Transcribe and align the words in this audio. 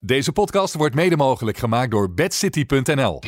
Deze 0.00 0.32
podcast 0.32 0.74
wordt 0.74 0.94
mede 0.94 1.16
mogelijk 1.16 1.58
gemaakt 1.58 1.90
door 1.90 2.12
bedcity.nl. 2.12 3.20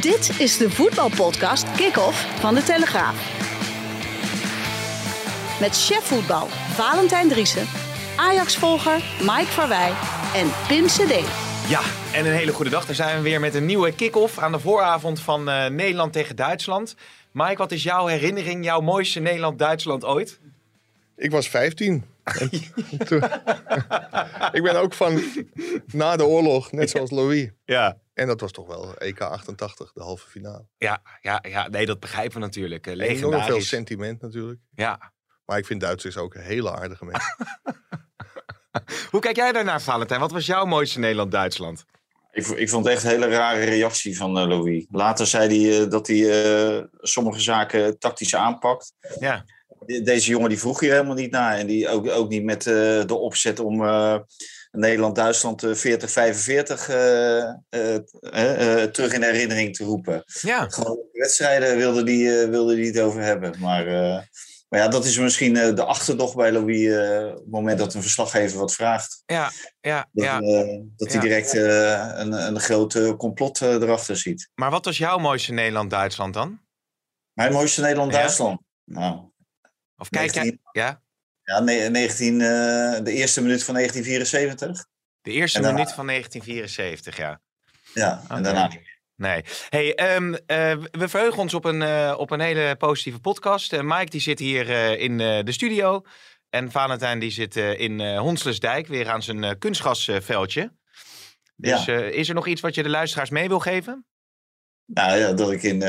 Dit 0.00 0.40
is 0.40 0.56
de 0.56 0.70
voetbalpodcast 0.70 1.72
Kick-Off 1.72 2.40
van 2.40 2.54
De 2.54 2.62
Telegraaf. 2.62 3.14
Met 5.60 5.84
chef 5.86 6.04
voetbal 6.04 6.46
Valentijn 6.50 7.28
Driessen, 7.28 7.66
Ajax-volger 8.16 9.02
Mike 9.20 9.46
Verwij 9.46 9.92
en 10.34 10.48
Pim 10.68 10.86
CD. 10.86 11.28
Ja, 11.68 11.80
en 12.12 12.26
een 12.26 12.32
hele 12.32 12.52
goede 12.52 12.70
dag. 12.70 12.86
Daar 12.86 12.94
zijn 12.94 13.16
we 13.16 13.22
weer 13.22 13.40
met 13.40 13.54
een 13.54 13.66
nieuwe 13.66 13.92
kick-off 13.94 14.38
aan 14.38 14.52
de 14.52 14.58
vooravond 14.58 15.20
van 15.20 15.48
eh, 15.48 15.70
Nederland 15.70 16.12
tegen 16.12 16.36
Duitsland. 16.36 16.96
Mike, 17.32 17.56
wat 17.56 17.72
is 17.72 17.82
jouw 17.82 18.06
herinnering, 18.06 18.64
jouw 18.64 18.80
mooiste 18.80 19.20
Nederland-Duitsland 19.20 20.04
ooit? 20.04 20.40
Ik 21.16 21.30
was 21.30 21.48
15. 21.48 22.04
Toen- 23.04 23.22
ik 24.58 24.62
ben 24.62 24.76
ook 24.80 24.92
van 24.94 25.20
na 25.86 26.16
de 26.16 26.24
oorlog, 26.24 26.72
net 26.72 26.90
zoals 26.90 27.10
Louis. 27.10 27.50
Ja. 27.64 27.98
En 28.14 28.26
dat 28.26 28.40
was 28.40 28.52
toch 28.52 28.66
wel 28.66 28.96
EK 28.96 29.20
88, 29.20 29.92
de 29.92 30.02
halve 30.02 30.28
finale. 30.28 30.66
Ja, 30.78 31.02
ja, 31.20 31.44
ja, 31.48 31.68
nee, 31.68 31.86
dat 31.86 32.00
begrijpen 32.00 32.32
we 32.34 32.40
natuurlijk. 32.40 32.86
eh, 32.86 32.92
Enorm 32.92 33.16
veel 33.18 33.28
Legendarisch. 33.30 33.68
sentiment 33.68 34.20
natuurlijk. 34.20 34.60
Ja. 34.74 35.12
Maar 35.44 35.58
ik 35.58 35.66
vind 35.66 35.80
Duitsers 35.80 36.16
ook 36.16 36.34
hele 36.34 36.72
aardige 36.72 37.04
mensen. 37.04 37.36
Hoe 39.10 39.20
kijk 39.20 39.36
jij 39.36 39.52
daarnaar, 39.52 39.80
Valentijn? 39.82 40.20
Wat 40.20 40.32
was 40.32 40.46
jouw 40.46 40.64
mooiste 40.64 40.98
Nederland-Duitsland? 40.98 41.84
Ik, 42.32 42.46
ik 42.46 42.68
vond 42.68 42.84
het 42.84 42.94
echt 42.94 43.02
een 43.04 43.10
hele 43.10 43.28
rare 43.28 43.64
reactie 43.64 44.16
van 44.16 44.38
eh, 44.38 44.46
Louis. 44.46 44.86
Later 44.90 45.26
zei 45.26 45.68
hij 45.68 45.82
eh, 45.84 45.90
dat 45.90 46.06
hij 46.06 46.44
eh, 46.76 46.84
sommige 47.00 47.40
zaken 47.40 47.98
tactisch 47.98 48.34
aanpakt. 48.34 48.92
Ja. 49.18 49.44
De- 49.86 50.02
Deze 50.02 50.30
jongen 50.30 50.48
die 50.48 50.58
vroeg 50.58 50.80
hier 50.80 50.92
helemaal 50.92 51.14
niet 51.14 51.30
naar. 51.30 51.58
En 51.58 51.66
die 51.66 51.88
ook, 51.88 52.08
ook 52.10 52.28
niet 52.28 52.44
met 52.44 52.66
eh, 52.66 52.72
de 53.06 53.14
opzet 53.14 53.60
om 53.60 53.84
eh, 53.84 54.18
Nederland-Duitsland 54.70 55.62
eh, 55.62 55.70
40-45 55.70 56.90
eh, 57.68 58.82
terug 58.82 59.12
in 59.12 59.22
herinnering 59.22 59.76
te 59.76 59.84
roepen. 59.84 60.22
Ja. 60.40 60.68
Gewoon 60.68 60.98
wedstrijden 61.12 61.76
wilde 61.76 62.02
die, 62.02 62.30
wilde 62.30 62.74
die 62.74 62.86
het 62.86 63.00
over 63.00 63.22
hebben. 63.22 63.54
Maar, 63.60 63.84
maar 64.68 64.80
ja, 64.80 64.88
dat 64.88 65.04
is 65.04 65.18
misschien 65.18 65.52
de 65.54 65.84
achterdocht 65.84 66.36
bij 66.36 66.52
Louis 66.52 66.86
op 67.32 67.36
het 67.38 67.50
moment 67.50 67.78
dat 67.78 67.94
een 67.94 68.02
verslaggever 68.02 68.58
wat 68.58 68.74
vraagt. 68.74 69.22
Ja, 69.26 69.50
ja, 69.80 70.08
Dat, 70.12 70.24
ja. 70.24 70.40
dat 70.40 71.12
Ja. 71.12 71.18
hij 71.18 71.20
direct 71.20 71.52
een, 71.54 72.32
een 72.32 72.60
groot 72.60 73.16
complot 73.16 73.60
erachter 73.60 74.16
ziet. 74.16 74.50
Maar 74.54 74.70
wat 74.70 74.84
was 74.84 74.98
jouw 74.98 75.18
mooiste 75.18 75.52
Nederland-Duitsland 75.52 76.34
dan? 76.34 76.60
Mijn 77.32 77.52
mooiste 77.52 77.80
Nederland-Duitsland. 77.80 78.60
Nou, 78.84 79.20
Of 79.98 80.08
kijk 80.08 80.34
jij... 80.34 80.42
19 80.42 80.68
Ja? 80.72 81.02
ja, 81.42 81.60
ne- 81.60 81.88
19, 81.88 82.40
eh, 82.40 82.46
de 83.04 83.12
eerste 83.12 83.42
minuut 83.42 83.64
van 83.64 83.74
1974. 83.74 84.86
De 85.20 85.30
eerste 85.30 85.60
daarna- 85.60 85.76
minuut 85.78 85.92
van 85.92 86.06
1974, 86.06 87.16
ja. 87.16 87.40
Ja, 87.94 88.22
en 88.28 88.42
daarna 88.42 88.62
niet 88.66 88.74
meer. 88.74 88.96
Nee. 89.16 89.44
Hey, 89.68 89.94
ehm, 89.94 90.34
eh, 90.34 90.76
we 90.90 91.08
verheugen 91.08 91.38
ons 91.38 91.54
op 91.54 91.64
een, 91.64 91.82
eh, 91.82 92.14
op 92.18 92.30
een 92.30 92.40
hele 92.40 92.76
positieve 92.76 93.18
podcast. 93.20 93.72
Eh, 93.72 93.80
Mike 93.82 94.10
die 94.10 94.20
zit 94.20 94.38
hier 94.38 94.68
in 94.98 95.18
de 95.18 95.52
studio. 95.52 96.02
En 96.50 96.70
Valentijn 96.70 97.18
die 97.18 97.30
zit 97.30 97.56
in 97.56 98.16
Honslersdijk, 98.16 98.86
weer 98.86 99.08
aan 99.08 99.22
zijn 99.22 99.58
kunstgasveldje. 99.58 100.72
Dus 101.56 101.84
Ja. 101.84 101.96
is 101.98 102.28
er 102.28 102.34
nog 102.34 102.46
iets 102.46 102.60
wat 102.60 102.74
je 102.74 102.82
de 102.82 102.88
luisteraars 102.88 103.30
mee 103.30 103.48
wil 103.48 103.58
geven? 103.58 104.06
Nou 104.86 105.18
ja, 105.18 105.32
dat 105.32 105.50
ik 105.52 105.62
in 105.62 105.82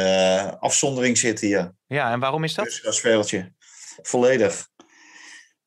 afzondering 0.59 1.17
zit 1.17 1.39
hier. 1.39 1.75
Ja, 1.87 2.11
en 2.11 2.19
waarom 2.19 2.43
is 2.43 2.53
dat? 2.53 2.65
Dus 2.65 2.85
als 2.85 2.99
veldje. 2.99 3.53
Volledig. 4.01 4.67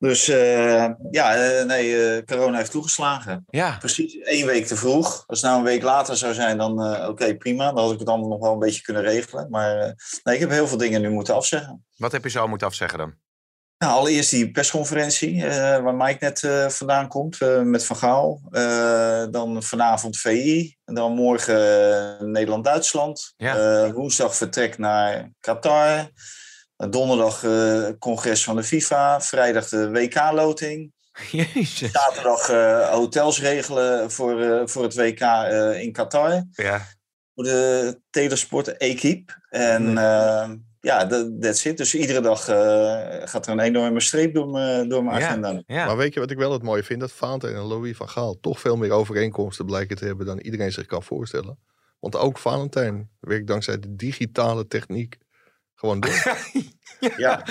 Dus 0.02 0.28
eh, 0.28 0.90
ja, 1.10 1.34
eh, 1.34 1.64
nee, 1.64 2.16
eh, 2.16 2.24
corona 2.24 2.56
heeft 2.56 2.70
toegeslagen. 2.70 3.44
Ja, 3.50 3.76
Precies 3.78 4.18
één 4.18 4.46
week 4.46 4.66
te 4.66 4.76
vroeg. 4.76 5.24
Als 5.26 5.40
het 5.40 5.50
nou 5.50 5.58
een 5.58 5.70
week 5.70 5.82
later 5.82 6.16
zou 6.16 6.34
zijn, 6.34 6.58
dan 6.58 7.06
oké, 7.08 7.36
prima. 7.36 7.72
Dan 7.72 7.82
had 7.82 7.92
ik 7.92 7.98
het 7.98 8.08
allemaal 8.08 8.28
nog 8.28 8.40
wel 8.40 8.52
een 8.52 8.58
beetje 8.58 8.82
kunnen 8.82 9.02
regelen. 9.02 9.50
Maar 9.50 9.76
nee, 10.22 10.34
ik 10.34 10.40
heb 10.40 10.50
heel 10.50 10.66
veel 10.66 10.76
dingen 10.76 11.00
nu 11.00 11.10
moeten 11.10 11.34
afzeggen. 11.34 11.84
wat 11.96 12.12
heb 12.12 12.24
je 12.24 12.30
zo 12.30 12.48
moeten 12.48 12.66
afzeggen 12.66 12.98
dan? 12.98 13.14
Nou, 13.78 13.92
allereerst 13.92 14.30
die 14.30 14.50
persconferentie 14.50 15.44
waar 15.82 15.94
Mike 15.94 16.24
net 16.24 16.72
vandaan 16.74 17.08
komt 17.08 17.40
met 17.64 17.84
Van 17.84 17.96
Gaal. 17.96 18.40
Dan 19.30 19.62
vanavond 19.62 20.18
VI. 20.18 20.76
Dan 20.84 21.12
morgen 21.12 22.30
Nederland-Duitsland. 22.30 23.34
Ja. 23.36 23.92
Woensdag 23.92 24.36
vertrek 24.36 24.78
naar 24.78 25.30
Qatar. 25.40 26.10
Eh, 26.82 26.90
donderdag 26.90 27.44
eh, 27.44 27.88
congres 27.98 28.44
van 28.44 28.56
de 28.56 28.62
FIFA. 28.62 29.20
Vrijdag 29.20 29.68
de 29.68 29.90
WK-loting. 29.90 30.92
Jezus. 31.30 31.90
Zaterdag 31.92 32.48
eh, 32.48 32.88
hotels 32.88 33.40
regelen 33.40 34.10
voor, 34.10 34.40
eh, 34.40 34.66
voor 34.66 34.82
het 34.82 34.94
WK 34.94 35.20
eh, 35.20 35.80
in 35.82 35.92
Qatar. 35.92 36.44
Ja, 36.52 36.86
Voor 37.34 37.44
de 37.44 38.00
telesport 38.10 38.76
Equipe. 38.76 39.32
En 39.48 39.92
ja, 40.80 41.04
dat 41.04 41.40
that's 41.40 41.64
it. 41.64 41.76
Dus 41.76 41.94
iedere 41.94 42.20
dag 42.20 42.48
eh, 42.48 43.28
gaat 43.28 43.46
er 43.46 43.52
een 43.52 43.60
enorme 43.60 44.00
streep 44.00 44.34
door 44.34 44.48
mijn, 44.48 44.88
door 44.88 45.04
mijn 45.04 45.18
Ja. 45.20 45.26
agenda. 45.28 45.62
ja. 45.66 45.86
Maar 45.86 45.96
weet 45.96 46.14
je 46.14 46.20
wat 46.20 46.30
ik 46.30 46.38
wel 46.38 46.52
het 46.52 46.62
mooie 46.62 46.82
vind? 46.84 47.00
Dat 47.00 47.12
Valentijn 47.12 47.54
en 47.54 47.62
Louis 47.62 47.96
van 47.96 48.08
Gaal 48.08 48.38
toch 48.40 48.60
veel 48.60 48.76
meer 48.76 48.90
overeenkomsten 48.90 49.66
blijken 49.66 49.96
te 49.96 50.04
hebben 50.04 50.26
dan 50.26 50.38
iedereen 50.38 50.72
zich 50.72 50.86
kan 50.86 51.02
voorstellen. 51.02 51.58
Want 52.00 52.16
ook 52.16 52.38
Valentijn 52.38 53.10
werkt 53.20 53.46
dankzij 53.46 53.78
de 53.78 53.96
digitale 53.96 54.66
techniek 54.66 55.18
gewoon 55.82 56.00
door. 56.00 56.36
Ja. 57.16 57.46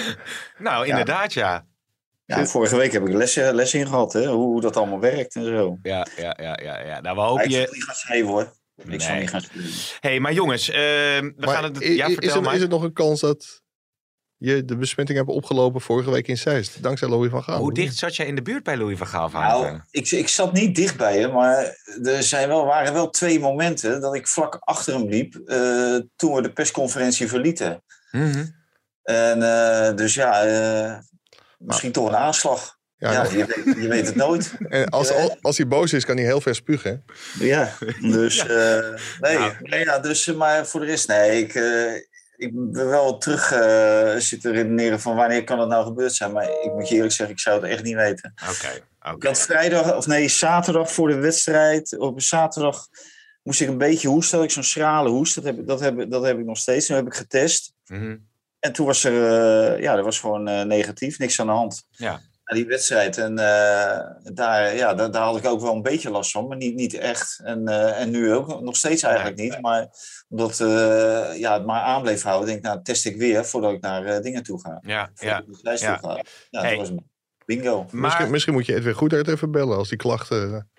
Nou, 0.57 0.87
inderdaad, 0.87 1.33
ja. 1.33 1.65
ja, 2.25 2.45
vorige 2.45 2.75
week 2.75 2.91
heb 2.91 3.07
ik 3.07 3.13
les, 3.13 3.35
les 3.35 3.73
in 3.73 3.87
gehad, 3.87 4.13
hè, 4.13 4.25
hoe, 4.25 4.45
hoe 4.45 4.61
dat 4.61 4.77
allemaal 4.77 4.99
werkt 4.99 5.35
en 5.35 5.45
zo. 5.45 5.77
Ja, 5.81 6.07
ja, 6.17 6.37
ja, 6.41 6.59
ja. 6.61 6.79
ja. 6.79 7.01
Nou, 7.01 7.15
we 7.15 7.21
hopen 7.21 7.45
ik 7.45 7.51
zal 7.51 7.59
je... 7.61 7.67
niet 7.71 7.83
gaan 7.83 7.95
schrijven 7.95 8.27
hoor. 8.27 8.53
Ik 8.87 9.01
zal 9.01 9.11
Nee. 9.11 9.19
niet 9.19 9.29
gaan 9.29 9.41
schrijven. 9.41 9.71
hey, 9.99 10.19
maar 10.19 10.33
jongens, 10.33 10.69
eh, 10.69 10.75
we 10.75 11.33
Maar 11.37 11.49
gaan 11.49 11.63
het... 11.63 11.83
Ja, 11.83 12.05
vertel 12.07 12.29
is, 12.29 12.35
er, 12.35 12.41
maar. 12.41 12.55
is 12.55 12.61
er 12.61 12.67
nog 12.67 12.83
een 12.83 12.93
kans 12.93 13.19
dat 13.19 13.61
je 14.37 14.65
de 14.65 14.77
besmetting 14.77 15.17
hebt 15.17 15.29
opgelopen 15.29 15.81
vorige 15.81 16.11
week 16.11 16.27
in 16.27 16.37
Zeist? 16.37 16.83
Dankzij 16.83 17.07
Louis 17.07 17.31
van 17.31 17.43
Gaal. 17.43 17.59
Hoe 17.59 17.73
dicht 17.73 17.95
zat 17.95 18.15
jij 18.15 18.25
in 18.25 18.35
de 18.35 18.41
buurt 18.41 18.63
bij 18.63 18.77
Louis 18.77 18.97
van 18.97 19.07
Gaal? 19.07 19.29
Nou, 19.29 19.79
ik, 19.91 20.11
ik 20.11 20.27
zat 20.27 20.53
niet 20.53 20.75
dicht 20.75 20.97
bij 20.97 21.19
hem, 21.19 21.31
maar 21.31 21.77
er 22.03 22.23
zijn 22.23 22.47
wel, 22.47 22.65
waren 22.65 22.93
wel 22.93 23.09
twee 23.09 23.39
momenten 23.39 24.01
dat 24.01 24.15
ik 24.15 24.27
vlak 24.27 24.57
achter 24.59 24.93
hem 24.93 25.09
liep 25.09 25.35
eh, 25.35 25.97
toen 26.15 26.33
we 26.33 26.41
de 26.41 26.53
persconferentie 26.53 27.27
verlieten. 27.27 27.83
Mhm. 28.11 28.45
En 29.03 29.39
dus 29.39 29.95
dus 29.95 30.13
ja, 30.13 30.43
eh, 30.43 30.97
misschien 31.57 31.91
toch 31.91 32.07
een 32.07 32.15
aanslag. 32.15 32.79
Ja, 32.97 33.11
Ja, 33.11 33.23
je, 33.23 33.45
weet, 33.45 33.75
je 33.81 33.87
weet 33.87 34.05
het 34.05 34.15
nooit. 34.15 34.53
en 34.69 34.89
als, 34.89 35.11
als, 35.41 35.57
hij 35.57 35.67
boos 35.67 35.93
is, 35.93 36.05
kan 36.05 36.15
hij 36.17 36.25
heel 36.25 36.41
ver 36.41 36.55
spugen. 36.55 37.03
hè? 37.39 37.45
Ja, 37.45 37.71
dus 38.01 38.39
eh, 38.47 38.79
nee, 39.19 39.37
Nou. 39.37 39.53
nee 39.59 39.83
ja, 39.85 39.99
dus, 39.99 40.27
eh, 40.27 40.35
maar 40.35 40.65
voor 40.67 40.79
de 40.79 40.85
rest, 40.85 41.07
nee, 41.07 41.39
ik, 41.41 41.55
eh, 41.55 41.93
ik 42.35 42.51
ben 42.53 42.87
wel 42.89 43.17
terug 43.17 43.51
eh, 43.51 44.15
zitten 44.17 44.51
redeneren 44.51 44.99
van 44.99 45.15
wanneer 45.15 45.43
kan 45.43 45.59
het 45.59 45.69
nou 45.69 45.85
gebeurd 45.85 46.13
zijn. 46.13 46.31
Maar 46.31 46.43
ik 46.49 46.71
moet 46.73 46.89
je 46.89 46.95
eerlijk 46.95 47.13
zeggen, 47.13 47.35
ik 47.35 47.41
zou 47.41 47.61
het 47.61 47.71
echt 47.71 47.83
niet 47.83 47.95
weten. 47.95 48.33
Oké, 48.49 48.67
Ik 49.07 49.13
oké. 49.13 49.27
had 49.27 49.39
vrijdag, 49.39 49.95
of 49.95 50.07
nee, 50.07 50.27
zaterdag 50.27 50.91
voor 50.91 51.07
de 51.07 51.15
wedstrijd, 51.15 51.97
op 51.97 52.21
zaterdag 52.21 52.87
moest 53.43 53.61
ik 53.61 53.67
een 53.67 53.77
beetje 53.77 54.07
hoesten. 54.07 54.37
Had 54.37 54.45
ik 54.47 54.51
zo'n 54.53 54.63
schrale 54.63 55.09
hoest, 55.09 55.35
dat 55.35 55.43
heb, 55.43 55.59
ik- 55.59 55.67
dat, 55.67 55.79
heb, 55.79 56.09
dat 56.11 56.23
heb 56.23 56.39
ik 56.39 56.45
nog 56.45 56.57
steeds. 56.57 56.89
Nu 56.89 56.95
heb 56.95 57.05
ik 57.05 57.13
getest. 57.13 57.73
Mhm. 57.85 58.17
En 58.59 58.73
toen 58.73 58.85
was 58.85 59.03
er, 59.03 59.13
eh, 59.73 59.81
ja, 59.81 59.95
dat 59.95 60.05
was 60.05 60.19
gewoon 60.19 60.47
eh, 60.47 60.61
negatief, 60.65 61.19
niks 61.19 61.39
aan 61.39 61.45
de 61.47 61.51
hand. 61.53 61.83
Ja. 61.89 62.19
Na 62.43 62.55
die 62.55 62.65
wedstrijd. 62.65 63.17
En 63.17 63.37
eh, 63.39 63.99
daar, 64.33 64.75
ja, 64.75 64.93
daar, 64.93 65.11
daar 65.11 65.23
had 65.23 65.37
ik 65.37 65.45
ook 65.45 65.61
wel 65.61 65.73
een 65.75 65.81
beetje 65.81 66.09
last 66.09 66.31
van, 66.31 66.47
maar 66.47 66.57
niet, 66.57 66.75
niet 66.75 66.93
echt. 66.93 67.39
En, 67.43 67.67
eh, 67.67 67.99
en 68.01 68.09
nu 68.09 68.33
ook, 68.33 68.61
nog 68.61 68.75
steeds 68.75 69.03
eigenlijk 69.03 69.37
niet. 69.37 69.61
Maar 69.61 69.87
omdat 70.29 70.59
eh, 70.59 71.39
ja, 71.39 71.53
het 71.53 71.65
maar 71.65 71.81
aan 71.81 72.01
bleef 72.01 72.23
houden, 72.23 72.45
denk 72.47 72.57
ik, 72.59 72.63
nou 72.65 72.81
test 72.83 73.05
ik 73.05 73.15
weer 73.17 73.45
voordat 73.45 73.71
ik 73.73 73.81
naar 73.81 74.21
dingen 74.21 74.43
toe 74.43 74.59
ga. 74.61 74.79
Ja, 74.85 75.11
Voordat 75.13 75.35
ja. 75.35 75.39
ik 75.39 75.45
naar 75.47 75.55
de 75.55 75.63
lijst 75.63 75.83
ja. 75.83 75.97
toe 75.97 76.09
ga. 76.09 76.21
Ja, 76.49 76.61
Hey. 76.61 76.77
dat 76.77 76.89
was 76.89 76.97
bingo. 77.45 77.85
Maar, 77.91 78.01
Misschien, 78.01 78.31
misschien 78.31 78.53
moet 78.53 78.65
je 78.65 78.75
Edwin 78.75 78.93
Goedhart 78.93 79.27
even 79.27 79.51
bellen 79.51 79.77
als 79.77 79.89
die 79.89 79.97
klachten... 79.97 80.69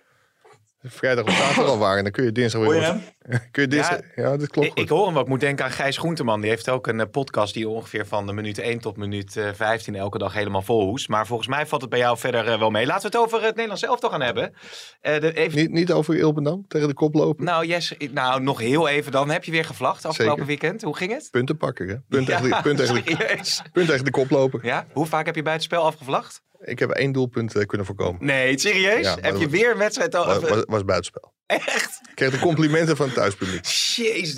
vrijdag 0.82 1.24
of 1.24 1.32
zaterdag 1.36 1.66
al 1.70 1.78
waren. 1.78 2.02
Dan 2.02 2.12
kun 2.12 2.24
je 2.24 2.32
dinsdag 2.32 2.62
Hoor 2.62 2.72
weer... 2.72 2.82
hem? 2.82 3.00
Kun 3.50 3.62
je 3.62 3.68
dinsdag... 3.68 3.98
Ja, 4.16 4.36
dat 4.36 4.48
klopt 4.48 4.78
Ik, 4.78 4.88
hoor 4.88 5.04
hem 5.04 5.14
wel. 5.14 5.22
Ik 5.22 5.28
moet 5.28 5.40
denken 5.40 5.64
aan 5.64 5.70
Gijs 5.70 5.96
Groenteman. 5.96 6.40
Die 6.40 6.50
heeft 6.50 6.68
ook 6.68 6.86
een 6.86 7.00
eh, 7.00 7.06
podcast 7.10 7.54
die 7.54 7.68
ongeveer 7.68 8.06
van 8.06 8.26
de 8.26 8.32
minuut 8.32 8.58
1 8.58 8.78
tot 8.78 8.96
minuut 8.96 9.36
eh, 9.36 9.48
15 9.54 9.94
elke 9.94 10.18
dag 10.18 10.32
helemaal 10.32 10.62
vol 10.62 10.84
hoest. 10.86 11.08
Maar 11.08 11.26
volgens 11.26 11.48
mij 11.48 11.66
valt 11.66 11.80
het 11.80 11.90
bij 11.90 11.98
jou 11.98 12.18
verder 12.18 12.48
eh, 12.48 12.58
wel 12.58 12.70
mee. 12.70 12.86
Laten 12.86 13.10
we 13.10 13.16
het 13.16 13.26
over 13.26 13.42
het 13.42 13.50
Nederlands 13.50 13.82
elftal 13.82 14.10
gaan 14.10 14.20
hebben. 14.20 14.54
Eh, 15.00 15.20
de, 15.20 15.34
even, 15.34 15.58
Niet, 15.58 15.70
niet 15.70 15.92
over 15.92 16.16
Ilpendam 16.16 16.64
tegen 16.68 16.88
de 16.88 16.94
kop 16.94 17.14
lopen. 17.14 17.44
nou, 17.44 17.66
yes, 17.66 17.94
nou, 18.10 18.42
nog 18.42 18.58
heel 18.60 18.88
even 18.88 19.12
dan. 19.12 19.30
Heb 19.30 19.44
je 19.44 19.50
weer 19.50 19.64
gevlacht 19.64 20.04
afgelopen 20.04 20.44
Zeker. 20.44 20.60
weekend? 20.60 20.82
Hoe 20.82 20.96
ging 20.96 21.12
het? 21.12 21.28
Punten 21.30 21.56
pakken, 21.56 21.88
hè? 21.88 21.96
Punt, 22.08 22.26
Ja, 22.26 22.36
tegen, 22.40 22.56
de, 22.56 22.62
punt, 22.62 22.78
tegen 22.78 22.94
de, 22.94 23.02
punt 23.72 23.88
tegen 23.88 24.04
de 24.04 24.10
koploper. 24.10 24.60
Ja? 24.62 24.86
Hoe 24.92 25.06
vaak 25.06 25.26
heb 25.26 25.34
je 25.34 25.42
bij 25.42 25.52
het 25.52 25.62
spel 25.62 25.84
afgevlacht? 25.84 26.42
Ik 26.64 26.78
heb 26.78 26.90
één 26.90 27.12
doelpunt 27.12 27.54
eh, 27.56 27.66
kunnen 27.66 27.86
voorkomen. 27.86 28.24
Nee, 28.24 28.58
serieus? 28.58 29.04
Ja, 29.04 29.16
heb 29.20 29.36
je 29.36 29.48
weer 29.48 29.70
een 29.70 29.78
wedstrijd 29.78 30.14
al... 30.14 30.26
Was, 30.26 30.48
was, 30.48 30.62
was 30.66 30.84
buitenspel. 30.84 31.32
Echt? 31.46 32.00
Ik 32.08 32.14
kreeg 32.14 32.30
de 32.30 32.38
complimenten 32.38 32.96
van 32.96 33.06
het 33.06 33.14
thuispubliek. 33.14 33.64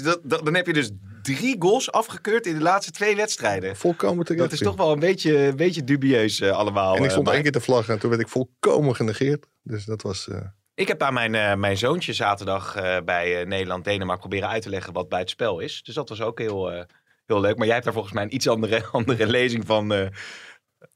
Dat, 0.05 0.21
dat- 0.23 0.45
dan 0.45 0.55
heb 0.55 0.67
je 0.67 0.73
dus 0.73 0.91
drie 1.23 1.57
goals 1.59 1.93
afgekeurd 1.93 2.47
in 2.47 2.55
de 2.55 2.61
laatste 2.63 2.93
twee 2.93 3.17
wedstrijden. 3.17 3.77
Volkomen 3.77 4.25
terecht. 4.25 4.45
Dat 4.45 4.53
is 4.53 4.59
toch 4.67 4.77
wel 4.77 4.93
een 4.93 4.99
beetje, 4.99 5.37
een 5.39 5.57
beetje 5.57 5.85
dubieus 5.85 6.41
eh, 6.41 6.51
allemaal. 6.51 6.91
En 6.93 6.99
ik 6.99 7.05
eh, 7.05 7.11
stond 7.11 7.25
maar- 7.25 7.35
één 7.35 7.43
keer 7.43 7.53
te 7.53 7.61
vlaggen 7.61 7.95
en 7.95 8.01
toen 8.01 8.11
werd 8.11 8.23
ik 8.23 8.29
volkomen 8.29 8.97
genegeerd. 8.97 9.47
Dus 9.63 9.85
dat 9.85 10.03
was... 10.03 10.29
Ik 10.75 10.89
heb 10.89 11.03
aan 11.03 11.15
mijn, 11.15 11.61
mijn 11.61 11.77
zoontje 11.77 12.13
zaterdag 12.13 12.75
bij 13.05 13.45
Nederland-Denemarken 13.45 14.29
proberen 14.29 14.49
uit 14.49 14.63
te 14.63 14.69
leggen 14.69 14.93
wat 14.93 15.09
bij 15.09 15.21
het 15.21 15.31
spel 15.31 15.61
is. 15.61 15.83
Dus 15.83 15.95
dat 15.95 16.09
was 16.09 16.21
ook 16.21 16.39
heel, 16.39 16.85
heel 17.27 17.41
leuk. 17.41 17.57
Maar 17.57 17.65
jij 17.65 17.73
hebt 17.73 17.85
daar 17.85 17.95
volgens 17.95 18.15
mij 18.15 18.23
een 18.23 18.35
iets 18.35 18.49
andere, 18.49 18.85
andere 18.93 19.27
lezing 19.27 19.67
van. 19.67 20.11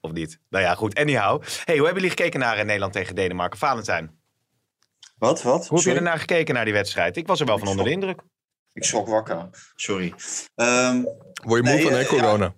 Of 0.01 0.13
niet? 0.13 0.39
Nou 0.51 0.65
ja, 0.65 0.75
goed. 0.75 0.95
Anyhow. 0.99 1.43
Hey, 1.65 1.77
hoe 1.77 1.85
hebben 1.85 2.03
jullie 2.03 2.17
gekeken 2.17 2.41
naar 2.41 2.57
eh, 2.59 2.65
Nederland 2.65 2.93
tegen 2.93 3.15
Denemarken? 3.15 3.59
Valentijn, 3.59 4.19
Wat? 5.19 5.43
Wat? 5.43 5.55
hoe 5.55 5.63
heb 5.63 5.71
je 5.77 5.79
Sorry. 5.83 5.97
er 5.97 6.03
naar 6.03 6.19
gekeken 6.19 6.55
naar 6.55 6.65
die 6.65 6.75
wedstrijd? 6.75 7.17
Ik 7.17 7.27
was 7.27 7.41
er 7.41 7.47
wel 7.47 7.59
van 7.59 7.69
onder 7.69 7.85
de 7.85 7.91
indruk. 7.91 8.21
Ik 8.73 8.85
schrok 8.85 9.09
wakker. 9.09 9.49
Sorry. 9.75 10.15
Ehm, 10.55 11.03
word 11.45 11.65
je 11.65 11.71
moe 11.71 11.75
Nee, 11.75 11.83
van, 11.83 11.93
hè, 11.93 11.99
eh, 12.01 12.09
corona? 12.09 12.55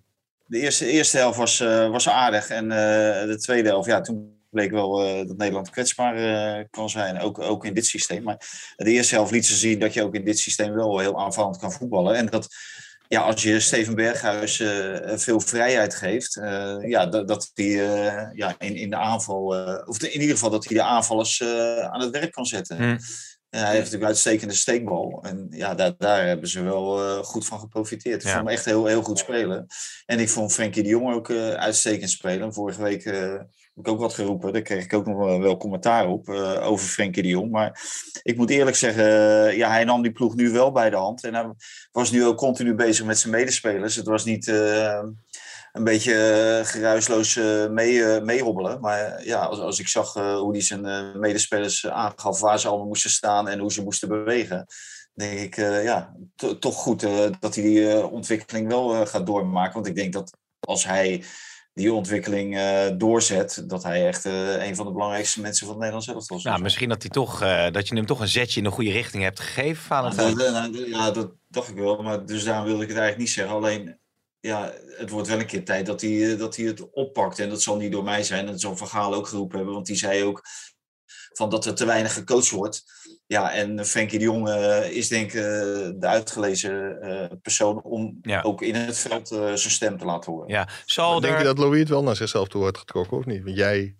de 0.47 0.59
eerste, 0.59 0.87
eerste 0.87 1.17
helft 1.17 1.39
was, 1.39 1.61
eh, 1.61 1.91
was 1.91 2.09
aardig. 2.09 2.49
En 2.49 2.71
eh, 2.71 3.27
de 3.27 3.37
tweede 3.41 3.69
helft, 3.69 3.89
ja, 3.89 4.01
toen 4.01 4.39
bleek 4.51 4.71
wel 4.71 5.03
eh, 5.05 5.27
dat 5.27 5.37
Nederland 5.37 5.71
kwetsbaar 5.71 6.17
eh, 6.17 6.65
kan 6.71 6.91
zijn. 6.91 7.21
Ook, 7.21 7.39
ook 7.39 7.65
in 7.65 7.75
dit 7.75 7.87
systeem. 7.87 8.23
Maar 8.23 8.37
de 8.77 8.91
eerste 8.91 9.15
helft 9.15 9.31
liet 9.31 9.47
ze 9.47 9.55
zien 9.57 9.79
dat 9.79 9.95
je 9.95 10.03
ook 10.03 10.15
in 10.15 10.25
dit 10.25 10.39
systeem 10.39 10.75
wel 10.75 10.99
heel 10.99 11.21
aanvallend 11.21 11.59
kan 11.59 11.73
voetballen. 11.73 12.15
En 12.17 12.27
dat, 12.27 12.49
ja, 13.13 13.21
als 13.21 13.43
je 13.43 13.61
Steven 13.61 13.95
Berghuis 13.95 14.61
eh, 14.61 15.17
veel 15.19 15.41
vrijheid 15.41 15.95
geeft, 15.95 16.37
eh, 16.37 16.77
ja, 16.81 17.07
dat, 17.07 17.51
hij 17.55 17.67
eh, 17.67 18.27
ja, 18.33 18.55
in, 18.59 18.77
in 18.77 18.91
de 18.91 18.97
aanval, 18.97 19.45
of 19.87 19.99
de- 19.99 20.11
in 20.13 20.21
ieder 20.21 20.35
geval 20.35 20.51
dat 20.51 20.65
hij 20.65 20.77
de 20.77 20.83
aanvallers 20.83 21.43
aan 21.91 22.01
het 22.01 22.11
werk 22.11 22.33
kan 22.33 22.47
zetten. 22.47 22.77
Hm. 22.77 22.83
En 22.83 22.99
hij 23.61 23.69
heeft 23.69 23.77
natuurlijk 23.77 24.03
een 24.03 24.09
uitstekende 24.09 24.55
steekbal. 24.55 25.23
En 25.23 25.47
ja, 25.51 25.75
daar, 25.75 25.93
daar 25.99 26.27
hebben 26.27 26.49
ze 26.49 26.63
wel 26.63 27.23
goed 27.25 27.47
van 27.47 27.59
geprofiteerd. 27.61 28.21
Ik 28.23 28.27
Ja. 28.29 28.33
vond 28.35 28.45
hem 28.45 28.55
echt 28.55 28.65
heel, 28.65 28.87
heel 28.87 29.03
goed 29.03 29.19
spelen. 29.19 29.67
En 30.07 30.19
ik 30.19 30.29
vond 30.29 30.53
Frenkie 30.53 30.83
de 30.83 30.89
Jong 30.89 31.15
ook 31.15 31.31
uitstekend 31.57 32.11
spelen. 32.11 32.55
Vorige 32.55 32.83
week 32.83 33.05
ik 33.81 33.89
ook 33.89 34.01
wat 34.01 34.15
geroepen. 34.15 34.53
Daar 34.53 34.63
kreeg 34.63 34.85
ik 34.85 34.93
ook 34.93 35.07
nog 35.07 35.17
wel, 35.17 35.57
commentaar 35.57 36.09
op 36.09 36.29
eh, 36.29 36.67
over 36.67 36.87
Frenkie 36.87 37.23
de 37.23 37.29
Jong. 37.29 37.51
Maar 37.51 37.81
ik 38.23 38.37
moet 38.37 38.51
eerlijk 38.51 38.77
zeggen, 38.77 39.05
eh, 39.05 39.57
ja, 39.57 39.71
hij 39.71 39.85
nam 39.85 40.03
die 40.03 40.13
ploeg 40.13 40.35
nu 40.35 40.51
wel 40.51 40.73
bij 40.73 40.91
de 40.91 40.97
hand. 40.97 41.25
En 41.25 41.35
hij 41.35 41.53
was 41.93 42.11
nu 42.11 42.25
ook 42.25 42.37
continu 42.37 42.75
bezig 42.75 43.07
met 43.07 43.19
zijn 43.19 43.33
medespelers. 43.33 43.97
Het 43.97 44.07
was 44.07 44.25
niet 44.25 44.49
eh, 44.49 45.03
een 45.73 45.85
beetje 45.85 46.61
geruisloos 46.65 47.35
mee, 47.71 48.05
eh, 48.05 48.23
meehobbelen. 48.23 48.81
Maar 48.81 49.25
ja, 49.25 49.45
als, 49.45 49.59
als 49.59 49.79
ik 49.79 49.89
zag 49.89 50.13
hoe 50.13 50.53
hij 50.53 50.61
zijn 50.61 51.19
medespelers 51.21 51.87
aangaf 51.87 52.41
waar 52.41 52.61
ze 52.61 52.69
allemaal 52.69 52.87
moesten 52.87 53.11
staan 53.11 53.49
en 53.49 53.59
hoe 53.59 53.73
ze 53.73 53.83
moesten 53.83 54.09
bewegen. 54.09 54.67
Denk 55.15 55.39
ik, 55.39 55.57
ja, 55.83 56.15
to- 56.37 56.59
toch 56.59 56.75
goed 56.75 57.01
dat 57.41 57.55
hij 57.55 57.65
die 57.65 58.07
ontwikkeling 58.07 58.69
wel 58.69 59.07
gaat 59.07 59.27
doormaken. 59.27 59.75
Want 59.75 59.87
ik 59.87 59.95
denk 59.95 60.13
dat 60.13 60.37
als 60.61 60.85
hij 60.85 61.25
die 61.81 61.93
ontwikkeling 61.93 62.57
eh, 62.57 62.89
doorzet, 62.99 63.65
dat 63.67 63.83
hij 63.83 64.07
echt 64.07 64.25
eh, 64.25 64.67
een 64.67 64.77
van 64.77 64.87
de 64.87 64.93
belangrijkste 64.93 65.41
mensen 65.41 65.67
van 65.67 65.75
het 65.75 65.85
Nederlands 65.85 66.09
elftal 66.09 66.41
Nou, 66.43 66.63
misschien 66.63 66.89
dat, 66.89 67.03
hij 67.03 67.11
toch, 67.11 67.43
eh, 67.43 67.71
dat 67.71 67.89
je 67.89 67.95
hem 67.95 68.07
toch 68.07 68.21
een 68.21 68.29
zetje 68.29 68.59
in 68.61 68.65
de 68.65 68.73
goede 68.73 68.91
richting 68.91 69.23
hebt 69.23 69.41
gegeven, 69.41 69.83
Valentijn. 69.83 70.37
Nou, 70.37 70.53
nou, 70.53 70.89
ja, 70.89 71.11
dat 71.11 71.33
dacht 71.49 71.69
ik 71.69 71.77
wel. 71.77 72.03
Maar 72.03 72.27
dus 72.27 72.45
daarom 72.45 72.65
wilde 72.65 72.83
ik 72.83 72.89
het 72.89 72.99
eigenlijk 72.99 73.29
niet 73.29 73.37
zeggen. 73.37 73.55
Alleen, 73.55 73.99
ja, 74.41 74.73
het 74.99 75.11
wordt 75.11 75.29
wel 75.29 75.39
een 75.39 75.47
keer 75.47 75.65
tijd 75.65 75.87
dat 75.87 76.01
hij, 76.01 76.37
dat 76.37 76.57
hij 76.57 76.67
het 76.67 76.91
oppakt. 76.91 77.39
En 77.39 77.49
dat 77.49 77.63
zal 77.63 77.77
niet 77.77 77.93
door 77.93 78.05
mij 78.05 78.23
zijn. 78.23 78.47
Dat 78.47 78.61
zal 78.61 78.77
Van 78.77 78.89
Gaal 78.89 79.15
ook 79.15 79.27
geroepen 79.27 79.57
hebben. 79.57 79.75
Want 79.75 79.87
die 79.87 79.97
zei 79.97 80.25
ook 80.25 80.43
van 81.33 81.51
dat 81.51 81.65
er 81.67 81.75
te 81.75 81.85
weinig 81.85 82.13
gecoacht 82.13 82.51
wordt. 82.51 82.85
Ja, 83.27 83.53
en 83.53 83.87
Frenkie 83.87 84.19
de 84.19 84.25
Jong 84.25 84.49
eh, 84.49 84.91
is 84.91 85.09
denk 85.09 85.33
ik 85.33 85.35
eh, 85.35 85.43
de 85.95 86.07
uitgelezen 86.07 87.01
eh, 87.01 87.37
persoon 87.43 87.83
om 87.83 88.19
Ja. 88.23 88.43
ook 88.43 88.63
in 88.63 88.75
het 88.75 88.99
veld 88.99 89.31
eh, 89.31 89.39
zijn 89.39 89.59
stem 89.59 89.99
te 89.99 90.05
laten 90.05 90.33
horen. 90.33 90.49
Ja, 90.49 90.69
zal 90.87 91.21
Denk 91.21 91.39
je 91.39 91.45
dat 91.45 91.59
Louis 91.59 91.79
het 91.81 91.89
wel 91.89 92.03
naar 92.03 92.17
zichzelf 92.17 92.49
toe 92.49 92.63
heeft 92.65 92.79
getrokken 92.79 93.17
of 93.17 93.25
niet? 93.25 93.43
Want 93.45 93.57
jij 93.57 93.97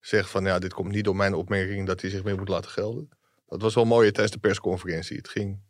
zegt 0.00 0.30
van 0.30 0.44
ja, 0.44 0.58
dit 0.58 0.72
komt 0.74 0.92
niet 0.92 1.04
door 1.04 1.16
mijn 1.16 1.34
opmerking 1.34 1.86
dat 1.86 2.00
hij 2.00 2.10
zich 2.10 2.24
meer 2.24 2.38
moet 2.38 2.48
laten 2.48 2.70
gelden. 2.70 3.08
Dat 3.46 3.62
was 3.62 3.74
wel 3.74 3.84
mooi 3.84 4.10
tijdens 4.10 4.34
de 4.34 4.40
persconferentie. 4.40 5.16
Het 5.16 5.28
ging 5.28 5.60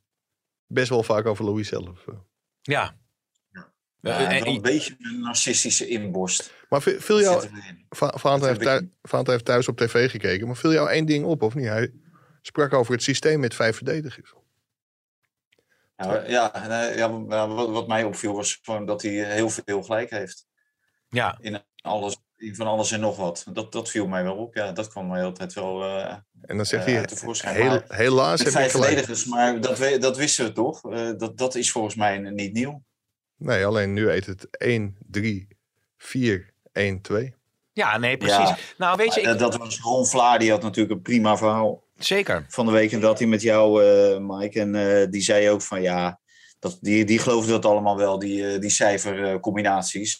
best 0.66 0.88
wel 0.88 1.02
vaak 1.02 1.26
over 1.26 1.44
Louis 1.44 1.68
zelf. 1.68 2.04
Ja. 2.62 2.96
Ja, 4.00 4.18
Eh, 4.18 4.36
en- 4.36 4.46
een 4.46 4.60
beetje 4.60 4.96
een 4.98 5.20
narcistische 5.20 5.88
inborst. 5.88 6.52
Maar 6.68 6.82
vi- 6.82 7.00
viel 7.00 7.20
jou, 7.20 7.40
Zit 7.40 7.50
erin. 7.50 7.86
Va- 7.88 8.14
Vaanten 8.18 8.48
heeft, 8.48 8.60
thuis, 8.62 9.26
heeft 9.26 9.44
thuis 9.44 9.68
op 9.68 9.76
tv 9.76 10.10
gekeken, 10.10 10.46
maar 10.46 10.56
viel 10.56 10.72
jou 10.72 10.90
één 10.90 11.06
ding 11.06 11.24
op 11.24 11.42
of 11.42 11.54
niet? 11.54 11.66
Hij 11.66 11.92
sprak 12.42 12.72
over 12.72 12.92
het 12.92 13.02
systeem 13.02 13.40
met 13.40 13.54
vijf 13.54 13.76
verdedigers. 13.76 14.32
Ja, 15.96 16.24
ja, 16.26 16.92
ja, 16.96 17.46
wat, 17.48 17.70
wat 17.70 17.88
mij 17.88 18.04
opviel 18.04 18.34
was 18.34 18.58
gewoon 18.62 18.86
dat 18.86 19.02
hij 19.02 19.10
heel 19.34 19.48
veel 19.50 19.82
gelijk 19.82 20.10
heeft. 20.10 20.46
ja. 21.08 21.38
in 21.40 21.62
alles, 21.82 22.16
in 22.36 22.54
van 22.54 22.66
alles 22.66 22.90
en 22.92 23.00
nog 23.00 23.16
wat. 23.16 23.44
Dat, 23.52 23.72
dat 23.72 23.90
viel 23.90 24.06
mij 24.06 24.22
wel 24.22 24.36
op. 24.36 24.54
Ja, 24.54 24.72
dat 24.72 24.88
kwam 24.88 25.06
mij 25.08 25.24
altijd 25.24 25.52
wel 25.52 25.82
eh 25.84 26.16
En 26.42 26.56
dan 26.56 26.66
zegt 26.66 26.84
hij, 26.84 26.98
uit 26.98 27.08
tevoorschijn. 27.08 27.54
heel, 27.54 27.64
Maar 27.68 27.84
helaas 27.88 28.30
met 28.30 28.52
heb 28.52 28.52
vijf 28.52 28.70
verdedigers, 28.72 29.24
maar 29.24 29.60
dat, 29.60 29.78
we, 29.78 29.98
dat 29.98 30.16
wisten 30.16 30.44
we 30.44 30.52
toch? 30.52 30.90
Eh, 30.92 31.10
dat, 31.16 31.38
dat 31.38 31.54
is 31.54 31.70
volgens 31.70 31.94
mij 31.94 32.18
niet 32.18 32.52
nieuw. 32.52 32.82
Nee, 33.40 33.66
alleen 33.66 33.92
nu 33.92 34.10
heet 34.10 34.26
het 34.26 34.56
1, 34.56 34.96
3, 35.10 35.48
4, 35.96 36.52
1, 36.72 37.00
2. 37.00 37.34
ja, 37.72 37.98
nee, 37.98 38.16
precies. 38.16 38.48
Ja. 38.48 38.56
Nou, 38.78 38.96
weet 38.96 39.14
je, 39.14 39.20
ik, 39.20 39.38
dat 39.38 39.56
was 39.56 39.80
Ron 39.80 40.06
Vlaar, 40.06 40.38
die 40.38 40.50
had 40.50 40.62
natuurlijk 40.62 40.94
een 40.94 41.02
prima 41.02 41.36
verhaal 41.36 41.84
zeker. 41.96 42.44
van 42.48 42.66
de 42.66 42.72
week. 42.72 42.92
En 42.92 43.00
dat 43.00 43.18
hij 43.18 43.28
met 43.28 43.42
jou, 43.42 43.84
eh, 43.84 44.18
Mike, 44.18 44.60
en 44.60 44.74
eh, 44.74 45.10
die 45.10 45.22
zei 45.22 45.50
ook 45.50 45.62
van 45.62 45.82
ja, 45.82 46.20
dat, 46.58 46.78
die, 46.80 47.04
die 47.04 47.18
geloofde 47.18 47.50
dat 47.50 47.64
allemaal 47.64 47.96
wel, 47.96 48.18
die, 48.18 48.52
eh, 48.52 48.60
die 48.60 48.70
cijfercombinaties. 48.70 50.18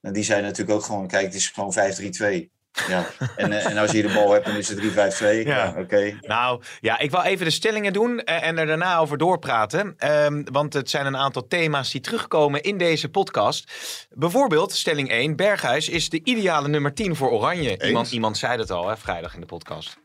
En 0.00 0.12
die 0.12 0.24
zei 0.24 0.42
natuurlijk 0.42 0.78
ook 0.78 0.84
gewoon, 0.84 1.06
kijk, 1.06 1.24
het 1.24 1.34
is 1.34 1.48
gewoon 1.48 1.72
5-3-2. 1.72 2.50
Ja. 2.88 3.06
en, 3.36 3.52
eh, 3.52 3.66
en 3.66 3.78
als 3.78 3.90
je 3.90 4.02
de 4.02 4.12
bal 4.12 4.32
hebt, 4.32 4.46
dan 4.46 4.56
is 4.56 4.68
het 4.68 4.78
3-5-2. 4.78 5.44
Ja. 5.44 5.56
Ja, 5.56 5.74
oké. 5.78 6.18
Nou, 6.20 6.62
ja, 6.80 6.98
ik 6.98 7.10
wil 7.10 7.22
even 7.22 7.44
de 7.44 7.50
stellingen 7.50 7.92
doen 7.92 8.20
eh, 8.20 8.46
en 8.46 8.58
er 8.58 8.66
daarna 8.66 8.98
over 8.98 9.18
doorpraten. 9.18 9.94
Ehm, 9.98 10.42
want 10.52 10.72
het 10.72 10.90
zijn 10.90 11.06
een 11.06 11.16
aantal 11.16 11.46
thema's 11.46 11.90
die 11.90 12.00
terugkomen 12.00 12.62
in 12.62 12.78
deze 12.78 13.08
podcast. 13.08 13.72
Bijvoorbeeld, 14.10 14.72
stelling 14.72 15.10
1. 15.10 15.36
Berghuis 15.36 15.88
is 15.88 16.08
de 16.08 16.20
ideale 16.24 16.68
nummer 16.68 16.94
10 16.94 17.16
voor 17.16 17.30
Oranje. 17.30 17.84
Iemand, 17.86 18.12
iemand 18.12 18.38
zei 18.38 18.56
dat 18.56 18.70
al, 18.70 18.88
hè, 18.88 18.96
vrijdag 18.96 19.34
in 19.34 19.40
de 19.40 19.46
podcast. 19.46 19.98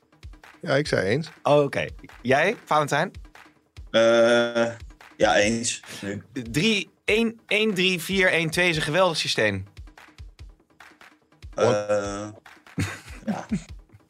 Ja, 0.61 0.75
ik 0.75 0.87
zei 0.87 1.07
eens. 1.07 1.29
Oh, 1.43 1.63
Oké. 1.63 1.85
Jij, 2.21 2.55
Valentijn? 2.65 3.11
Eh, 3.91 4.71
ja, 5.17 5.35
eens. 5.35 5.81
Nu. 6.01 6.23
3, 6.33 6.89
1, 7.05 7.39
1, 7.47 7.73
3, 7.73 8.01
4, 8.01 8.31
1, 8.31 8.49
2 8.49 8.69
is 8.69 8.75
een 8.75 8.81
geweldig 8.81 9.17
systeem. 9.17 9.65
Eh, 11.55 12.27
ja. 13.31 13.45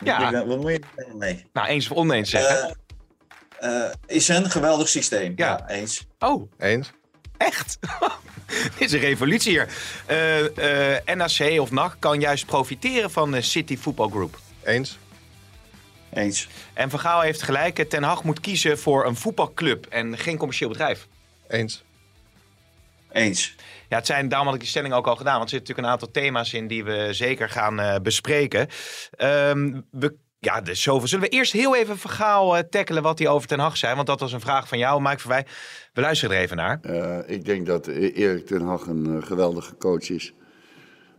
Ja. 0.03 0.45
Wat 0.45 0.57
moet 0.61 0.71
je 0.71 0.81
mee? 1.15 1.45
Nou, 1.53 1.67
eens 1.67 1.89
of 1.89 1.97
oneens 1.97 2.29
zeggen. 2.29 2.75
Eh, 3.59 3.85
eh, 3.85 3.91
is 4.05 4.27
een 4.27 4.51
geweldig 4.51 4.89
systeem. 4.89 5.33
Ja. 5.35 5.47
Ja, 5.47 5.69
eens. 5.69 6.07
oh, 6.19 6.51
Eens. 6.57 6.91
echt? 7.37 7.79
Dit 8.77 8.81
is 8.87 8.91
een 8.91 8.99
revolutie 8.99 9.51
hier. 9.51 9.67
Eh, 10.05 10.95
eh, 10.97 11.15
NAC 11.15 11.59
of 11.59 11.71
NAC 11.71 11.95
kan 11.99 12.19
juist 12.19 12.45
profiteren 12.45 13.11
van 13.11 13.31
de 13.31 13.41
City 13.41 13.77
Football 13.77 14.09
Group. 14.09 14.39
Eens. 14.63 14.97
Eens. 16.13 16.47
En 16.73 16.89
Van 16.89 16.99
Gaal 16.99 17.21
heeft 17.21 17.41
gelijk. 17.41 17.89
Ten 17.89 18.03
Hag 18.03 18.23
moet 18.23 18.39
kiezen 18.39 18.79
voor 18.79 19.05
een 19.05 19.15
voetbalclub 19.15 19.85
en 19.85 20.17
geen 20.17 20.37
commercieel 20.37 20.69
bedrijf. 20.69 21.07
Eens. 21.47 21.83
Eens. 23.11 23.55
Ja, 23.89 23.97
het 23.97 24.05
zijn, 24.05 24.29
daarom 24.29 24.47
had 24.47 24.55
ik 24.55 24.61
die 24.61 24.69
stelling 24.69 24.93
ook 24.93 25.07
al 25.07 25.15
gedaan. 25.15 25.37
Want 25.37 25.51
er 25.51 25.57
zitten 25.57 25.75
natuurlijk 25.75 25.87
een 25.87 26.07
aantal 26.07 26.23
thema's 26.23 26.53
in 26.53 26.67
die 26.67 26.83
we 26.83 27.07
zeker 27.11 27.49
gaan 27.49 27.79
eh, 27.79 27.95
bespreken. 28.01 28.67
Ehm, 29.11 29.81
we, 29.91 30.15
ja, 30.39 30.61
dus 30.61 30.81
zoveel. 30.81 31.07
Zullen 31.07 31.29
we 31.29 31.35
eerst 31.35 31.51
heel 31.51 31.75
even 31.75 31.97
Van 31.97 32.11
Gaal 32.11 32.57
eh, 32.57 32.63
tackelen 32.69 33.03
wat 33.03 33.19
hij 33.19 33.27
over 33.27 33.47
Ten 33.47 33.59
Hag 33.59 33.77
zei? 33.77 33.95
Want 33.95 34.07
dat 34.07 34.19
was 34.19 34.33
een 34.33 34.39
vraag 34.39 34.67
van 34.67 34.77
jou, 34.77 35.01
Mike 35.01 35.19
Verwij. 35.19 35.45
We 35.93 36.01
luisteren 36.01 36.35
er 36.35 36.41
even 36.41 36.57
naar. 36.57 36.79
Eh, 36.81 37.17
ik 37.25 37.45
denk 37.45 37.65
dat 37.65 37.87
Erik 37.87 38.45
ten 38.45 38.61
Hag 38.61 38.87
een 38.87 39.23
geweldige 39.23 39.77
coach 39.77 40.09
is. 40.09 40.33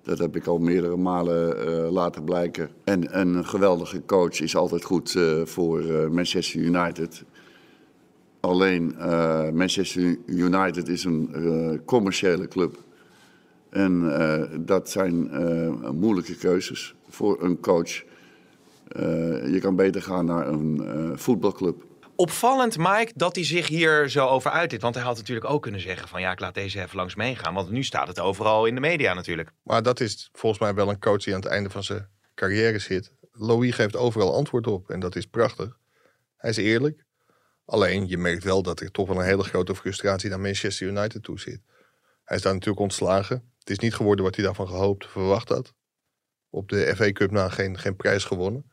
Dat 0.03 0.19
heb 0.19 0.37
ik 0.37 0.47
al 0.47 0.59
meerdere 0.59 0.97
malen 0.97 1.69
uh, 1.69 1.91
laten 1.91 2.25
blijken. 2.25 2.71
En 2.85 3.19
een 3.19 3.47
geweldige 3.47 4.05
coach 4.05 4.41
is 4.41 4.57
altijd 4.57 4.85
goed 4.85 5.15
uh, 5.15 5.47
voor 5.47 5.81
uh, 5.81 6.09
Manchester 6.09 6.61
United. 6.61 7.25
Alleen 8.41 8.95
Manchester 9.55 10.17
United 10.27 10.89
is 10.89 11.05
een 11.05 11.83
commerciële 11.85 12.49
club. 12.49 12.79
En 13.71 14.13
dat 14.67 14.91
zijn 14.91 15.31
moeilijke 15.99 16.37
keuzes 16.37 16.95
voor 17.09 17.43
een 17.43 17.61
coach. 17.61 18.03
je 19.53 19.59
kan 19.61 19.77
beter 19.77 20.03
gaan 20.03 20.25
naar 20.25 20.49
een 20.49 20.83
voetbalclub. 21.19 21.89
Opvallend, 22.17 22.79
Mike, 22.79 23.13
dat 23.15 23.35
hij 23.35 23.45
zich 23.45 23.69
hier 23.69 24.09
zo 24.09 24.27
over 24.27 24.51
uitit. 24.51 24.83
Want 24.83 24.95
hij 24.95 25.05
had 25.05 25.17
natuurlijk 25.17 25.51
ook 25.51 25.63
kunnen 25.63 25.81
zeggen 25.81 26.09
van 26.09 26.21
ja, 26.21 26.33
ik 26.33 26.41
laat 26.41 26.55
deze 26.55 26.83
even 26.83 26.97
langs 26.97 27.15
meegaan. 27.15 27.55
Want 27.55 27.71
nu 27.71 27.83
staat 27.83 28.09
het 28.09 28.21
overal 28.21 28.67
in 28.67 28.75
de 28.75 28.81
media 28.81 29.15
natuurlijk. 29.15 29.51
Maar 29.63 29.83
dat 29.83 30.01
is 30.01 30.29
volgens 30.33 30.63
mij 30.63 30.75
wel 30.75 30.89
een 30.89 30.99
coach 30.99 31.23
die 31.23 31.35
aan 31.35 31.41
het 31.41 31.49
einde 31.49 31.71
van 31.71 31.85
zijn 31.85 32.09
carrière 32.35 32.79
zit. 32.79 33.13
Louis 33.33 33.75
geeft 33.75 33.97
overal 33.97 34.35
antwoord 34.35 34.67
op 34.67 34.91
en 34.91 35.01
dat 35.01 35.17
is 35.17 35.27
prachtig. 35.27 35.77
Hij 36.37 36.51
is 36.51 36.57
eerlijk. 36.57 37.05
Alleen 37.71 38.09
je 38.09 38.19
merkt 38.19 38.45
wel 38.45 38.63
dat 38.63 38.81
er 38.81 38.91
toch 38.91 39.09
wel 39.09 39.19
een 39.19 39.25
hele 39.25 39.43
grote 39.43 39.75
frustratie 39.75 40.31
naar 40.31 40.41
Manchester 40.41 40.87
United 40.87 41.23
toe 41.23 41.41
zit. 41.41 41.61
Hij 42.25 42.37
is 42.37 42.43
daar 42.43 42.53
natuurlijk 42.53 42.81
ontslagen. 42.81 43.53
Het 43.59 43.71
is 43.71 43.79
niet 43.79 43.95
geworden 43.95 44.25
wat 44.25 44.35
hij 44.35 44.45
daarvan 44.45 44.69
gehoopt, 44.69 45.07
verwacht 45.07 45.49
had. 45.49 45.75
Op 46.49 46.69
de 46.69 46.93
FA 46.97 47.13
Cup 47.13 47.31
na 47.31 47.49
geen, 47.49 47.79
geen 47.79 47.97
prijs 47.97 48.25
gewonnen. 48.25 48.71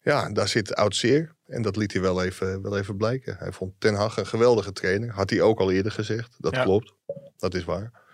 Ja, 0.00 0.32
daar 0.32 0.48
zit 0.48 0.74
oud 0.74 0.96
zeer. 0.96 1.34
En 1.46 1.62
dat 1.62 1.76
liet 1.76 1.92
hij 1.92 2.02
wel 2.02 2.22
even, 2.22 2.62
wel 2.62 2.78
even 2.78 2.96
blijken. 2.96 3.36
Hij 3.38 3.52
vond 3.52 3.74
Ten 3.78 3.94
Hag 3.94 4.16
een 4.16 4.26
geweldige 4.26 4.72
trainer. 4.72 5.10
Had 5.10 5.30
hij 5.30 5.40
ook 5.40 5.60
al 5.60 5.70
eerder 5.70 5.92
gezegd. 5.92 6.34
Dat 6.38 6.62
klopt. 6.62 6.92
Dat 7.36 7.54
is 7.54 7.64
waar. 7.64 8.05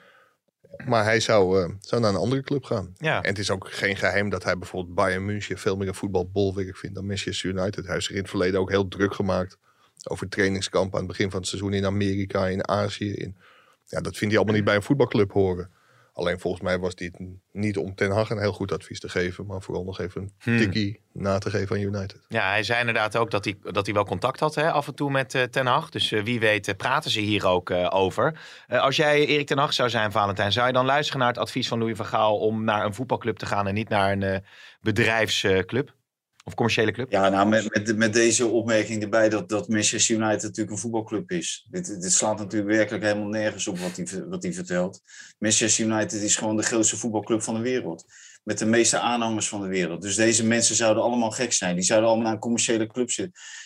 Maar 0.87 1.05
hij 1.05 1.21
zou, 1.21 1.61
uh, 1.61 1.75
zou 1.81 2.01
naar 2.01 2.11
een 2.11 2.17
andere 2.17 2.43
club 2.43 2.65
gaan. 2.65 2.95
Ja. 2.99 3.23
En 3.23 3.29
het 3.29 3.39
is 3.39 3.51
ook 3.51 3.69
geen 3.71 3.97
geheim 3.97 4.29
dat 4.29 4.45
hij 4.45 4.59
bijvoorbeeld 4.59 4.95
Bayern 4.95 5.25
München 5.25 5.59
veel 5.59 5.77
meer 5.77 5.89
een 5.89 5.95
voetbalbolwerk 5.95 6.77
vindt 6.77 6.97
dan 6.97 7.07
Manchester 7.07 7.51
United. 7.51 7.85
Hij 7.85 7.95
heeft 7.95 8.07
zich 8.07 8.15
in 8.15 8.21
het 8.21 8.31
verleden 8.31 8.61
ook 8.61 8.71
heel 8.71 8.89
druk 8.89 9.15
gemaakt 9.15 9.59
over 10.05 10.29
trainingskampen 10.29 10.93
aan 10.93 11.05
het 11.05 11.13
begin 11.13 11.31
van 11.31 11.41
het 11.41 11.49
seizoen 11.49 11.73
in 11.73 11.87
Amerika, 11.87 12.47
in 12.47 12.69
Azië. 12.69 13.13
In, 13.13 13.37
ja, 13.87 14.01
dat 14.01 14.17
vindt 14.17 14.35
hij 14.35 14.37
allemaal 14.37 14.55
niet 14.55 14.65
bij 14.65 14.75
een 14.75 14.83
voetbalclub 14.83 15.33
horen. 15.33 15.71
Alleen 16.15 16.41
volgens 16.41 16.63
mij 16.63 16.79
was 16.79 16.95
dit 16.95 17.19
niet 17.53 17.77
om 17.77 17.95
Ten 17.95 18.11
Hag 18.11 18.31
een 18.31 18.39
heel 18.39 18.53
goed 18.53 18.73
advies 18.73 19.01
te 19.01 19.09
geven, 19.09 19.47
maar 19.47 19.63
vooral 19.63 19.85
nog 19.85 20.01
even 20.01 20.23
een 20.23 20.33
hmm. 20.39 20.59
tikkie 20.59 21.01
na 21.13 21.39
te 21.39 21.51
geven 21.51 21.77
aan 21.77 21.83
United. 21.83 22.21
Ja, 22.29 22.49
hij 22.49 22.63
zei 22.63 22.81
inderdaad 22.81 23.17
ook 23.17 23.31
dat 23.31 23.45
hij, 23.45 23.59
dat 23.63 23.87
hij 23.87 23.95
wel 23.95 24.05
contact 24.05 24.41
had 24.41 24.55
hè, 24.55 24.71
af 24.71 24.87
en 24.87 24.95
toe 24.95 25.11
met 25.11 25.35
uh, 25.35 25.43
Ten 25.43 25.67
Hag. 25.67 25.91
Dus 25.91 26.13
uh, 26.13 26.23
wie 26.23 26.41
weet 26.41 26.69
uh, 26.69 26.75
praten 26.75 27.11
ze 27.11 27.21
hier 27.21 27.47
ook 27.47 27.71
over. 27.91 28.41
als 28.69 28.97
jij 28.97 29.27
Erik 29.27 29.47
Ten 29.47 29.59
Hag 29.59 29.73
zou 29.73 29.91
zijn, 29.91 30.13
Valentijn, 30.13 30.53
zou 30.53 30.67
je 30.67 30.73
dan 30.73 30.85
luisteren 30.85 31.21
naar 31.21 31.29
het 31.29 31.39
advies 31.39 31.69
van 31.69 31.79
Louis 31.79 31.97
van 31.97 32.07
Gaal 32.07 32.39
om 32.39 32.65
naar 32.65 32.85
een 32.85 32.95
voetbalclub 32.95 33.37
te 33.37 33.47
gaan 33.47 33.67
en 33.67 33.75
niet 33.75 33.89
naar 33.89 34.13
een 34.13 34.45
bedrijfsclub? 34.81 35.95
Of 36.45 36.55
commerciële 36.55 36.93
club? 36.93 37.11
Ja, 37.11 37.29
nou, 37.29 37.49
met, 37.49 37.97
met, 37.97 38.13
deze 38.13 38.47
opmerking 38.47 39.03
erbij 39.03 39.29
dat, 39.29 39.49
dat 39.49 39.69
Manchester 39.69 40.17
United 40.17 40.43
natuurlijk 40.43 40.71
een 40.71 40.79
voetbalclub 40.79 41.31
is. 41.31 41.67
Dit, 41.71 42.01
dit 42.01 42.13
slaat 42.13 42.39
natuurlijk 42.39 42.73
werkelijk 42.73 43.05
helemaal 43.05 43.29
nergens 43.29 43.67
op 43.67 43.79
wat 43.79 43.97
hij, 43.97 44.25
wat 44.29 44.43
hij 44.43 44.53
vertelt. 44.53 45.01
Manchester 45.39 45.85
United 45.85 46.23
is 46.23 46.37
gewoon 46.37 46.57
de 46.57 46.63
grootste 46.63 46.97
voetbalclub 46.97 47.43
van 47.43 47.55
de 47.55 47.61
wereld. 47.61 48.05
Met 48.43 48.59
de 48.59 48.67
meeste 48.67 48.99
aanhangers 48.99 49.49
van 49.49 49.61
de 49.61 49.69
wereld. 49.69 50.03
Dus 50.03 50.17
deze 50.17 50.47
mensen 50.47 50.77
zouden 50.77 51.03
allemaal 51.03 51.31
gek 51.31 51.53
zijn. 51.53 51.75
Die 51.75 51.85
zouden 51.85 52.09
allemaal 52.09 52.31
naar 52.31 52.39
commerciële 52.39 52.87
club 52.87 53.11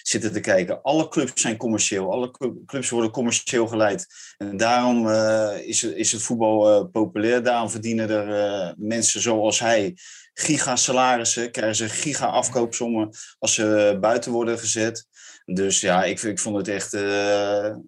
zitten 0.02 0.33
te 0.33 0.40
kijken. 0.40 0.83
Alle 0.83 1.09
clubs 1.09 1.40
zijn 1.40 1.56
commerciële. 1.56 2.06
Alle 2.06 2.30
clubs 2.66 2.90
worden 2.90 3.11
commercieel 3.11 3.66
geleid. 3.66 4.06
En 4.37 4.56
daarom 4.56 5.06
uh, 5.06 5.59
is, 5.66 5.83
is 5.83 6.12
het 6.12 6.23
voetbal 6.23 6.80
uh, 6.80 6.90
populair. 6.92 7.42
Daarom 7.42 7.71
verdienen 7.71 8.11
er 8.11 8.28
uh, 8.28 8.73
mensen 8.76 9.21
zoals 9.21 9.59
hij 9.59 9.97
giga-salarissen, 10.35 11.50
krijgen 11.50 11.76
ze 11.76 11.88
giga-afkoopsommen 11.88 13.11
als 13.38 13.54
ze 13.54 13.99
buiten 14.00 14.33
worden 14.33 14.59
gezet. 14.59 15.06
Dus 15.45 15.80
ja, 15.80 16.04
ik, 16.04 16.23
ik 16.23 16.38
vond 16.38 16.56
het 16.56 16.68
echt 16.68 16.92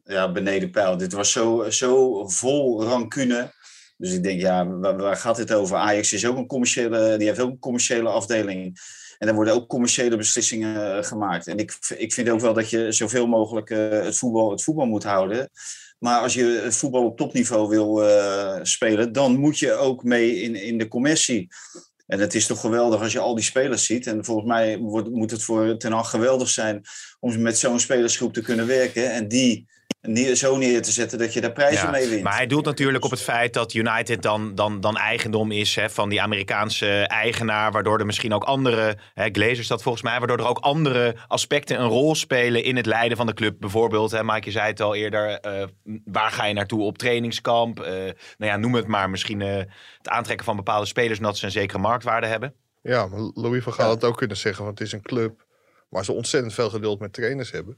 ja, 0.05 0.33
beneden 0.33 0.71
pijl. 0.71 0.97
Dit 0.97 1.13
was 1.13 1.33
zo, 1.33 1.71
zo 1.71 2.27
vol 2.29 2.85
rancune. 2.85 3.57
Dus 3.99 4.13
ik 4.13 4.23
denk, 4.23 4.41
ja, 4.41 4.67
waar, 4.79 5.17
gaat 5.17 5.37
dit 5.37 5.53
over? 5.53 5.77
Ajax 5.77 6.13
is 6.13 6.27
ook 6.27 6.37
een 6.37 6.47
commerciële, 6.47 7.17
die 7.17 7.27
heeft 7.27 7.41
ook 7.41 7.51
een 7.51 7.59
commerciële 7.59 8.09
afdeling. 8.09 8.79
En 9.19 9.27
daar 9.27 9.35
worden 9.35 9.55
ook 9.55 9.69
commerciële 9.69 10.17
beslissingen 10.17 10.97
eh, 10.97 11.05
gemaakt. 11.05 11.47
En 11.47 11.59
ik, 11.59 11.79
ik 11.97 12.13
vind 12.13 12.29
ook 12.29 12.41
wel 12.41 12.55
dat 12.55 12.71
je 12.71 12.93
zoveel 12.93 13.27
mogelijk 13.27 13.71
uh, 13.71 13.91
het, 13.91 14.17
voetbal, 14.17 14.51
het 14.51 14.63
voetbal 14.63 14.87
moet 14.87 15.05
houden. 15.05 15.51
Maar 15.99 16.21
als 16.21 16.35
je 16.35 16.67
voetbal 16.69 17.05
op 17.05 17.17
topniveau 17.17 17.69
wil 17.69 18.03
uh, 18.03 18.59
spelen, 18.63 19.13
dan 19.13 19.37
moet 19.37 19.59
je 19.59 19.73
ook 19.73 20.05
mee 20.05 20.41
in, 20.41 20.55
in 20.55 20.79
de 20.79 20.89
commercie. 20.89 21.49
En 22.07 22.21
het 22.21 22.35
is 22.35 22.47
toch 22.47 22.61
geweldig 22.61 23.01
als 23.01 23.13
je 23.13 23.19
al 23.19 23.35
die 23.35 23.45
spelers 23.45 23.87
ziet. 23.87 24.07
En 24.07 24.25
volgens 24.25 24.49
mij 24.49 24.79
wordt, 24.79 25.11
moet 25.11 25.31
het 25.31 25.43
voor 25.43 25.77
Ten 25.77 25.93
Hag 25.93 26.11
geweldig 26.11 26.49
zijn 26.49 26.83
om 27.21 27.43
met 27.43 27.59
zo'n 27.59 27.81
spelersgroep 27.81 28.33
te 28.33 28.43
kunnen 28.43 28.67
werken. 28.67 29.13
En 29.13 29.29
die 29.29 29.67
neer, 30.01 30.35
zo 30.35 30.57
neer 30.57 30.83
te 30.83 30.91
zetten 30.91 31.19
dat 31.19 31.33
je 31.33 31.41
daar 31.41 31.53
prijzen 31.53 31.91
mee 31.91 32.09
wint. 32.09 32.23
Maar 32.23 32.37
hij 32.37 32.47
doelt 32.47 32.65
natuurlijk 32.65 33.05
op 33.05 33.11
het 33.11 33.23
feit 33.23 33.55
dat 33.55 33.75
United 33.75 34.23
dan, 34.23 34.55
dan, 34.55 34.81
dan 34.81 34.97
eigendom 34.97 35.53
is 35.53 35.75
hè, 35.75 35.91
van 35.91 36.09
die 36.09 36.23
Amerikaanse 36.23 36.89
eigenaar. 37.07 37.73
Waardoor 37.73 37.99
er 37.99 38.07
misschien 38.07 38.35
ook 38.35 38.45
andere, 38.45 38.97
hè, 39.15 39.29
Glazers 39.33 39.67
dat 39.67 39.83
volgens 39.83 40.05
mij, 40.05 40.19
waardoor 40.19 40.39
er 40.39 40.47
ook 40.47 40.59
andere 40.59 41.17
aspecten 41.27 41.81
een 41.81 41.89
rol 41.89 42.15
spelen 42.15 42.65
in 42.65 42.77
het 42.77 42.87
leiden 42.87 43.17
van 43.17 43.27
de 43.27 43.35
club. 43.35 43.61
Bijvoorbeeld, 43.61 44.11
hè, 44.11 44.25
Mike, 44.25 44.45
je 44.45 44.51
zei 44.51 44.67
het 44.67 44.81
al 44.81 44.95
eerder, 44.95 45.39
uh, 45.47 45.65
waar 46.05 46.31
ga 46.31 46.45
je 46.45 46.55
naartoe 46.55 46.83
op 46.83 46.99
trainingskamp? 46.99 47.81
Uh, 47.81 47.87
nou 47.87 48.13
ja, 48.39 48.57
noem 48.57 48.75
het 48.75 48.87
maar. 48.87 49.11
Misschien 49.11 49.41
uh, 49.41 49.57
het 49.99 50.09
aantrekken 50.09 50.47
van 50.47 50.57
bepaalde 50.57 50.87
spelers 50.87 51.19
omdat 51.19 51.39
ze 51.39 51.45
een 51.45 51.51
zekere 51.51 51.79
marktwaarde 51.79 52.27
hebben. 52.27 52.55
Ja, 52.83 53.07
maar 53.07 53.31
Louis 53.35 53.63
van 53.63 53.73
Gaal 53.73 53.87
ja. 53.87 53.93
had 53.93 54.05
ook 54.05 54.17
kunnen 54.17 54.37
zeggen, 54.37 54.65
want 54.65 54.79
het 54.79 54.87
is 54.87 54.93
een 54.93 55.03
club 55.03 55.47
waar 55.89 56.05
ze 56.05 56.13
ontzettend 56.13 56.55
veel 56.55 56.71
geduld 56.71 57.01
met 57.01 57.13
trainers 57.13 57.51
hebben. 57.51 57.77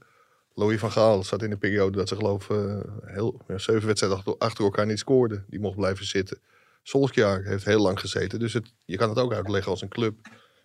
Louis 0.53 0.79
van 0.79 0.91
Gaal 0.91 1.23
zat 1.23 1.43
in 1.43 1.51
een 1.51 1.57
periode 1.57 1.97
dat 1.97 2.07
ze 2.07 2.15
geloof 2.15 2.49
uh, 2.49 2.79
heel, 3.05 3.41
ja, 3.47 3.57
zeven 3.57 3.87
wedstrijden 3.87 4.37
achter 4.37 4.63
elkaar 4.63 4.85
niet 4.85 4.99
scoorden. 4.99 5.45
Die 5.49 5.59
mocht 5.59 5.75
blijven 5.75 6.05
zitten. 6.05 6.39
Solskjaer 6.83 7.45
heeft 7.45 7.65
heel 7.65 7.81
lang 7.81 7.99
gezeten. 7.99 8.39
Dus 8.39 8.53
het, 8.53 8.73
je 8.85 8.97
kan 8.97 9.09
het 9.09 9.17
ook 9.17 9.33
uitleggen 9.33 9.71
als 9.71 9.81
een 9.81 9.89
club 9.89 10.15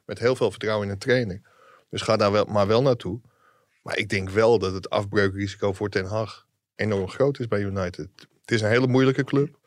met 0.04 0.18
heel 0.18 0.36
veel 0.36 0.50
vertrouwen 0.50 0.86
in 0.86 0.92
een 0.92 0.98
training. 0.98 1.46
Dus 1.90 2.02
ga 2.02 2.16
daar 2.16 2.32
wel, 2.32 2.44
maar 2.44 2.66
wel 2.66 2.82
naartoe. 2.82 3.20
Maar 3.82 3.98
ik 3.98 4.08
denk 4.08 4.30
wel 4.30 4.58
dat 4.58 4.72
het 4.72 4.90
afbreukrisico 4.90 5.72
voor 5.72 5.88
Ten 5.88 6.04
Hag 6.04 6.46
enorm 6.74 7.08
groot 7.08 7.38
is 7.38 7.48
bij 7.48 7.60
United. 7.60 8.08
Het 8.40 8.50
is 8.50 8.60
een 8.60 8.68
hele 8.68 8.86
moeilijke 8.86 9.24
club. 9.24 9.58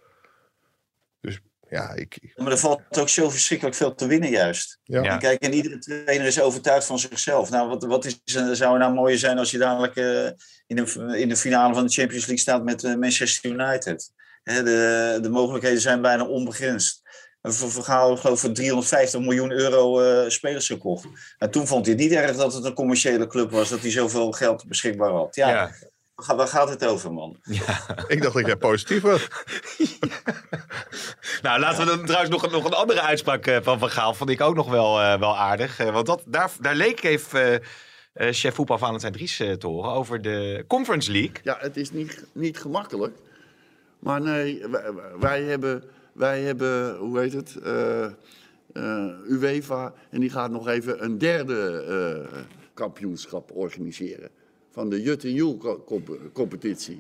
Ja, 1.69 1.93
ik... 1.93 2.33
Maar 2.35 2.51
er 2.51 2.57
valt 2.57 2.81
ook 2.99 3.09
zo 3.09 3.29
verschrikkelijk 3.29 3.75
veel 3.75 3.95
te 3.95 4.07
winnen 4.07 4.29
juist. 4.29 4.79
Ja. 4.83 5.03
En 5.03 5.19
kijk, 5.19 5.41
en 5.41 5.53
iedere 5.53 5.77
trainer 5.77 6.25
is 6.25 6.41
overtuigd 6.41 6.85
van 6.85 6.99
zichzelf. 6.99 7.49
Nou, 7.49 7.67
wat, 7.67 7.83
wat 7.83 8.05
is, 8.05 8.21
zou 8.51 8.73
er 8.73 8.79
nou 8.79 8.93
mooier 8.93 9.17
zijn 9.17 9.37
als 9.37 9.51
je 9.51 9.57
dadelijk 9.57 9.95
uh, 9.95 10.25
in, 10.67 10.75
de, 10.75 11.13
in 11.17 11.29
de 11.29 11.35
finale 11.35 11.73
van 11.73 11.85
de 11.85 11.91
Champions 11.91 12.25
League 12.25 12.43
staat 12.43 12.63
met 12.63 12.83
uh, 12.83 12.95
Manchester 12.95 13.51
United. 13.51 14.11
Hè, 14.43 14.63
de, 14.63 15.19
de 15.21 15.29
mogelijkheden 15.29 15.81
zijn 15.81 16.01
bijna 16.01 16.25
onbegrensd. 16.25 17.01
Een 17.41 17.53
verhaal 17.53 18.17
geloof 18.17 18.39
voor 18.39 18.51
350 18.51 19.19
miljoen 19.19 19.51
euro 19.51 20.01
uh, 20.01 20.29
spelers 20.29 20.67
gekocht. 20.67 21.07
En 21.37 21.51
toen 21.51 21.67
vond 21.67 21.85
hij 21.85 21.95
het 21.95 22.03
niet 22.03 22.13
erg 22.13 22.35
dat 22.35 22.53
het 22.53 22.65
een 22.65 22.73
commerciële 22.73 23.27
club 23.27 23.51
was, 23.51 23.69
dat 23.69 23.79
hij 23.79 23.91
zoveel 23.91 24.31
geld 24.31 24.67
beschikbaar 24.67 25.11
had. 25.11 25.35
Ja, 25.35 25.49
ja. 25.49 25.71
Waar 26.27 26.47
gaat 26.47 26.69
het 26.69 26.85
over, 26.85 27.13
man? 27.13 27.37
Ja. 27.43 28.05
Ik 28.07 28.21
dacht 28.21 28.33
dat 28.33 28.45
jij 28.45 28.57
positief 28.57 29.01
was. 29.01 29.27
Nou, 31.41 31.59
laten 31.59 31.85
we 31.85 31.95
dan 31.95 32.05
trouwens 32.05 32.31
nog, 32.31 32.51
nog 32.51 32.65
een 32.65 32.73
andere 32.73 33.01
uitspraak 33.01 33.47
uh, 33.47 33.57
van 33.61 33.79
Van 33.79 33.89
Gaal. 33.89 34.13
Vond 34.13 34.29
ik 34.29 34.41
ook 34.41 34.55
nog 34.55 34.69
wel, 34.69 34.99
uh, 34.99 35.19
wel 35.19 35.37
aardig. 35.37 35.79
Uh, 35.79 35.89
want 35.89 36.05
dat, 36.05 36.23
daar, 36.25 36.51
daar 36.59 36.75
leek 36.75 37.03
even 37.03 37.61
chef 38.13 38.55
voetbal 38.55 38.77
Valentijn 38.77 39.13
Dries 39.13 39.37
te 39.37 39.67
horen 39.67 39.91
over 39.91 40.21
de 40.21 40.63
Conference 40.67 41.11
League. 41.11 41.35
Ja, 41.43 41.57
het 41.59 41.77
is 41.77 41.91
niet, 41.91 42.25
niet 42.33 42.57
gemakkelijk. 42.57 43.17
Maar 43.99 44.21
nee, 44.21 44.67
wij, 44.67 44.93
wij 45.19 45.41
hebben, 45.41 45.83
wij 46.13 46.41
hebben, 46.41 46.97
hoe 46.97 47.19
heet 47.19 47.33
het, 47.33 47.55
UEFA. 49.27 49.93
En 50.09 50.19
die 50.19 50.29
gaat 50.29 50.51
nog 50.51 50.67
even 50.67 51.03
een 51.03 51.17
derde 51.17 52.25
kampioenschap 52.73 53.51
organiseren 53.53 54.29
van 54.69 54.89
de 54.89 55.01
Jut 55.01 55.23
en 55.23 55.33
Jul 55.33 55.83
competitie. 56.33 56.99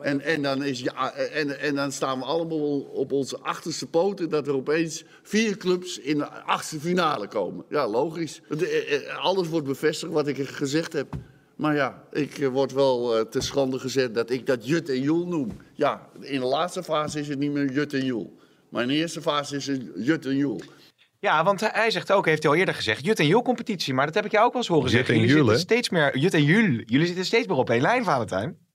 En, 0.00 0.20
en, 0.20 0.42
dan 0.42 0.64
is, 0.64 0.80
ja, 0.80 1.12
en, 1.12 1.60
en 1.60 1.74
dan 1.74 1.92
staan 1.92 2.18
we 2.18 2.24
allemaal 2.24 2.80
op 2.80 3.12
onze 3.12 3.38
achterste 3.38 3.86
poten 3.86 4.28
dat 4.28 4.46
er 4.46 4.54
opeens 4.54 5.04
vier 5.22 5.56
clubs 5.56 5.98
in 5.98 6.18
de 6.18 6.30
achtste 6.30 6.80
finale 6.80 7.28
komen. 7.28 7.64
Ja, 7.68 7.88
logisch. 7.88 8.40
Eh, 8.48 8.94
eh, 8.94 9.24
alles 9.24 9.48
wordt 9.48 9.66
bevestigd 9.66 10.12
wat 10.12 10.26
ik 10.26 10.48
gezegd 10.48 10.92
heb. 10.92 11.14
Maar 11.56 11.74
ja, 11.74 12.04
ik 12.12 12.38
eh, 12.38 12.48
word 12.48 12.72
wel 12.72 13.28
te 13.28 13.40
schande 13.40 13.78
gezet 13.78 14.14
dat 14.14 14.30
ik 14.30 14.46
dat 14.46 14.66
Jut 14.66 14.88
en 14.88 15.00
Jul 15.00 15.26
noem. 15.26 15.50
Ja, 15.74 16.08
in 16.20 16.40
de 16.40 16.46
laatste 16.46 16.82
fase 16.82 17.20
is 17.20 17.28
het 17.28 17.38
niet 17.38 17.52
meer 17.52 17.72
Jut 17.72 17.92
en 17.92 18.04
Jul. 18.04 18.36
Maar 18.68 18.82
in 18.82 18.88
de 18.88 18.94
eerste 18.94 19.22
fase 19.22 19.56
is 19.56 19.66
het 19.66 19.82
Jut 19.96 20.26
en 20.26 20.36
Jul. 20.36 20.60
Ja, 21.20 21.44
want 21.44 21.60
hij 21.72 21.90
zegt 21.90 22.12
ook, 22.12 22.26
heeft 22.26 22.42
hij 22.42 22.52
al 22.52 22.58
eerder 22.58 22.74
gezegd, 22.74 23.04
Jut 23.04 23.18
en 23.18 23.26
Jul 23.26 23.42
competitie. 23.42 23.94
Maar 23.94 24.06
dat 24.06 24.14
heb 24.14 24.24
ik 24.24 24.30
jou 24.32 24.46
ook 24.46 24.52
wel 24.52 24.62
eens 24.62 24.70
horen 24.70 24.90
zeggen. 24.90 25.14
Jullie 25.18 25.34
zitten 25.36 25.58
steeds 25.58 25.88
meer, 25.88 26.18
Jut 26.18 26.34
en 26.34 26.44
Jul, 26.44 26.82
jullie 26.84 27.06
zitten 27.06 27.24
steeds 27.24 27.46
meer 27.46 27.56
op 27.56 27.70
één 27.70 27.80
lijn, 27.80 28.04
Valentijn. 28.04 28.66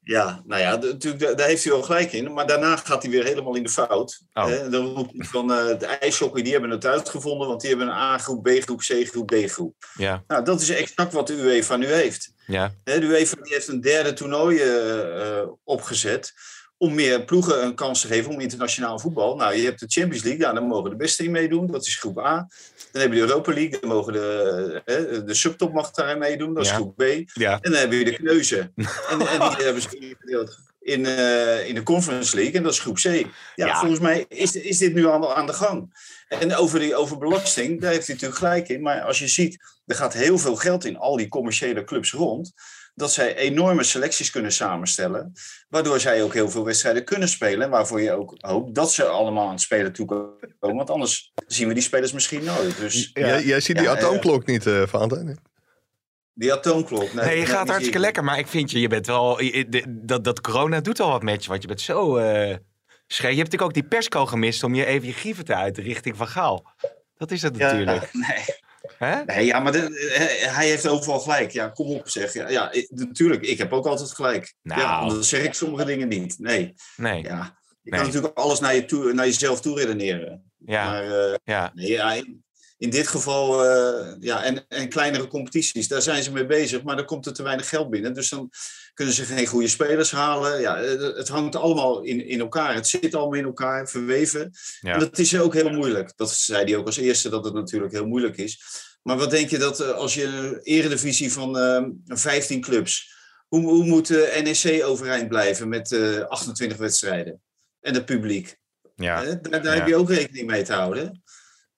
Ja, 0.00 0.42
nou 0.46 0.60
ja, 0.60 0.76
natuurlijk, 0.76 1.36
daar- 1.38 1.46
heeft 1.48 1.64
hij 1.64 1.72
wel 1.72 1.82
gelijk 1.82 2.12
in. 2.12 2.32
Maar 2.32 2.46
daarna 2.46 2.76
gaat 2.76 3.02
hij 3.02 3.10
weer 3.10 3.24
helemaal 3.24 3.54
in 3.56 3.62
de 3.62 3.68
fout. 3.68 4.22
Oh. 4.32 4.44
Hè, 4.46 4.68
dan 4.68 4.84
roept 4.86 5.12
hij 5.16 5.26
van 5.26 5.52
eh, 5.52 5.78
de 5.78 5.86
ijshockey, 5.86 6.42
die 6.42 6.52
hebben 6.52 6.70
het 6.70 6.86
uitgevonden, 6.86 7.48
want 7.48 7.60
die 7.60 7.68
hebben 7.70 7.88
een 7.88 7.94
A-groep, 7.94 8.42
B-groep, 8.42 8.78
C-groep, 8.80 9.28
D-groep. 9.30 9.74
Ja, 9.94 10.24
Nou, 10.26 10.44
dat 10.44 10.60
is 10.60 10.68
exact 10.70 11.12
wat 11.12 11.26
de 11.26 11.32
UEFA 11.34 11.76
nu 11.76 11.86
heeft. 11.86 12.32
ja, 12.46 12.72
Hè, 12.84 13.00
de 13.00 13.06
UEFA 13.06 13.36
die 13.42 13.52
heeft 13.52 13.68
een 13.68 13.80
derde 13.80 14.12
toernooi 14.12 14.58
eh, 14.58 15.38
eh, 15.38 15.48
opgezet 15.64 16.32
om 16.78 16.94
meer 16.94 17.24
ploegen 17.24 17.64
een 17.64 17.74
kans 17.74 18.00
te 18.00 18.06
geven 18.06 18.30
om 18.32 18.40
internationaal 18.40 18.98
voetbal. 18.98 19.36
Nou, 19.36 19.54
je 19.54 19.64
hebt 19.64 19.80
de 19.80 19.86
Champions 19.88 20.22
League, 20.24 20.40
nou, 20.42 20.54
daar 20.54 20.62
mogen 20.64 20.90
de 20.90 20.96
beste 20.96 21.24
in 21.24 21.30
meedoen, 21.30 21.66
dat 21.66 21.86
is 21.86 21.96
groep 21.96 22.18
A. 22.18 22.48
Dan 22.92 23.02
heb 23.02 23.10
je 23.12 23.16
de 23.20 23.26
Europa 23.26 23.52
League, 23.52 23.80
dan 23.80 23.88
mogen 23.90 24.12
de, 24.12 24.82
eh, 24.84 25.26
de 25.26 25.34
subtop 25.34 25.72
mag 25.72 25.90
daarin 25.90 26.18
meedoen, 26.18 26.54
dat 26.54 26.64
is 26.64 26.70
Ja. 26.70 26.74
groep 26.76 26.96
B. 26.96 27.02
ja. 27.32 27.58
En 27.60 27.70
dan 27.72 27.80
heb 27.80 27.92
je 27.92 28.04
de 28.04 28.12
kneuzen. 28.12 28.72
En, 29.10 29.20
en 29.20 29.38
die 29.56 29.64
hebben 29.64 29.82
ze 29.82 29.98
ingedeeld 29.98 30.58
in, 30.80 31.06
eh, 31.06 31.68
in 31.68 31.74
de 31.74 31.82
Conference 31.82 32.36
League. 32.36 32.54
En 32.54 32.62
dat 32.62 32.72
is 32.72 32.80
groep 32.80 32.96
C. 32.96 33.02
Ja, 33.04 33.26
Ja. 33.54 33.78
volgens 33.78 34.00
mij 34.00 34.24
is, 34.28 34.52
is 34.56 34.78
dit 34.78 34.94
nu 34.94 35.08
aan 35.08 35.20
de, 35.20 35.34
aan 35.34 35.46
de 35.46 35.52
gang. 35.52 35.92
En 36.28 36.54
over, 36.54 36.78
die, 36.78 36.96
over 36.96 37.18
belasting, 37.18 37.80
daar 37.80 37.92
heeft 37.92 38.06
hij 38.06 38.14
natuurlijk 38.14 38.40
gelijk 38.40 38.68
in. 38.68 38.82
Maar 38.82 39.00
als 39.02 39.18
je 39.18 39.28
ziet, 39.28 39.58
er 39.86 39.94
gaat 39.96 40.12
heel 40.14 40.38
veel 40.38 40.56
geld 40.56 40.84
in 40.84 40.96
al 40.98 41.16
die 41.16 41.28
commerciële 41.28 41.84
clubs 41.84 42.12
rond. 42.12 42.52
Dat 42.98 43.12
zij 43.12 43.36
enorme 43.36 43.82
selecties 43.82 44.30
kunnen 44.30 44.52
samenstellen. 44.52 45.32
Waardoor 45.68 46.00
zij 46.00 46.22
ook 46.22 46.34
heel 46.34 46.50
veel 46.50 46.64
wedstrijden 46.64 47.04
kunnen 47.04 47.28
spelen. 47.28 47.62
En 47.64 47.70
waarvoor 47.70 48.00
je 48.00 48.12
ook 48.12 48.34
hoopt 48.38 48.74
dat 48.74 48.92
ze 48.92 49.04
allemaal 49.04 49.44
aan 49.46 49.50
het 49.52 49.60
spelen 49.60 49.92
toekomen. 49.92 50.36
Want 50.60 50.90
anders 50.90 51.32
zien 51.46 51.68
we 51.68 51.74
die 51.74 51.82
spelers 51.82 52.12
misschien 52.12 52.44
nooit. 52.44 52.78
Dus 52.78 53.10
Jij, 53.14 53.44
jij 53.44 53.60
ziet 53.60 53.76
die 53.76 53.84
Ja, 53.84 53.92
eh, 53.92 53.96
atoomklok 54.04 54.46
niet, 54.46 54.66
eh 54.66 54.82
Valentijn? 54.86 55.38
die 56.34 56.52
atoomklok. 56.52 57.12
Nee, 57.12 57.34
je 57.38 57.40
dat 57.44 57.48
gaat 57.54 57.56
hartstikke 57.66 57.92
zien. 57.92 58.00
lekker, 58.00 58.24
maar 58.24 58.38
ik 58.38 58.46
vind 58.46 58.70
je, 58.70 58.80
je 58.80 58.88
bent 58.88 59.06
wel, 59.06 59.42
je- 59.42 59.68
de- 59.68 59.84
dat, 59.88 60.24
dat 60.24 60.40
corona 60.40 60.80
doet 60.80 61.00
al 61.00 61.10
wat 61.10 61.22
met 61.22 61.42
je, 61.44 61.48
want 61.50 61.62
je 61.62 61.68
bent 61.68 61.80
zo 61.80 62.16
eh 62.16 62.56
scherp. 63.06 63.32
Je 63.32 63.38
hebt 63.38 63.50
natuurlijk 63.50 63.62
ook 63.62 63.74
die 63.74 63.82
persco 63.88 64.26
gemist 64.26 64.62
om 64.62 64.74
je 64.74 64.84
even 64.86 65.06
je 65.06 65.12
grieven 65.12 65.44
te 65.44 65.54
uiten 65.54 65.82
richting 65.82 66.16
Van 66.16 66.28
Gaal. 66.28 66.72
Dat 67.16 67.30
is 67.30 67.42
het 67.42 67.56
Ja, 67.56 67.64
natuurlijk. 67.72 68.08
nee. 68.28 68.44
Hè? 68.98 69.24
Nee, 69.24 69.44
ja, 69.44 69.60
maar 69.60 69.72
de- 69.72 70.10
eh, 70.14 70.54
hij 70.54 70.68
heeft 70.68 70.86
overal 70.88 71.20
gelijk. 71.20 71.50
Ja, 71.50 71.68
kom 71.68 71.90
op, 71.90 72.08
zeg. 72.08 72.32
Ja, 72.32 72.48
ja 72.48 72.72
ik- 72.72 72.88
natuurlijk, 72.90 73.42
ik 73.42 73.58
heb 73.58 73.72
ook 73.72 73.86
altijd 73.86 74.10
gelijk. 74.12 74.54
Nou. 74.62 74.80
Ja, 74.80 75.08
dan 75.08 75.24
zeg 75.24 75.42
ik 75.44 75.54
sommige 75.54 75.84
dingen 75.84 76.08
niet. 76.08 76.38
Nee, 76.38 76.74
Nee, 76.96 77.22
ja. 77.22 77.56
Je 77.82 77.90
Nee. 77.90 78.00
kan 78.00 78.08
natuurlijk 78.08 78.38
alles 78.38 78.60
naar, 78.60 78.74
je 78.74 78.84
toe, 78.84 79.12
naar 79.12 79.24
jezelf 79.26 79.60
toe 79.60 79.78
redeneren. 79.78 80.52
ja, 80.58 80.84
Maar 80.90 81.04
eh, 81.30 81.34
ja. 81.44 81.70
nee, 81.74 81.88
ja, 81.90 82.22
in, 82.78 82.90
dit 82.90 83.06
geval, 83.08 83.64
eh, 83.64 84.14
ja, 84.20 84.42
en, 84.44 84.64
en 84.68 84.88
kleinere 84.88 85.26
competities, 85.26 85.88
daar 85.88 86.02
zijn 86.02 86.22
ze 86.22 86.32
mee 86.32 86.46
bezig, 86.46 86.82
maar 86.82 86.96
dan 86.96 87.04
komt 87.04 87.26
er 87.26 87.32
te 87.32 87.42
weinig 87.42 87.68
geld 87.68 87.90
binnen. 87.90 88.14
Dus 88.14 88.28
dan 88.28 88.50
kunnen 88.94 89.14
ze 89.14 89.24
geen 89.24 89.46
goede 89.46 89.68
spelers 89.68 90.10
halen. 90.10 90.60
Ja, 90.60 90.80
eh, 90.82 91.16
het 91.16 91.28
hangt 91.28 91.56
allemaal 91.56 92.02
in, 92.02 92.26
in 92.26 92.40
elkaar. 92.40 92.74
Het 92.74 92.86
zit 92.88 93.14
allemaal 93.14 93.38
in 93.38 93.44
elkaar 93.44 93.88
verweven. 93.88 94.50
Ja. 94.80 94.92
En 94.92 95.00
dat 95.00 95.18
is 95.18 95.38
ook 95.38 95.54
heel 95.54 95.70
moeilijk. 95.70 96.12
Dat 96.16 96.30
zei 96.30 96.64
hij 96.64 96.76
ook 96.76 96.86
als 96.86 96.96
eerste, 96.96 97.28
dat 97.28 97.44
het 97.44 97.54
natuurlijk 97.54 97.92
heel 97.92 98.06
moeilijk 98.06 98.36
is. 98.36 98.60
Maar 99.02 99.16
wat 99.16 99.30
denk 99.30 99.50
je 99.50 99.58
dat 99.58 99.80
eh, 99.80 99.90
als 99.90 100.14
je 100.14 100.24
een 100.24 100.58
eredivisie 100.62 101.32
van 101.32 101.58
eh, 101.58 101.84
15 102.06 102.60
clubs, 102.60 103.16
hoe, 103.48 103.62
hoe 103.64 103.84
moet 103.84 104.06
de 104.06 104.40
NEC 104.42 104.84
overeind 104.84 105.28
blijven 105.28 105.68
met 105.68 105.92
eh 105.92 106.20
28 106.20 106.78
wedstrijden? 106.78 107.40
En 107.80 107.94
het 107.94 108.04
publiek. 108.04 108.56
ja. 108.94 109.24
Daar, 109.24 109.40
daar 109.50 109.64
Ja. 109.64 109.70
heb 109.70 109.86
je 109.86 109.96
ook 109.96 110.10
rekening 110.10 110.46
mee 110.46 110.62
te 110.62 110.72
houden. 110.72 111.22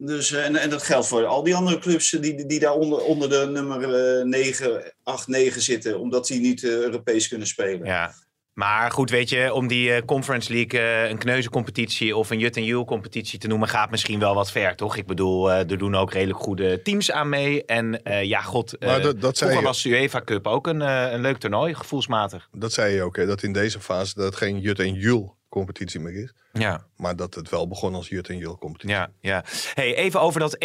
Dus, 0.03 0.33
eh, 0.33 0.45
en, 0.45 0.57
en 0.57 0.71
dat 0.71 0.83
geldt 0.83 1.07
voor 1.07 1.25
al 1.27 1.43
die 1.43 1.55
andere 1.55 1.79
clubs 1.79 2.11
die, 2.11 2.47
die 2.47 2.61
daar 2.61 2.73
onder, 2.75 2.99
onder 3.01 3.29
de 3.29 3.49
nummer 3.53 3.95
eh 4.19 4.25
9, 4.25 4.93
8, 5.03 5.29
9 5.29 5.63
zitten, 5.63 5.99
omdat 6.01 6.27
die 6.27 6.41
niet 6.41 6.65
eh, 6.65 6.71
Europees 6.71 7.29
kunnen 7.29 7.47
spelen. 7.47 7.87
Ja. 7.87 8.13
Maar 8.53 8.91
goed, 8.91 9.11
weet 9.11 9.29
je, 9.29 9.53
om 9.53 9.67
die 9.67 9.93
eh, 9.93 10.03
Conference 10.05 10.53
League 10.53 11.09
een 11.09 11.19
kneuzencompetitie 11.19 12.17
of 12.17 12.31
een 12.31 12.39
Jut 12.39 12.57
en 12.57 12.65
Jul 12.65 12.85
competitie 12.85 13.39
te 13.39 13.47
noemen, 13.47 13.69
gaat 13.69 13.91
misschien 13.91 14.19
wel 14.19 14.35
wat 14.35 14.51
ver, 14.51 14.77
toch? 14.77 14.97
Ik 14.97 15.07
bedoel, 15.07 15.51
eh, 15.51 15.59
er 15.71 15.79
doen 15.79 15.95
ook 15.95 16.13
redelijk 16.13 16.39
goede 16.39 16.83
teams 16.83 17.11
aan 17.13 17.29
mee. 17.29 17.65
En 17.65 18.03
eh, 18.03 18.23
ja, 18.25 18.41
god, 18.41 18.77
eh, 18.79 18.89
Maar 18.89 19.03
dat- 19.03 19.21
dat 19.21 19.37
zei 19.37 19.51
vroeger 19.51 19.61
je. 19.61 19.67
was 19.67 19.83
de 19.83 19.89
UEFA 19.89 20.23
Cup 20.25 20.47
ook 20.47 20.67
een, 20.67 20.83
eh, 20.83 21.13
een 21.13 21.21
leuk 21.21 21.39
toernooi, 21.39 21.75
gevoelsmatig. 21.75 22.49
Dat 22.53 22.73
zei 22.73 22.95
je 22.95 23.03
ook, 23.03 23.17
hè, 23.17 23.27
dat 23.27 23.43
in 23.43 23.53
deze 23.53 23.81
fase 23.81 24.15
dat 24.15 24.25
het 24.25 24.37
geen 24.37 24.61
Jut 24.61 24.79
en 24.79 24.93
Jul 24.95 25.37
competitie 25.51 26.01
meer 26.01 26.23
is. 26.23 26.35
Ja. 26.53 26.87
Maar 26.97 27.17
dat 27.17 27.35
het 27.35 27.49
wel 27.49 27.69
begon 27.69 27.95
als 27.95 28.09
Jut 28.09 28.29
en 28.29 28.37
Jul 28.37 28.59
competitie. 28.59 28.97
Ja, 28.97 29.11
ja. 29.21 29.45
Hey, 29.75 29.95
even 29.97 30.21
over 30.21 30.41
dat 30.41 30.57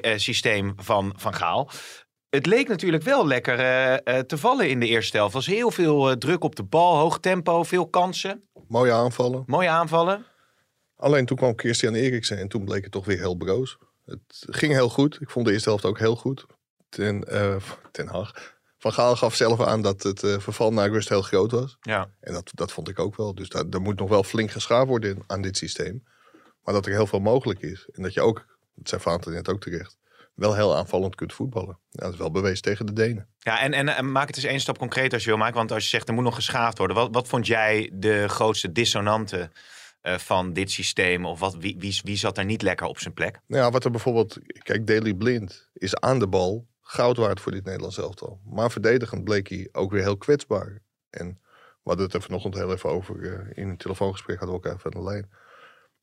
eh, 0.00 0.16
systeem 0.16 0.72
van 0.76 1.12
Van 1.16 1.34
Gaal. 1.34 1.70
Het 2.30 2.46
leek 2.46 2.68
natuurlijk 2.68 3.02
wel 3.02 3.26
lekker 3.26 3.58
eh, 3.58 3.94
eh, 3.94 4.24
te 4.24 4.38
vallen 4.38 4.68
in 4.68 4.80
de 4.80 4.86
eerste 4.86 5.16
helft. 5.16 5.32
Er 5.32 5.38
was 5.38 5.46
heel 5.46 5.70
veel 5.70 6.18
druk 6.18 6.44
op 6.44 6.56
de 6.56 6.62
bal, 6.62 6.96
hoog 6.96 7.20
tempo, 7.20 7.62
veel 7.62 7.88
kansen, 7.88 8.48
Mooie 8.68 8.92
aanvallen. 8.92 9.42
mooie 9.46 9.68
aanvallen. 9.68 10.26
Alleen 10.96 11.26
toen 11.26 11.36
kwam 11.36 11.52
Christian 11.56 11.94
Eriksen 11.94 12.38
en 12.38 12.48
toen 12.48 12.64
bleek 12.64 12.82
het 12.82 12.92
toch 12.92 13.04
weer 13.04 13.18
heel 13.18 13.34
broos. 13.34 13.78
Het 14.04 14.46
ging 14.48 14.72
heel 14.72 14.88
goed. 14.88 15.20
Ik 15.20 15.30
vond 15.30 15.46
de 15.46 15.52
eerste 15.52 15.68
helft 15.68 15.84
ook 15.84 15.98
heel 15.98 16.16
goed. 16.16 16.46
Ten, 16.88 17.24
ten 17.90 18.08
Hag. 18.08 18.57
Van 18.78 18.92
Gaal 18.92 19.16
gaf 19.16 19.34
zelf 19.34 19.60
aan 19.60 19.82
dat 19.82 20.02
het 20.02 20.22
eh, 20.22 20.38
verval 20.38 20.72
naar 20.72 20.90
rust 20.90 21.08
heel 21.08 21.22
groot 21.22 21.50
was. 21.50 21.76
Ja, 21.80 22.10
En 22.20 22.32
dat, 22.32 22.50
dat 22.54 22.72
vond 22.72 22.88
ik 22.88 22.98
ook 22.98 23.16
wel. 23.16 23.34
Dus 23.34 23.48
daar, 23.48 23.70
daar 23.70 23.80
moet 23.80 23.98
nog 23.98 24.08
wel 24.08 24.22
flink 24.22 24.50
geschaafd 24.50 24.86
worden 24.86 25.10
in- 25.16 25.22
aan 25.26 25.40
dit 25.42 25.56
systeem. 25.56 26.04
Maar 26.62 26.74
dat 26.74 26.86
er 26.86 26.92
heel 26.92 27.06
veel 27.06 27.20
mogelijk 27.20 27.60
is. 27.60 27.88
En 27.92 28.02
dat 28.02 28.14
je 28.14 28.20
ook, 28.20 28.44
dat 28.74 28.88
zei 28.88 29.00
Vaanten 29.00 29.32
net 29.32 29.48
ook 29.48 29.60
terecht, 29.60 29.96
wel 30.34 30.54
heel 30.54 30.76
aanvallend 30.76 31.14
kunt 31.14 31.32
voetballen. 31.32 31.78
Ja, 31.88 32.02
dat 32.04 32.12
is 32.12 32.18
wel 32.18 32.30
bewezen 32.30 32.62
tegen 32.62 32.86
de 32.86 32.92
Denen. 32.92 33.28
ja 33.38 33.60
en, 33.60 33.72
en, 33.72 33.88
en 33.88 34.12
maak 34.12 34.26
het 34.26 34.36
eens 34.36 34.44
één 34.46 34.60
stap 34.60 34.78
concreet 34.78 35.12
als 35.12 35.22
je 35.22 35.28
wil 35.28 35.38
maken. 35.38 35.54
Want 35.56 35.72
als 35.72 35.82
je 35.82 35.88
zegt 35.88 36.08
er 36.08 36.14
moet 36.14 36.24
nog 36.24 36.34
geschaafd 36.34 36.78
worden. 36.78 36.96
Wat, 36.96 37.08
wat 37.12 37.28
vond 37.28 37.46
jij 37.46 37.90
de 37.94 38.28
grootste 38.28 38.72
dissonante 38.72 39.50
eh, 40.00 40.14
van 40.18 40.52
dit 40.52 40.70
systeem? 40.70 41.26
Of 41.26 41.40
wat, 41.40 41.54
wie, 41.54 41.76
wie, 41.78 42.00
wie 42.04 42.16
zat 42.16 42.38
er 42.38 42.44
niet 42.44 42.62
lekker 42.62 42.86
op 42.86 42.98
zijn 42.98 43.14
plek? 43.14 43.40
Nou 43.46 43.62
ja, 43.64 43.70
wat 43.70 43.84
er 43.84 43.90
bijvoorbeeld... 43.90 44.38
Kijk, 44.62 44.86
Daley 44.86 45.14
Blind 45.14 45.68
is 45.72 45.96
aan 45.96 46.18
de 46.18 46.28
bal 46.28 46.66
goud 46.90 47.16
waard 47.16 47.40
voor 47.40 47.52
dit 47.52 47.64
Nederlands 47.64 47.98
elftal. 47.98 48.40
Maar 48.44 48.70
verdedigend 48.70 49.24
bleek 49.24 49.48
hij 49.48 49.68
ook 49.72 49.90
weer 49.90 50.02
heel 50.02 50.16
kwetsbaar. 50.16 50.82
En 51.10 51.40
we 51.82 51.94
hadden 51.94 52.04
het 52.04 52.14
er 52.14 52.22
vanochtend 52.22 52.54
heel 52.54 52.72
even 52.72 52.90
over. 52.90 53.32
eh, 53.32 53.62
in 53.62 53.68
een 53.68 53.76
telefoongesprek 53.76 54.38
hadden 54.38 54.56
we 54.56 54.62
elkaar 54.62 54.78
even 54.78 54.94
aan 54.94 55.04
de 55.04 55.10
lijn. 55.10 55.28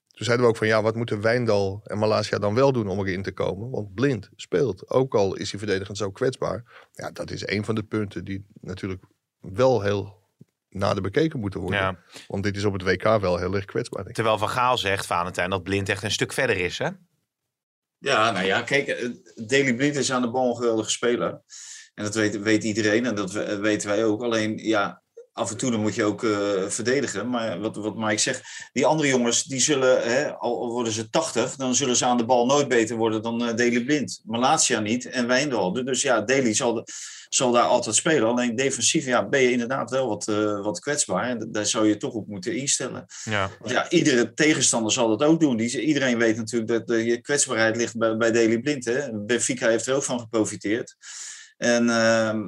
Toen 0.08 0.26
zeiden 0.26 0.46
we 0.46 0.52
ook 0.52 0.58
van 0.58 0.68
ja, 0.68 0.82
wat 0.82 0.96
moeten 0.96 1.22
Wijndal 1.22 1.82
en 1.84 1.98
Malasia 1.98 2.38
dan 2.38 2.56
wel 2.56 2.72
doen 2.72 2.88
om 2.88 3.00
erin 3.00 3.24
te 3.24 3.32
komen? 3.32 3.70
Want 3.70 3.94
Blind 3.94 4.30
speelt. 4.36 4.90
Ook 4.90 5.16
al 5.16 5.36
is 5.36 5.50
hij 5.52 5.60
verdedigend 5.60 5.98
zo 5.98 6.12
kwetsbaar. 6.12 6.88
Ja, 6.92 7.12
dat 7.12 7.32
is 7.32 7.48
een 7.48 7.66
van 7.66 7.76
de 7.76 7.84
punten 7.84 8.24
die 8.24 8.46
natuurlijk 8.62 9.04
wel 9.40 9.82
heel 9.82 10.24
nader 10.70 11.02
bekeken 11.02 11.40
moeten 11.40 11.60
worden. 11.60 11.80
Ja. 11.80 12.00
Want 12.28 12.44
dit 12.44 12.56
is 12.58 12.66
op 12.66 12.74
het 12.74 12.84
WK 12.84 13.04
wel 13.04 13.38
heel 13.38 13.56
erg 13.56 13.66
kwetsbaar. 13.66 14.06
Terwijl 14.06 14.38
Van 14.38 14.50
Gaal 14.50 14.78
zegt, 14.78 15.06
Valentijn, 15.06 15.50
dat 15.50 15.64
Blind 15.64 15.90
echt 15.90 16.04
een 16.04 16.12
stuk 16.12 16.34
verder 16.34 16.58
is. 16.58 16.78
Hè? 16.78 16.90
Ja, 18.06 18.32
nou 18.32 18.46
ja, 18.46 18.62
kijk, 18.62 18.88
eh, 18.88 19.10
Daley 19.48 19.76
Blind 19.76 19.96
is 19.96 20.12
aan 20.12 20.22
de 20.22 20.32
bal 20.32 20.50
een 20.50 20.56
geweldige 20.56 20.90
speler. 20.90 21.42
En 21.94 22.04
dat 22.04 22.16
weet, 22.16 22.40
weet 22.42 22.64
iedereen 22.64 23.06
en 23.06 23.16
dat 23.16 23.32
we- 23.32 23.58
weten 23.58 23.90
wij 23.90 24.06
ook. 24.06 24.24
Alleen, 24.24 24.58
ja, 24.58 25.04
af 25.36 25.52
en 25.52 25.58
toe 25.58 25.72
dan 25.72 25.80
moet 25.80 25.96
je 25.96 26.04
ook 26.04 26.24
eh, 26.24 26.68
verdedigen. 26.68 27.30
Maar 27.30 27.60
wat, 27.60 27.76
wat 27.76 27.96
Mike 27.96 28.18
zegt, 28.18 28.70
die 28.74 28.86
andere 28.86 29.10
jongens, 29.10 29.44
die 29.44 29.60
zullen, 29.60 30.02
hè, 30.02 30.34
al 30.34 30.72
worden 30.72 30.94
ze 30.94 31.10
80, 31.10 31.56
dan 31.56 31.76
zullen 31.76 31.96
ze 31.96 32.06
aan 32.06 32.18
de 32.18 32.26
bal 32.26 32.46
nooit 32.46 32.68
beter 32.68 32.96
worden 32.96 33.22
dan 33.22 33.42
eh 33.42 33.56
Daley 33.56 33.84
Blind. 33.84 34.22
Malatia 34.24 34.80
niet 34.80 35.10
en 35.10 35.28
Wijndal. 35.28 35.74
Dus 35.74 36.02
ja, 36.02 36.22
Daley 36.22 36.54
zal, 36.54 36.84
zal 37.30 37.52
daar 37.52 37.64
altijd 37.64 37.96
spelen. 37.96 38.28
Alleen 38.28 38.56
defensief 38.56 39.06
ja, 39.06 39.28
ben 39.28 39.42
je 39.42 39.52
inderdaad 39.52 39.90
wel 39.90 40.08
wat, 40.08 40.28
eh, 40.28 40.62
wat 40.62 40.80
kwetsbaar. 40.80 41.30
En 41.30 41.48
daar 41.52 41.66
zou 41.66 41.88
je 41.88 41.98
toch 41.98 42.14
op 42.14 42.28
moeten 42.28 42.56
instellen. 42.56 43.06
Ja. 43.24 43.50
Want 43.60 43.72
ja, 43.72 43.90
iedere 43.90 44.34
tegenstander 44.34 44.92
zal 44.92 45.18
dat 45.18 45.28
ook 45.28 45.40
doen. 45.40 45.58
Die, 45.58 45.82
iedereen 45.82 46.18
weet 46.18 46.38
natuurlijk 46.38 46.72
dat 46.72 46.88
de 46.88 47.06
je 47.06 47.22
kwetsbaarheid 47.22 47.76
ligt 47.76 47.98
bij, 47.98 48.18
bij 48.18 48.32
Daley 48.32 48.60
Blind. 48.60 48.86
Hè? 48.86 49.26
Benfica 49.26 49.68
heeft 49.68 49.88
er 49.88 49.96
ook 49.96 50.04
van 50.04 50.20
geprofiteerd. 50.20 50.96
En 51.58 51.90
ehm, 51.90 52.44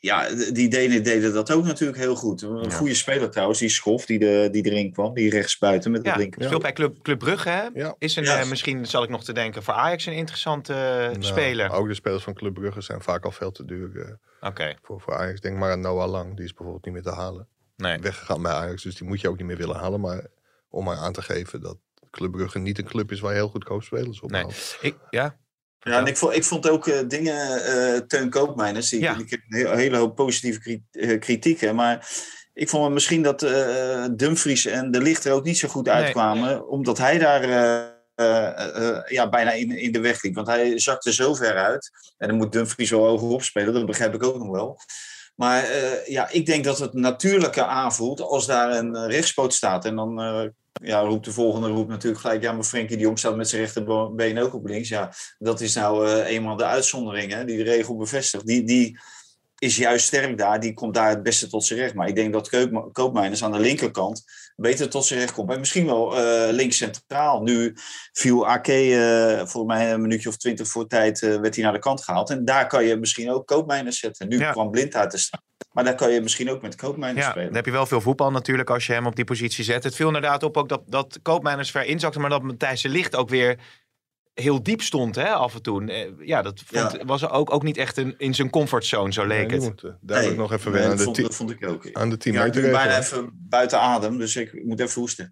ja, 0.00 0.28
die 0.52 0.68
Denen 0.68 1.02
deden 1.02 1.32
dat 1.32 1.50
ook 1.52 1.64
natuurlijk 1.64 1.98
heel 1.98 2.14
goed. 2.16 2.42
Een 2.42 2.62
Ja. 2.62 2.70
goede 2.70 2.94
speler 2.94 3.30
trouwens, 3.30 3.58
die 3.58 3.68
Schof 3.68 4.06
die, 4.06 4.18
de, 4.18 4.48
die 4.52 4.64
erin 4.64 4.92
kwam. 4.92 5.14
Die 5.14 5.30
rechtsbuiten 5.30 5.90
met 5.90 6.04
Ja, 6.04 6.10
het 6.10 6.18
linker. 6.20 6.44
speelt 6.44 6.62
bij 6.62 6.72
Club, 6.72 7.02
Club 7.02 7.18
Brugge. 7.18 7.48
Hè? 7.48 7.66
Ja. 7.74 7.94
Is 7.98 8.16
een, 8.16 8.24
Ja. 8.24 8.40
eh, 8.40 8.48
misschien 8.48 8.86
zal 8.86 9.02
ik 9.02 9.08
nog 9.08 9.24
te 9.24 9.32
denken 9.32 9.62
voor 9.62 9.74
Ajax 9.74 10.06
een 10.06 10.12
interessante 10.12 10.72
eh, 10.72 10.78
Nou, 11.10 11.22
speler. 11.22 11.70
Ook 11.70 11.88
de 11.88 11.94
spelers 11.94 12.22
van 12.24 12.34
Club 12.34 12.54
Brugge 12.54 12.80
zijn 12.80 13.00
vaak 13.02 13.24
al 13.24 13.30
veel 13.32 13.50
te 13.50 13.64
duur. 13.64 14.00
eh, 14.40 14.48
Oké, 14.48 14.74
voor, 14.82 15.00
voor 15.00 15.14
Ajax. 15.16 15.40
Denk 15.40 15.56
maar 15.58 15.70
aan 15.72 15.80
Noah 15.80 16.10
Lang, 16.10 16.36
die 16.36 16.44
is 16.44 16.52
bijvoorbeeld 16.52 16.84
niet 16.84 16.94
meer 16.94 17.02
te 17.02 17.10
halen. 17.20 17.48
nee. 17.76 17.98
Weggegaan 17.98 18.42
bij 18.42 18.52
Ajax, 18.52 18.82
dus 18.82 18.94
die 18.96 19.08
moet 19.08 19.20
je 19.20 19.28
ook 19.28 19.36
niet 19.36 19.46
meer 19.46 19.56
willen 19.56 19.76
halen. 19.76 20.00
Maar 20.00 20.26
om 20.70 20.84
maar 20.84 20.96
aan 20.96 21.12
te 21.12 21.22
geven 21.22 21.60
dat 21.60 21.76
Club 22.10 22.30
Brugge 22.32 22.58
niet 22.58 22.78
een 22.78 22.84
club 22.84 23.12
is 23.12 23.20
waar 23.20 23.32
je 23.32 23.38
heel 23.38 23.48
goedkoop 23.48 23.82
spelers 23.82 24.20
op 24.20 24.30
Nee. 24.30 24.42
haalt. 24.42 24.78
Ik, 24.80 24.96
ja, 25.10 25.36
Ja, 25.80 25.98
en 25.98 26.06
ik 26.06 26.16
vond, 26.16 26.34
ik 26.34 26.44
vond 26.44 26.68
ook 26.68 26.86
eh, 26.86 26.98
dingen, 27.08 27.64
eh 27.64 28.00
Teun 28.00 28.30
Koopmeiners, 28.30 28.88
die, 28.88 29.00
Ja. 29.00 29.14
die 29.14 29.24
kreeg 29.24 29.40
een 29.70 29.78
hele 29.78 29.96
hoop 29.96 30.16
positieve 30.16 30.80
eh, 30.90 31.18
kritieken. 31.18 31.74
Maar 31.74 32.08
ik 32.54 32.68
vond 32.68 32.92
misschien 32.92 33.22
dat 33.22 33.40
Dumfries 34.18 34.66
en 34.66 34.90
De 34.90 35.00
Licht 35.00 35.24
er 35.24 35.32
ook 35.32 35.44
niet 35.44 35.58
zo 35.58 35.68
goed 35.68 35.86
Nee. 35.86 35.94
uitkwamen, 35.94 36.68
omdat 36.68 36.98
hij 36.98 37.18
daar 37.18 37.42
ja, 39.08 39.28
bijna 39.28 39.50
in, 39.52 39.70
in 39.70 39.92
de 39.92 40.00
weg 40.00 40.22
liep. 40.22 40.34
Want 40.34 40.46
hij 40.46 40.78
zakte 40.78 41.12
zo 41.12 41.34
ver 41.34 41.54
uit. 41.54 41.90
En 42.16 42.28
dan 42.28 42.36
moet 42.36 42.52
Dumfries 42.52 42.90
wel 42.90 43.06
hoger 43.06 43.28
opspelen, 43.28 43.74
dat 43.74 43.86
begrijp 43.86 44.14
ik 44.14 44.22
ook 44.22 44.38
nog 44.38 44.50
wel. 44.50 44.78
Maar 45.34 45.64
ja, 46.06 46.28
ik 46.30 46.46
denk 46.46 46.64
dat 46.64 46.78
het 46.78 46.92
natuurlijker 46.92 47.62
aanvoelt 47.62 48.20
als 48.20 48.46
daar 48.46 48.70
een 48.70 49.06
rechtspoot 49.08 49.54
staat. 49.54 49.84
En 49.84 49.96
dan 49.96 50.14
ja, 50.82 51.00
roept 51.00 51.24
de 51.24 51.32
volgende 51.32 51.68
roept 51.68 51.88
natuurlijk 51.88 52.20
gelijk... 52.20 52.42
ja, 52.42 52.52
maar 52.52 52.64
Frenkie 52.64 52.96
de 52.96 53.02
Jong 53.02 53.18
staat 53.18 53.36
met 53.36 53.48
zijn 53.48 53.62
rechterbeen 53.62 54.38
ook 54.38 54.54
op 54.54 54.66
links. 54.66 54.88
Ja, 54.88 55.12
dat 55.38 55.60
is 55.60 55.74
nou 55.74 56.08
eh, 56.08 56.26
eenmaal 56.26 56.56
de 56.56 56.64
uitzondering 56.64 57.32
hè, 57.32 57.44
die 57.44 57.56
de 57.56 57.62
regel 57.62 57.96
bevestigt. 57.96 58.46
Die, 58.46 58.64
die 58.64 58.98
is 59.58 59.76
juist 59.76 60.06
sterk 60.06 60.38
daar. 60.38 60.60
Die 60.60 60.74
komt 60.74 60.94
daar 60.94 61.08
het 61.08 61.22
beste 61.22 61.48
tot 61.48 61.64
zijn 61.64 61.78
recht. 61.78 61.94
Maar 61.94 62.08
ik 62.08 62.14
denk 62.14 62.32
dat 62.32 62.48
Koop- 62.48 62.88
Koopmeiners 62.92 63.44
aan 63.44 63.52
de 63.52 63.58
linkerkant 63.58 64.24
beter 64.56 64.88
tot 64.88 65.04
zijn 65.04 65.20
recht 65.20 65.32
komt. 65.32 65.50
En 65.52 65.58
misschien 65.58 65.86
wel 65.86 66.16
eh, 66.18 66.52
links 66.52 66.76
centraal. 66.76 67.42
Nu 67.42 67.74
viel 68.12 68.46
Ake 68.46 68.72
eh 68.72 69.46
volgens 69.46 69.74
mij 69.76 69.92
een 69.92 70.00
minuutje 70.00 70.28
of 70.28 70.36
twintig 70.36 70.68
voor 70.68 70.86
tijd 70.86 71.20
werd 71.20 71.54
hij 71.54 71.64
naar 71.64 71.72
de 71.72 71.78
kant 71.78 72.04
gehaald. 72.04 72.30
En 72.30 72.44
daar 72.44 72.66
kan 72.66 72.84
je 72.84 72.96
misschien 72.96 73.30
ook 73.30 73.46
Koopmeiners 73.46 73.98
zetten. 73.98 74.28
Nu 74.28 74.38
Ja. 74.38 74.52
kwam 74.52 74.70
Blind 74.70 74.94
uit 74.94 75.10
te 75.10 75.18
staan. 75.18 75.42
Maar 75.78 75.86
daar 75.86 75.96
kan 75.96 76.10
je 76.12 76.20
misschien 76.20 76.50
ook 76.50 76.62
met 76.62 76.74
Koopmeiners 76.74 77.24
Ja, 77.24 77.30
spelen. 77.30 77.46
dan 77.46 77.56
heb 77.56 77.64
je 77.66 77.70
wel 77.70 77.86
veel 77.86 78.00
voetbal 78.00 78.30
natuurlijk 78.30 78.70
als 78.70 78.86
je 78.86 78.92
hem 78.92 79.06
op 79.06 79.16
die 79.16 79.24
positie 79.24 79.64
zet. 79.64 79.84
Het 79.84 79.94
viel 79.94 80.06
inderdaad 80.06 80.42
op 80.42 80.56
ook 80.56 80.68
dat, 80.68 80.82
dat 80.86 81.18
Koopmeiners 81.22 81.70
ver 81.70 81.84
inzakte, 81.84 82.18
maar 82.20 82.30
dat 82.30 82.42
Matthijs 82.42 82.82
de 82.82 82.88
Licht 82.88 83.16
ook 83.16 83.28
weer 83.28 83.58
heel 84.34 84.62
diep 84.62 84.82
stond 84.82 85.14
hè, 85.14 85.28
af 85.32 85.54
en 85.54 85.62
toe. 85.62 85.84
Eh, 85.92 86.26
Ja, 86.26 86.42
dat 86.42 86.62
vond, 86.66 86.92
Ja. 86.92 87.04
was 87.04 87.28
ook, 87.28 87.52
ook 87.52 87.62
niet 87.62 87.76
echt 87.76 87.96
een, 87.96 88.14
in 88.18 88.34
zijn 88.34 88.50
comfortzone, 88.50 89.12
zo 89.12 89.26
leek 89.26 89.50
het. 89.50 89.60
moet, 89.60 89.82
eh, 89.82 89.90
duidelijk 90.00 90.38
Nee, 90.38 90.48
nog 90.48 90.58
even 90.58 90.72
nee, 90.72 90.80
weer 90.80 90.90
aan 90.90 90.96
dat, 90.96 90.98
de, 90.98 91.04
vond, 91.04 91.16
ti- 91.16 91.22
dat 91.22 91.34
vond 91.34 91.50
ik 91.50 91.66
ook. 91.68 91.92
aan 91.92 92.10
de 92.10 92.16
10 92.16 92.32
Ja, 92.32 92.44
ik 92.44 92.52
ben 92.52 92.70
bijna 92.70 92.98
even 92.98 93.30
buiten 93.34 93.80
adem, 93.80 94.18
dus 94.18 94.36
ik 94.36 94.64
moet 94.64 94.80
even 94.80 95.00
hoesten. 95.00 95.30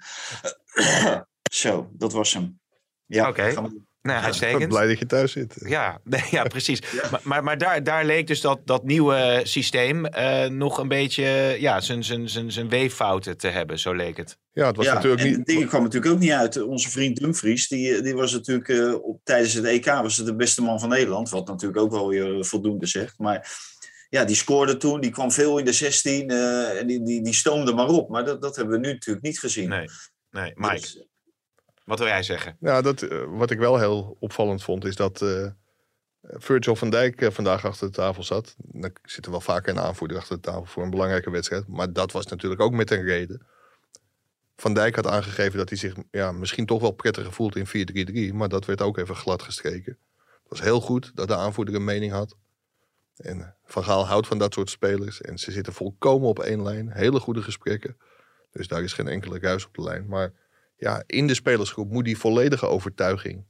Zo, 1.52 1.90
dat 1.92 2.12
was 2.12 2.32
hem. 2.34 2.60
Ja, 3.06 3.28
Oké. 3.28 3.50
gaan 3.50 3.86
Nee, 4.06 4.50
Ik 4.50 4.58
ben 4.58 4.68
blij 4.68 4.86
dat 4.86 4.98
je 4.98 5.06
thuis 5.06 5.32
zit. 5.32 5.54
Ja, 5.58 5.98
nee, 6.04 6.24
ja, 6.30 6.42
precies. 6.42 6.80
Maar, 7.10 7.20
maar, 7.22 7.44
maar 7.44 7.58
daar, 7.58 7.82
daar 7.82 8.04
leek 8.04 8.26
dus 8.26 8.40
dat, 8.40 8.60
dat 8.64 8.84
nieuwe 8.84 9.40
systeem 9.42 10.06
eh, 10.06 10.48
nog 10.48 10.78
een 10.78 10.88
beetje 10.88 11.56
ja, 11.58 11.80
zijn, 11.80 12.04
zijn, 12.04 12.28
zijn, 12.28 12.52
zijn 12.52 12.68
weeffouten 12.68 13.36
te 13.36 13.48
hebben, 13.48 13.78
zo 13.78 13.92
leek 13.92 14.16
het. 14.16 14.38
Ja, 14.52 14.66
het 14.66 14.76
was 14.76 14.86
ja, 14.86 14.94
natuurlijk 14.94 15.22
en 15.22 15.28
niet... 15.28 15.36
het 15.36 15.46
ding 15.46 15.66
kwam 15.66 15.82
natuurlijk 15.82 16.12
ook 16.12 16.20
niet 16.20 16.30
uit. 16.30 16.62
Onze 16.62 16.90
vriend 16.90 17.16
Dumfries, 17.16 17.68
die, 17.68 18.02
die 18.02 18.14
was 18.14 18.32
natuurlijk 18.32 18.68
eh, 18.68 19.04
op, 19.04 19.20
tijdens 19.24 19.52
het 19.52 19.64
EK 19.64 19.84
was 19.84 20.16
het 20.16 20.26
de 20.26 20.36
beste 20.36 20.62
man 20.62 20.80
van 20.80 20.88
Nederland. 20.88 21.28
Wat 21.28 21.46
natuurlijk 21.46 21.80
ook 21.80 21.90
wel 21.90 22.08
weer 22.08 22.44
voldoende 22.44 22.86
zegt. 22.86 23.18
Maar 23.18 23.48
ja, 24.08 24.24
die 24.24 24.36
scoorde 24.36 24.76
toen, 24.76 25.00
die 25.00 25.10
kwam 25.10 25.32
veel 25.32 25.58
in 25.58 25.64
de 25.64 25.72
16 25.72 26.28
eh, 26.28 26.80
en 26.80 26.86
die, 26.86 27.02
die, 27.02 27.22
die 27.22 27.34
stoomde 27.34 27.74
maar 27.74 27.88
op. 27.88 28.08
Maar 28.08 28.24
dat, 28.24 28.42
dat 28.42 28.56
hebben 28.56 28.80
we 28.80 28.86
nu 28.86 28.92
natuurlijk 28.92 29.26
niet 29.26 29.38
gezien. 29.38 29.68
Nee, 29.68 29.88
nee. 30.30 30.52
Mike, 30.54 30.74
Dus, 30.74 31.06
wat 31.86 31.98
wil 31.98 32.08
jij 32.08 32.22
zeggen? 32.22 32.56
Ja, 32.60 32.82
dat, 32.82 33.02
eh, 33.02 33.24
wat 33.28 33.50
ik 33.50 33.58
wel 33.58 33.78
heel 33.78 34.16
opvallend 34.20 34.62
vond, 34.62 34.84
is 34.84 34.96
dat 34.96 35.22
eh, 35.22 35.46
Virgil 36.22 36.76
van 36.76 36.90
Dijk 36.90 37.20
eh, 37.20 37.30
vandaag 37.30 37.64
achter 37.64 37.86
de 37.86 37.92
tafel 37.92 38.22
zat. 38.22 38.54
Dan 38.58 38.92
zit 39.02 39.24
er 39.24 39.30
wel 39.30 39.40
vaker 39.40 39.72
een 39.72 39.80
aanvoerder 39.80 40.16
achter 40.16 40.36
de 40.36 40.42
tafel 40.42 40.64
voor 40.64 40.82
een 40.82 40.90
belangrijke 40.90 41.30
wedstrijd. 41.30 41.68
Maar 41.68 41.92
dat 41.92 42.12
was 42.12 42.26
natuurlijk 42.26 42.60
ook 42.60 42.72
met 42.72 42.90
een 42.90 43.02
reden. 43.02 43.46
Van 44.56 44.74
Dijk 44.74 44.94
had 44.96 45.06
aangegeven 45.06 45.58
dat 45.58 45.68
hij 45.68 45.78
zich 45.78 45.94
ja, 46.10 46.32
misschien 46.32 46.66
toch 46.66 46.80
wel 46.80 46.90
prettiger 46.90 47.32
voelt 47.32 47.56
in 47.56 48.30
4-3-3. 48.32 48.34
Maar 48.34 48.48
dat 48.48 48.64
werd 48.64 48.82
ook 48.82 48.98
even 48.98 49.16
glad 49.16 49.42
gestreken. 49.42 49.98
Het 50.16 50.48
was 50.48 50.60
heel 50.60 50.80
goed 50.80 51.10
dat 51.14 51.28
de 51.28 51.36
aanvoerder 51.36 51.74
een 51.74 51.84
mening 51.84 52.12
had. 52.12 52.36
En 53.16 53.56
Van 53.64 53.84
Gaal 53.84 54.06
houdt 54.06 54.26
van 54.26 54.38
dat 54.38 54.54
soort 54.54 54.70
spelers. 54.70 55.20
En 55.20 55.38
ze 55.38 55.52
zitten 55.52 55.72
volkomen 55.72 56.28
op 56.28 56.38
één 56.38 56.62
lijn. 56.62 56.92
Hele 56.92 57.20
goede 57.20 57.42
gesprekken. 57.42 57.96
Dus 58.50 58.68
daar 58.68 58.82
is 58.82 58.92
geen 58.92 59.08
enkele 59.08 59.38
ruis 59.38 59.66
op 59.66 59.74
de 59.74 59.82
lijn. 59.82 60.06
Maar 60.06 60.32
ja, 60.76 61.02
in 61.06 61.26
de 61.26 61.34
spelersgroep 61.34 61.90
moet 61.90 62.04
die 62.04 62.18
volledige 62.18 62.66
overtuiging 62.66 63.44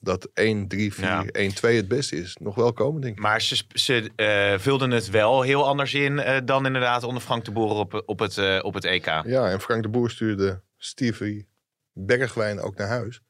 dat 0.00 0.28
1, 0.34 0.68
3, 0.68 0.94
4, 0.94 1.04
Ja. 1.04 1.24
1, 1.24 1.54
2 1.54 1.76
het 1.76 1.88
beste 1.88 2.16
is, 2.16 2.36
nog 2.40 2.54
wel 2.54 2.72
komen, 2.72 3.00
denk 3.00 3.16
ik. 3.16 3.22
Maar 3.22 3.42
ze, 3.42 3.62
ze 3.72 4.10
eh, 4.16 4.58
vulden 4.58 4.90
het 4.90 5.10
wel 5.10 5.42
heel 5.42 5.66
anders 5.66 5.94
in 5.94 6.18
eh, 6.18 6.40
dan 6.44 6.66
inderdaad 6.66 7.02
onder 7.02 7.22
Frank 7.22 7.44
de 7.44 7.50
Boer 7.50 7.70
op, 7.70 8.02
op, 8.06 8.18
het, 8.18 8.38
eh, 8.38 8.58
op 8.62 8.74
het 8.74 8.84
EK. 8.84 9.06
Ja, 9.06 9.50
en 9.50 9.60
Frank 9.60 9.82
de 9.82 9.88
Boer 9.88 10.10
stuurde 10.10 10.62
Stevie 10.76 11.48
Bergwijn 11.92 12.60
ook 12.60 12.76
naar 12.76 12.88
huis. 12.88 13.20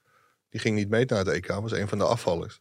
Die 0.50 0.60
ging 0.60 0.76
niet 0.76 0.88
mee 0.88 1.04
naar 1.06 1.18
het 1.18 1.28
EK, 1.28 1.46
was 1.46 1.72
een 1.72 1.88
van 1.88 1.98
de 1.98 2.04
afvallers. 2.04 2.60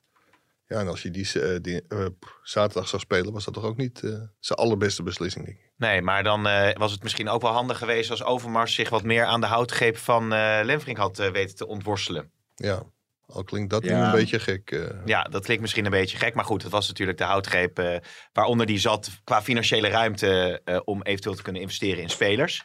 Ja, 0.70 0.80
en 0.80 0.88
als 0.88 1.02
je 1.02 1.12
die, 1.12 1.42
eh, 1.42 1.56
die 1.62 1.82
eh, 1.88 2.06
zaterdag 2.44 2.88
zou 2.90 3.02
spelen, 3.02 3.34
was 3.34 3.46
dat 3.46 3.54
toch 3.54 3.64
ook 3.64 3.78
niet 3.78 4.04
eh, 4.04 4.12
zijn 4.40 4.60
allerbeste 4.60 5.04
beslissing, 5.04 5.46
denk 5.46 5.58
ik. 5.58 5.72
Nee, 5.78 6.02
maar 6.02 6.24
dan 6.24 6.48
eh, 6.48 6.76
was 6.78 6.92
het 6.92 7.04
misschien 7.04 7.30
ook 7.30 7.42
wel 7.42 7.52
handig 7.52 7.78
geweest 7.78 8.10
als 8.12 8.24
Overmars 8.24 8.74
zich 8.74 8.90
wat 8.90 9.04
meer 9.04 9.24
aan 9.26 9.42
de 9.42 9.48
houtgreep 9.48 9.98
van 9.98 10.34
eh 10.34 10.60
Lemfrink 10.64 10.98
had 10.98 11.18
weten 11.18 11.56
te 11.56 11.68
ontworstelen. 11.68 12.32
Ja, 12.56 12.84
al 13.28 13.44
klinkt 13.44 13.70
dat 13.70 13.84
nu 13.84 13.90
een 13.90 14.12
beetje 14.12 14.40
gek. 14.40 14.72
eh. 14.72 14.90
Ja, 15.06 15.24
dat 15.24 15.44
klinkt 15.44 15.62
misschien 15.62 15.86
een 15.86 15.92
beetje 15.92 16.18
gek, 16.18 16.34
maar 16.34 16.46
goed, 16.46 16.64
het 16.64 16.72
was 16.72 16.88
natuurlijk 16.88 17.18
de 17.18 17.24
houtgreep 17.24 17.80
eh, 17.80 17.98
waaronder 18.34 18.66
die 18.66 18.80
zat 18.80 19.10
qua 19.24 19.42
financiële 19.42 19.88
ruimte 19.88 20.62
eh, 20.66 20.80
om 20.84 21.02
eventueel 21.04 21.36
te 21.36 21.42
kunnen 21.42 21.62
investeren 21.62 22.02
in 22.04 22.10
spelers. 22.10 22.64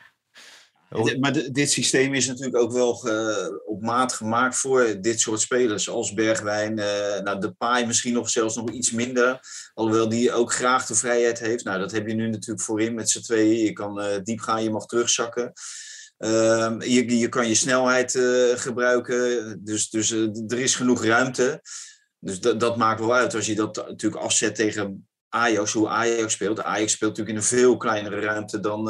Maar 1.18 1.32
di- 1.32 1.50
dit 1.50 1.70
systeem 1.70 2.14
is 2.14 2.26
natuurlijk 2.26 2.56
ook 2.56 2.72
wel 2.72 3.08
eh, 3.08 3.48
op 3.66 3.82
maat 3.82 4.12
gemaakt 4.12 4.56
voor 4.56 4.96
dit 5.00 5.20
soort 5.20 5.40
spelers. 5.40 5.88
Als 5.88 6.12
Bergwijn, 6.12 6.74
nou, 7.24 7.40
de 7.40 7.52
Paai 7.52 7.86
misschien 7.86 8.12
nog 8.12 8.30
zelfs 8.30 8.56
nog 8.56 8.70
iets 8.70 8.90
minder. 8.90 9.40
Alhoewel 9.74 10.08
die 10.08 10.32
ook 10.32 10.52
graag 10.52 10.86
de 10.86 10.94
vrijheid 10.94 11.38
heeft. 11.38 11.64
Nou, 11.64 11.78
dat 11.78 11.92
heb 11.92 12.06
je 12.06 12.14
nu 12.14 12.28
natuurlijk 12.30 12.64
voorin 12.64 12.94
met 12.94 13.10
z'n 13.10 13.20
tweeën. 13.20 13.64
Je 13.64 13.72
kan 13.72 14.00
eh, 14.00 14.22
diep 14.22 14.40
gaan, 14.40 14.62
je 14.62 14.70
mag 14.70 14.86
terugzakken. 14.86 15.52
Ehm, 16.18 16.82
je, 16.82 17.18
je 17.18 17.28
kan 17.28 17.48
je 17.48 17.54
snelheid 17.54 18.18
gebruiken. 18.54 19.60
Dus, 19.64 19.90
dus 19.90 20.10
er 20.10 20.58
is 20.58 20.74
genoeg 20.74 21.04
ruimte. 21.04 21.62
Dus 22.18 22.40
dat, 22.40 22.60
dat 22.60 22.76
maakt 22.76 23.00
wel 23.00 23.14
uit 23.14 23.34
als 23.34 23.46
je 23.46 23.54
dat 23.54 23.76
natuurlijk 23.76 24.22
afzet 24.22 24.54
tegen 24.54 25.08
Ajax, 25.28 25.72
hoe 25.72 25.88
Ajax 25.88 26.32
speelt. 26.32 26.62
Ajax 26.62 26.92
speelt 26.92 27.16
natuurlijk 27.16 27.36
in 27.36 27.42
een 27.42 27.58
veel 27.58 27.76
kleinere 27.76 28.20
ruimte 28.20 28.60
dan, 28.60 28.84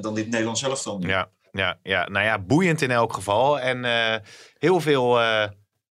dan 0.00 0.14
dit 0.14 0.28
Nederlands 0.28 0.62
elftal 0.62 0.98
nu. 0.98 1.08
Ja, 1.08 1.30
ja, 1.52 1.78
ja, 1.82 2.08
nou 2.08 2.24
ja, 2.24 2.38
boeiend 2.38 2.82
in 2.82 2.90
elk 2.90 3.12
geval. 3.12 3.60
En 3.60 3.84
eh, 3.84 4.16
heel 4.58 4.80
veel 4.80 5.20
eh, 5.20 5.48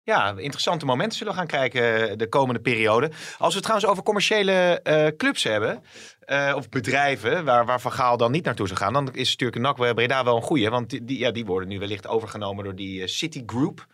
ja, 0.04 0.34
interessante 0.38 0.86
momenten 0.86 1.18
zullen 1.18 1.34
we 1.34 1.40
gaan 1.40 1.48
kijken 1.48 2.18
de 2.18 2.30
komende 2.30 2.62
periode. 2.62 3.12
Als 3.38 3.48
we 3.48 3.54
het 3.54 3.64
trouwens 3.64 3.90
over 3.90 4.04
commerciële 4.04 4.80
eh, 4.82 5.08
clubs 5.18 5.44
hebben, 5.44 5.84
eh, 6.20 6.54
of 6.56 6.70
bedrijven, 6.70 7.46
waar, 7.46 7.66
waar 7.66 7.82
Van 7.82 7.92
Gaal 7.92 8.18
dan 8.18 8.32
niet 8.32 8.46
naartoe 8.46 8.68
zou 8.68 8.80
gaan, 8.80 8.94
dan 8.94 9.14
is 9.14 9.30
natuurlijk 9.30 9.62
NAC 9.62 9.96
Breda 9.96 10.24
wel 10.24 10.36
een 10.36 10.42
goeie. 10.42 10.70
Want 10.70 10.90
die, 10.90 11.18
ja, 11.18 11.32
die 11.32 11.46
worden 11.46 11.70
nu 11.70 11.80
wellicht 11.80 12.08
overgenomen 12.08 12.64
door 12.64 12.76
die 12.76 13.02
eh, 13.02 13.08
City 13.08 13.44
Group. 13.46 13.88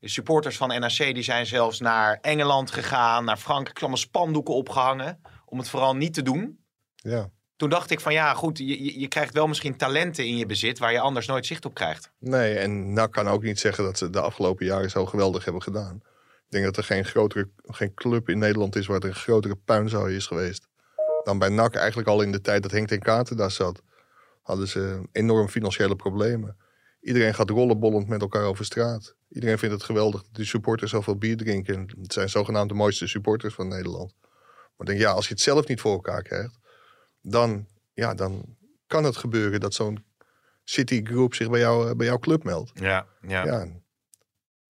De 0.00 0.08
supporters 0.08 0.56
van 0.56 0.68
NAC 0.68 0.96
die 0.96 1.22
zijn 1.22 1.46
zelfs 1.46 1.80
naar 1.80 2.18
Engeland 2.20 2.70
gegaan, 2.70 3.24
naar 3.24 3.36
Frankrijk, 3.36 3.78
allemaal 3.78 3.96
spandoeken 3.96 4.54
opgehangen. 4.54 5.20
Om 5.44 5.58
het 5.58 5.68
vooral 5.68 5.96
niet 5.96 6.14
te 6.14 6.22
doen. 6.22 6.64
Ja. 6.94 7.30
Toen 7.56 7.68
dacht 7.70 7.90
ik 7.90 8.00
van 8.00 8.12
ja, 8.12 8.34
goed, 8.34 8.58
je, 8.58 9.00
je- 9.00 9.08
krijgt 9.08 9.34
wel 9.34 9.46
misschien 9.46 9.76
talenten 9.76 10.26
in 10.26 10.36
je 10.36 10.46
bezit 10.46 10.78
waar 10.78 10.92
je 10.92 11.00
anders 11.00 11.26
nooit 11.26 11.46
zicht 11.46 11.64
op 11.64 11.74
krijgt. 11.74 12.10
Nee, 12.18 12.58
en 12.58 12.92
NAC 12.92 13.12
kan 13.12 13.28
ook 13.28 13.42
niet 13.42 13.58
zeggen 13.60 13.84
dat 13.84 13.98
ze 13.98 14.10
de 14.10 14.20
afgelopen 14.20 14.66
jaren 14.66 14.90
zo 14.90 15.06
geweldig 15.06 15.44
hebben 15.44 15.62
gedaan. 15.62 15.96
Ik 16.46 16.52
denk 16.52 16.64
dat 16.64 16.76
er 16.76 16.84
geen, 16.84 17.04
grotere, 17.04 17.48
geen 17.64 17.94
club 17.94 18.28
in 18.28 18.38
Nederland 18.38 18.76
is 18.76 18.86
waar 18.86 19.00
er 19.00 19.08
een 19.08 19.14
grotere 19.14 19.56
puinzooi 19.56 20.16
is 20.16 20.26
geweest. 20.26 20.66
Dan 21.24 21.38
bij 21.38 21.48
NAC 21.48 21.74
eigenlijk 21.74 22.08
al 22.08 22.22
in 22.22 22.32
de 22.32 22.40
tijd 22.40 22.62
dat 22.62 22.70
Henk 22.70 22.88
ten 22.88 22.98
Katen 23.00 23.36
daar 23.36 23.50
zat. 23.50 23.82
Hadden 24.42 24.68
ze 24.68 25.02
enorm 25.12 25.48
financiële 25.48 25.96
problemen. 25.96 26.56
Iedereen 27.00 27.34
gaat 27.34 27.50
rollenbollend 27.50 28.08
met 28.08 28.20
elkaar 28.20 28.44
over 28.44 28.64
straat. 28.64 29.14
Iedereen 29.28 29.58
vindt 29.58 29.74
het 29.74 29.84
geweldig 29.84 30.22
dat 30.22 30.34
die 30.34 30.44
supporters 30.44 30.90
zoveel 30.90 31.16
bier 31.16 31.36
drinken. 31.36 31.74
En 31.74 31.88
Het 32.02 32.12
zijn 32.12 32.28
zogenaamd 32.28 32.68
de 32.68 32.74
mooiste 32.74 33.06
supporters 33.06 33.54
van 33.54 33.68
Nederland. 33.68 34.14
Maar 34.20 34.70
ik 34.78 34.86
denk, 34.86 34.98
ja, 35.00 35.10
als 35.10 35.26
je 35.28 35.32
het 35.34 35.42
zelf 35.42 35.66
niet 35.66 35.80
voor 35.80 35.92
elkaar 35.92 36.22
krijgt, 36.22 36.58
dan, 37.28 37.66
ja, 37.94 38.14
dan 38.14 38.56
kan 38.86 39.04
het 39.04 39.16
gebeuren 39.16 39.60
dat 39.60 39.74
zo'n 39.74 40.04
Citigroup 40.64 41.34
zich 41.34 41.50
bij, 41.50 41.60
jou, 41.60 41.94
bij 41.94 42.06
jouw 42.06 42.18
club 42.18 42.44
meldt. 42.44 42.70
Ja, 42.74 43.06
ja. 43.28 43.44
Ja. 43.44 43.66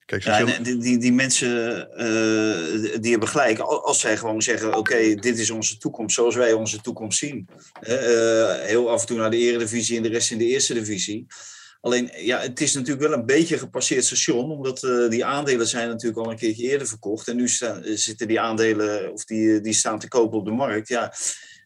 Kijk, 0.04 0.22
ze 0.22 0.28
Ja, 0.30 0.36
zullen- 0.36 0.62
die, 0.62 0.76
die, 0.78 0.98
die 0.98 1.12
mensen 1.12 1.90
eh, 1.90 3.00
die 3.00 3.10
hebben 3.10 3.28
gelijk. 3.28 3.58
Al- 3.58 3.86
Als 3.86 4.00
zij 4.00 4.16
gewoon 4.16 4.42
zeggen: 4.42 4.74
Oké, 4.76 5.14
dit 5.14 5.38
is 5.38 5.50
onze 5.50 5.78
toekomst 5.78 6.14
zoals 6.14 6.34
wij 6.34 6.52
onze 6.52 6.80
toekomst 6.80 7.18
zien. 7.18 7.48
Hè, 7.80 7.94
eh, 7.94 8.66
heel 8.66 8.90
af 8.90 9.00
en 9.00 9.06
toe 9.06 9.16
naar 9.18 9.30
de 9.30 9.36
Eredivisie 9.36 9.96
en 9.96 10.02
de 10.02 10.08
rest 10.08 10.30
in 10.30 10.38
de 10.38 10.44
Eerste 10.46 10.74
Divisie. 10.74 11.26
Alleen, 11.80 12.10
ja, 12.16 12.40
het 12.40 12.60
is 12.60 12.74
natuurlijk 12.74 13.08
wel 13.08 13.18
een 13.18 13.26
beetje 13.26 13.54
een 13.54 13.60
gepasseerd 13.60 14.04
station, 14.04 14.50
omdat 14.50 14.82
eh, 14.82 15.08
die 15.08 15.24
aandelen 15.24 15.66
zijn 15.66 15.88
natuurlijk 15.88 16.24
al 16.26 16.30
een 16.30 16.38
keertje 16.38 16.62
eerder 16.62 16.86
verkocht. 16.86 17.28
En 17.28 17.36
nu 17.36 17.48
staan, 17.48 17.82
zitten 17.84 18.28
die 18.28 18.40
aandelen, 18.40 19.12
of 19.12 19.24
die, 19.24 19.60
die 19.60 19.72
staan 19.72 19.98
te 19.98 20.08
kopen 20.08 20.38
op 20.38 20.44
de 20.44 20.50
markt. 20.50 20.88
Ja. 20.88 21.12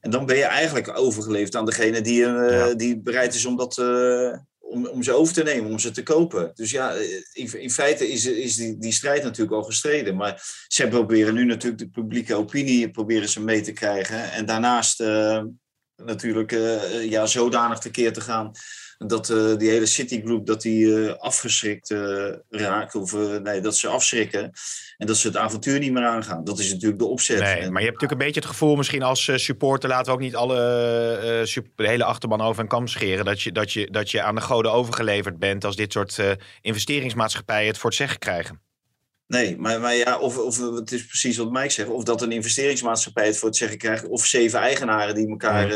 En 0.00 0.10
dan 0.10 0.26
ben 0.26 0.36
je 0.36 0.44
eigenlijk 0.44 0.98
overgeleverd 0.98 1.54
aan 1.56 1.66
degene 1.66 2.00
die, 2.00 2.24
eh, 2.24 2.50
Ja. 2.50 2.74
die 2.74 2.98
bereid 3.00 3.34
is 3.34 3.44
om 3.46 3.56
dat. 3.56 3.78
eh, 3.78 4.32
om, 4.58 4.86
om 4.86 5.02
ze 5.02 5.12
over 5.12 5.34
te 5.34 5.42
nemen, 5.42 5.70
om 5.70 5.78
ze 5.78 5.90
te 5.90 6.02
kopen. 6.02 6.50
Dus 6.54 6.70
ja, 6.70 6.92
in, 7.32 7.60
in 7.60 7.70
feite 7.70 8.08
is, 8.08 8.26
is 8.26 8.56
die, 8.56 8.78
die 8.78 8.92
strijd 8.92 9.22
natuurlijk 9.22 9.56
al 9.56 9.62
gestreden. 9.62 10.16
Maar 10.16 10.42
ze 10.68 10.88
proberen 10.88 11.34
nu 11.34 11.44
natuurlijk 11.44 11.82
de 11.82 11.88
publieke 11.88 12.34
opinie 12.34 12.90
proberen 12.90 13.28
ze 13.28 13.40
mee 13.40 13.60
te 13.60 13.72
krijgen. 13.72 14.32
En 14.32 14.46
daarnaast 14.46 15.00
eh, 15.00 15.42
natuurlijk 15.96 16.52
eh, 16.52 17.10
ja, 17.10 17.26
zodanig 17.26 17.78
tekeer 17.78 18.12
te 18.12 18.20
gaan 18.20 18.50
dat 19.06 19.30
eh, 19.30 19.56
die 19.56 19.70
hele 19.70 19.86
Citigroup 19.86 20.46
dat 20.46 20.62
die 20.62 21.06
eh, 21.06 21.14
afgeschrikt 21.18 21.90
eh, 21.90 22.26
raakt. 22.48 22.94
Of 22.94 23.14
eh, 23.14 23.36
nee, 23.36 23.60
dat 23.60 23.76
ze 23.76 23.88
afschrikken. 23.88 24.50
En 24.96 25.06
dat 25.06 25.16
ze 25.16 25.26
het 25.26 25.36
avontuur 25.36 25.78
niet 25.78 25.92
meer 25.92 26.04
aangaan. 26.04 26.44
Dat 26.44 26.58
is 26.58 26.72
natuurlijk 26.72 26.98
de 27.00 27.06
opzet. 27.06 27.38
Nee, 27.40 27.54
En- 27.54 27.72
maar 27.72 27.82
je 27.82 27.88
hebt 27.88 28.00
natuurlijk 28.00 28.10
een 28.20 28.26
beetje 28.26 28.40
het 28.40 28.48
gevoel, 28.50 28.76
misschien 28.76 29.02
als 29.02 29.30
supporter, 29.34 29.88
laten 29.88 30.06
we 30.06 30.12
ook 30.12 30.20
niet 30.20 30.36
alle, 30.36 30.58
eh, 31.40 31.46
sup- 31.46 31.76
de 31.76 31.88
hele 31.88 32.04
achterban 32.04 32.40
over 32.40 32.62
een 32.62 32.68
kam 32.68 32.88
scheren. 32.88 33.24
Dat 33.24 33.42
je, 33.42 33.52
dat, 33.52 33.72
je, 33.72 33.90
dat 33.90 34.10
je 34.10 34.22
aan 34.22 34.34
de 34.34 34.40
goden 34.40 34.72
overgeleverd 34.72 35.38
bent 35.38 35.64
als 35.64 35.76
dit 35.76 35.92
soort 35.92 36.18
investeringsmaatschappijen 36.60 37.66
het 37.68 37.78
voor 37.78 37.90
het 37.90 37.98
zeggen 37.98 38.18
krijgen. 38.18 38.60
Nee, 39.26 39.56
maar, 39.58 39.80
maar 39.80 39.94
ja, 39.94 40.18
of, 40.18 40.38
of 40.38 40.74
het 40.74 40.92
is 40.92 41.06
precies 41.06 41.36
wat 41.36 41.50
Mike 41.50 41.70
zegt. 41.70 41.88
Of 41.88 42.04
dat 42.04 42.22
een 42.22 42.32
investeringsmaatschappij 42.32 43.26
het 43.26 43.36
voor 43.38 43.48
het 43.48 43.56
zeggen 43.58 43.78
krijgt. 43.78 44.08
Of 44.08 44.26
zeven 44.26 44.58
eigenaren 44.60 45.14
die 45.14 45.28
elkaar 45.28 45.66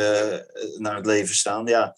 naar 0.79 0.97
het 0.97 1.07
leven 1.07 1.35
staan. 1.35 1.67
Ja, 1.67 1.95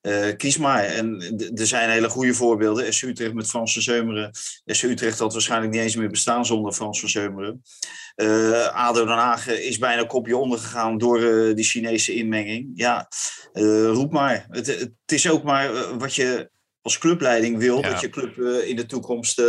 eh, 0.00 0.36
kies 0.36 0.56
maar. 0.56 0.84
En 0.84 1.20
er 1.54 1.66
zijn 1.66 1.90
hele 1.90 2.08
goede 2.08 2.34
voorbeelden. 2.34 2.92
SC 2.92 3.02
Utrecht 3.02 3.34
met 3.34 3.48
Frans 3.48 3.72
van 3.72 3.82
Zeumeren. 3.82 4.30
SC 4.64 4.82
Utrecht 4.82 5.18
had 5.18 5.32
waarschijnlijk 5.32 5.72
niet 5.72 5.82
eens 5.82 5.96
meer 5.96 6.10
bestaan 6.10 6.46
zonder 6.46 6.72
Frans 6.72 7.00
van 7.00 7.08
Zeumeren. 7.08 7.62
Eh 8.14 8.66
ADO 8.74 9.04
Den 9.04 9.16
Haag 9.16 9.48
is 9.48 9.78
bijna 9.78 10.04
kopje 10.04 10.36
ondergegaan 10.36 10.98
door 10.98 11.22
eh, 11.22 11.54
die 11.54 11.64
Chinese 11.64 12.14
inmenging. 12.14 12.70
Ja, 12.74 13.08
eh, 13.52 13.86
roep 13.86 14.12
maar. 14.12 14.46
Het, 14.50 14.66
het 14.66 14.92
is 15.06 15.30
ook 15.30 15.42
maar 15.42 15.74
eh, 15.74 15.96
wat 15.98 16.14
je 16.14 16.50
als 16.82 16.98
clubleiding 16.98 17.58
wil. 17.58 17.78
Ja. 17.80 17.88
Dat 17.90 18.00
je 18.00 18.08
club 18.08 18.38
eh, 18.38 18.68
in 18.68 18.76
de 18.76 18.86
toekomst 18.86 19.38
eh, 19.38 19.44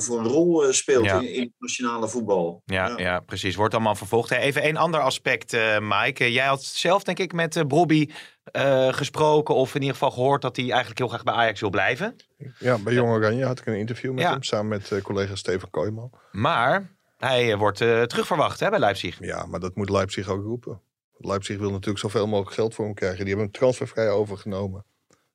voor 0.00 0.18
een 0.18 0.26
rol 0.26 0.64
eh, 0.64 0.72
speelt 0.72 1.04
Ja. 1.04 1.18
in, 1.20 1.32
in 1.34 1.40
het 1.40 1.50
nationale 1.58 2.08
voetbal. 2.08 2.62
Ja, 2.64 2.92
ja. 2.98 3.20
precies. 3.20 3.54
Wordt 3.56 3.74
allemaal 3.74 3.94
vervolgd. 3.94 4.28
Hey, 4.30 4.40
Even 4.40 4.68
een 4.68 4.76
ander 4.76 5.00
aspect, 5.00 5.52
eh, 5.52 5.78
Mike. 5.80 6.32
Jij 6.32 6.46
had 6.46 6.64
zelf, 6.64 7.02
denk 7.02 7.18
ik, 7.18 7.32
met 7.32 7.68
Bobby 7.68 8.08
eh, 8.44 8.92
gesproken. 8.92 9.54
Of 9.54 9.74
in 9.74 9.80
ieder 9.80 9.94
geval 9.96 10.10
gehoord 10.10 10.42
dat 10.42 10.56
hij 10.56 10.64
eigenlijk 10.68 10.98
heel 10.98 11.08
graag 11.08 11.22
bij 11.22 11.34
Ajax 11.34 11.60
wil 11.60 11.70
blijven. 11.70 12.16
Ja, 12.58 12.78
bij 12.78 12.92
Jong 12.94 13.10
Oranje 13.10 13.44
had 13.44 13.58
ik 13.58 13.66
een 13.66 13.74
interview 13.78 14.12
met 14.12 14.22
Ja. 14.22 14.30
hem. 14.30 14.42
Samen 14.42 14.68
met 14.68 14.92
eh, 14.92 15.02
collega 15.02 15.34
Steven 15.34 15.70
Kooijman. 15.70 16.10
Maar 16.32 16.96
hij 17.16 17.56
wordt 17.56 17.80
eh, 17.80 18.02
terugverwacht 18.02 18.60
hè, 18.60 18.70
bij 18.70 18.78
Leipzig. 18.78 19.16
Ja, 19.20 19.46
maar 19.46 19.60
dat 19.60 19.74
moet 19.74 19.90
Leipzig 19.90 20.28
ook 20.28 20.42
roepen. 20.44 20.80
Leipzig 21.16 21.58
wil 21.58 21.70
natuurlijk 21.70 21.98
zoveel 21.98 22.26
mogelijk 22.26 22.54
geld 22.54 22.74
voor 22.74 22.84
hem 22.84 22.94
krijgen. 22.94 23.18
Die 23.18 23.28
hebben 23.28 23.44
hem 23.44 23.54
transfervrij 23.54 24.10
overgenomen 24.10 24.84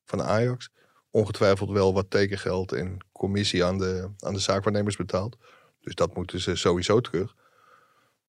van 0.04 0.22
Ajax. 0.22 0.70
Ongetwijfeld 1.14 1.70
wel 1.70 1.92
wat 1.94 2.10
tekengeld 2.10 2.72
en 2.72 2.98
commissie 3.12 3.64
aan 3.64 3.78
de, 3.78 4.08
aan 4.18 4.32
de 4.34 4.40
zaakwaarnemers 4.40 4.96
betaald. 4.96 5.36
Dus 5.80 5.94
dat 5.94 6.14
moeten 6.14 6.40
ze 6.40 6.56
sowieso 6.56 7.00
terug. 7.00 7.34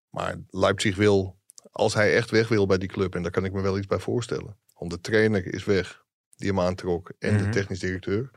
Maar 0.10 0.36
Leipzig 0.50 0.96
wil, 0.96 1.36
als 1.72 1.94
hij 1.94 2.16
echt 2.16 2.32
weg 2.32 2.48
wil 2.48 2.66
bij 2.66 2.78
die 2.78 2.88
club, 2.88 3.16
en 3.16 3.22
daar 3.22 3.32
kan 3.32 3.46
ik 3.46 3.54
me 3.54 3.62
wel 3.62 3.78
iets 3.78 3.88
bij 3.88 4.00
voorstellen. 4.00 4.56
Want 4.78 4.92
de 4.92 5.02
trainer 5.02 5.54
is 5.54 5.64
weg, 5.66 6.04
die 6.36 6.48
hem 6.48 6.60
aantrok, 6.60 7.12
en 7.20 7.34
Mhm. 7.34 7.44
de 7.44 7.50
technisch 7.50 7.80
directeur. 7.80 8.32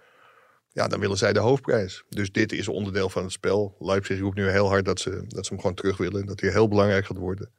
Ja, 0.72 0.88
dan 0.88 1.00
willen 1.00 1.16
zij 1.16 1.32
de 1.32 1.38
hoofdprijs. 1.38 2.04
Dus 2.08 2.32
dit 2.32 2.52
is 2.52 2.68
onderdeel 2.68 3.08
van 3.08 3.22
het 3.22 3.32
spel. 3.32 3.76
Leipzig 3.78 4.20
roept 4.20 4.36
nu 4.36 4.48
heel 4.50 4.68
hard 4.68 4.84
dat 4.84 5.00
ze, 5.00 5.24
dat 5.26 5.44
ze 5.46 5.52
hem 5.52 5.60
gewoon 5.60 5.76
terug 5.76 5.96
willen. 5.96 6.20
En 6.20 6.26
dat 6.26 6.40
hij 6.40 6.50
heel 6.50 6.68
belangrijk 6.68 7.06
gaat 7.06 7.16
worden. 7.16 7.50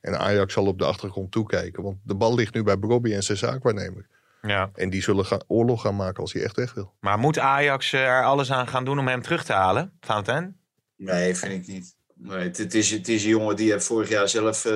En 0.00 0.18
Ajax 0.18 0.52
zal 0.52 0.66
op 0.66 0.78
de 0.78 0.84
achtergrond 0.84 1.32
toekijken. 1.32 1.82
Want 1.82 1.98
de 2.02 2.14
bal 2.14 2.34
ligt 2.34 2.54
nu 2.54 2.62
bij 2.62 2.78
Bobby 2.78 3.12
en 3.14 3.22
zijn 3.22 3.38
zaakwaarnemer. 3.38 4.08
Ja. 4.42 4.70
En 4.74 4.90
die 4.90 5.02
zullen 5.02 5.26
gaan, 5.26 5.42
oorlog 5.46 5.80
gaan 5.80 5.96
maken 5.96 6.22
als 6.22 6.32
hij 6.32 6.42
echt 6.42 6.56
weg 6.56 6.74
wil. 6.74 6.94
Maar 7.00 7.18
moet 7.18 7.38
Ajax 7.38 7.92
eh, 7.92 8.00
er 8.00 8.24
alles 8.24 8.52
aan 8.52 8.68
gaan 8.68 8.84
doen 8.84 8.98
om 8.98 9.08
hem 9.08 9.22
terug 9.22 9.44
te 9.44 9.52
halen? 9.52 9.92
Fountain? 10.00 10.56
Nee, 10.96 11.34
vind 11.34 11.52
ik 11.52 11.66
niet. 11.66 11.96
Nee, 12.14 12.38
het, 12.38 12.58
het 12.58 12.74
is, 12.74 12.90
het 12.90 13.08
is 13.08 13.22
een 13.22 13.30
jongen 13.30 13.56
die 13.56 13.70
heeft 13.70 13.86
vorig 13.86 14.08
jaar 14.08 14.28
zelf 14.28 14.64
eh, 14.64 14.72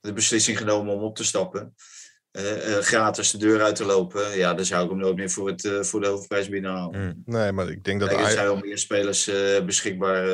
de 0.00 0.12
beslissing 0.14 0.58
genomen 0.58 0.94
om 0.94 1.02
op 1.02 1.16
te 1.16 1.24
stappen. 1.24 1.74
Eh, 2.30 2.76
eh, 2.76 2.82
gratis 2.82 3.30
de 3.30 3.38
deur 3.38 3.62
uit 3.62 3.76
te 3.76 3.84
lopen. 3.84 4.36
Ja, 4.36 4.54
dan 4.54 4.64
zou 4.64 4.84
ik 4.84 4.90
hem 4.90 4.98
nooit 4.98 5.16
meer 5.16 5.30
voor, 5.30 5.48
het, 5.48 5.64
eh, 5.64 5.82
voor 5.82 6.00
de 6.00 6.06
hoofdprijs 6.06 6.48
binnenhalen. 6.48 7.00
Mm. 7.00 7.22
Nee, 7.24 7.52
maar 7.52 7.68
ik 7.70 7.84
denk 7.84 8.00
dat 8.00 8.08
Kijk, 8.08 8.20
er 8.20 8.30
zijn 8.30 8.44
wel 8.44 8.56
meer 8.56 8.78
spelers 8.78 9.28
eh, 9.28 9.64
beschikbaar 9.64 10.26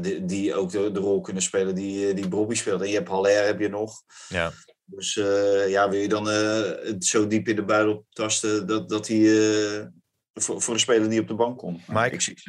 die, 0.00 0.24
die 0.24 0.54
ook 0.54 0.70
de, 0.70 0.90
de 0.90 1.00
rol 1.00 1.20
kunnen 1.20 1.42
spelen 1.42 1.74
die, 1.74 2.14
die 2.14 2.28
Bobby 2.28 2.54
speelt. 2.54 2.80
En 2.80 2.88
je 2.88 2.94
hebt 2.94 3.08
Haller 3.08 3.44
heb 3.44 3.60
je 3.60 3.68
nog. 3.68 4.02
Ja. 4.28 4.52
Dus 4.94 5.16
eh, 5.16 5.68
ja, 5.68 5.88
wil 5.88 6.00
je 6.00 6.08
dan 6.08 6.30
eh, 6.30 6.60
het 6.82 7.04
zo 7.04 7.26
diep 7.26 7.48
in 7.48 7.56
de 7.56 7.64
buidel 7.64 8.06
tasten 8.10 8.66
dat, 8.66 8.88
dat 8.88 9.08
hij 9.08 9.18
eh, 9.18 9.86
voor, 10.34 10.62
voor 10.62 10.74
een 10.74 10.80
speler 10.80 11.08
die 11.08 11.20
op 11.20 11.28
de 11.28 11.34
bank 11.34 11.58
komt? 11.58 11.88
Nou, 11.88 12.02
Mike? 12.02 12.30
Ik, 12.30 12.42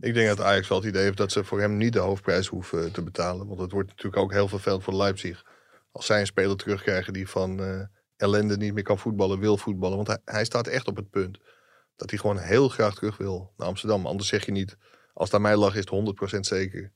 ik 0.00 0.14
denk 0.14 0.28
dat 0.28 0.40
Ajax 0.40 0.68
wel 0.68 0.78
het 0.78 0.86
idee 0.86 1.02
heeft 1.02 1.16
dat 1.16 1.32
ze 1.32 1.44
voor 1.44 1.60
hem 1.60 1.76
niet 1.76 1.92
de 1.92 1.98
hoofdprijs 1.98 2.46
hoeven 2.46 2.92
te 2.92 3.02
betalen. 3.02 3.46
Want 3.46 3.60
het 3.60 3.72
wordt 3.72 3.88
natuurlijk 3.88 4.22
ook 4.22 4.32
heel 4.32 4.48
vervelend 4.48 4.82
voor 4.82 4.94
Leipzig. 4.94 5.44
Als 5.92 6.06
zij 6.06 6.20
een 6.20 6.26
speler 6.26 6.56
terugkrijgen 6.56 7.12
die 7.12 7.28
van 7.28 7.60
eh, 7.62 7.80
ellende 8.16 8.56
niet 8.56 8.74
meer 8.74 8.82
kan 8.82 8.98
voetballen, 8.98 9.38
wil 9.38 9.56
voetballen. 9.56 9.96
Want 9.96 10.08
hij, 10.08 10.18
hij 10.24 10.44
staat 10.44 10.66
echt 10.66 10.88
op 10.88 10.96
het 10.96 11.10
punt 11.10 11.38
dat 11.96 12.10
hij 12.10 12.18
gewoon 12.18 12.38
heel 12.38 12.68
graag 12.68 12.94
terug 12.94 13.16
wil 13.16 13.52
naar 13.56 13.68
Amsterdam. 13.68 14.06
Anders 14.06 14.28
zeg 14.28 14.46
je 14.46 14.52
niet, 14.52 14.76
als 15.12 15.26
het 15.26 15.34
aan 15.34 15.42
mij 15.42 15.56
lag 15.56 15.74
is 15.74 15.84
het 15.90 16.36
100% 16.36 16.38
zeker 16.40 16.92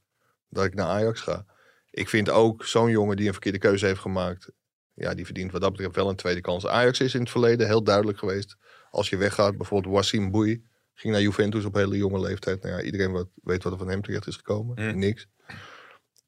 dat 0.48 0.64
ik 0.64 0.74
naar 0.74 0.86
Ajax 0.86 1.20
ga. 1.20 1.44
Ik 1.90 2.08
vind 2.08 2.30
ook 2.30 2.64
zo'n 2.64 2.90
jongen 2.90 3.16
die 3.16 3.26
een 3.26 3.32
verkeerde 3.32 3.58
keuze 3.58 3.86
heeft 3.86 4.00
gemaakt. 4.00 4.50
Ja, 4.94 5.14
die 5.14 5.24
verdient 5.24 5.52
wat 5.52 5.60
dat 5.60 5.70
betreft 5.70 5.94
wel 5.94 6.08
een 6.08 6.16
tweede 6.16 6.40
kans. 6.40 6.66
Ajax 6.66 7.00
is 7.00 7.14
in 7.14 7.20
het 7.20 7.30
verleden 7.30 7.66
heel 7.66 7.82
duidelijk 7.84 8.18
geweest. 8.18 8.56
Als 8.90 9.08
je 9.08 9.16
weggaat, 9.16 9.56
bijvoorbeeld 9.56 9.94
Wassim 9.94 10.30
Boei. 10.30 10.64
Ging 10.94 11.12
naar 11.12 11.22
Juventus 11.22 11.64
op 11.64 11.74
hele 11.74 11.96
jonge 11.96 12.20
leeftijd. 12.20 12.62
Nou 12.62 12.76
ja, 12.76 12.82
iedereen 12.82 13.12
wat, 13.12 13.28
weet 13.42 13.62
wat 13.62 13.72
er 13.72 13.78
van 13.78 13.88
hem 13.88 14.02
terecht 14.02 14.26
is 14.26 14.36
gekomen. 14.36 14.84
Mm. 14.84 14.98
Niks. 14.98 15.26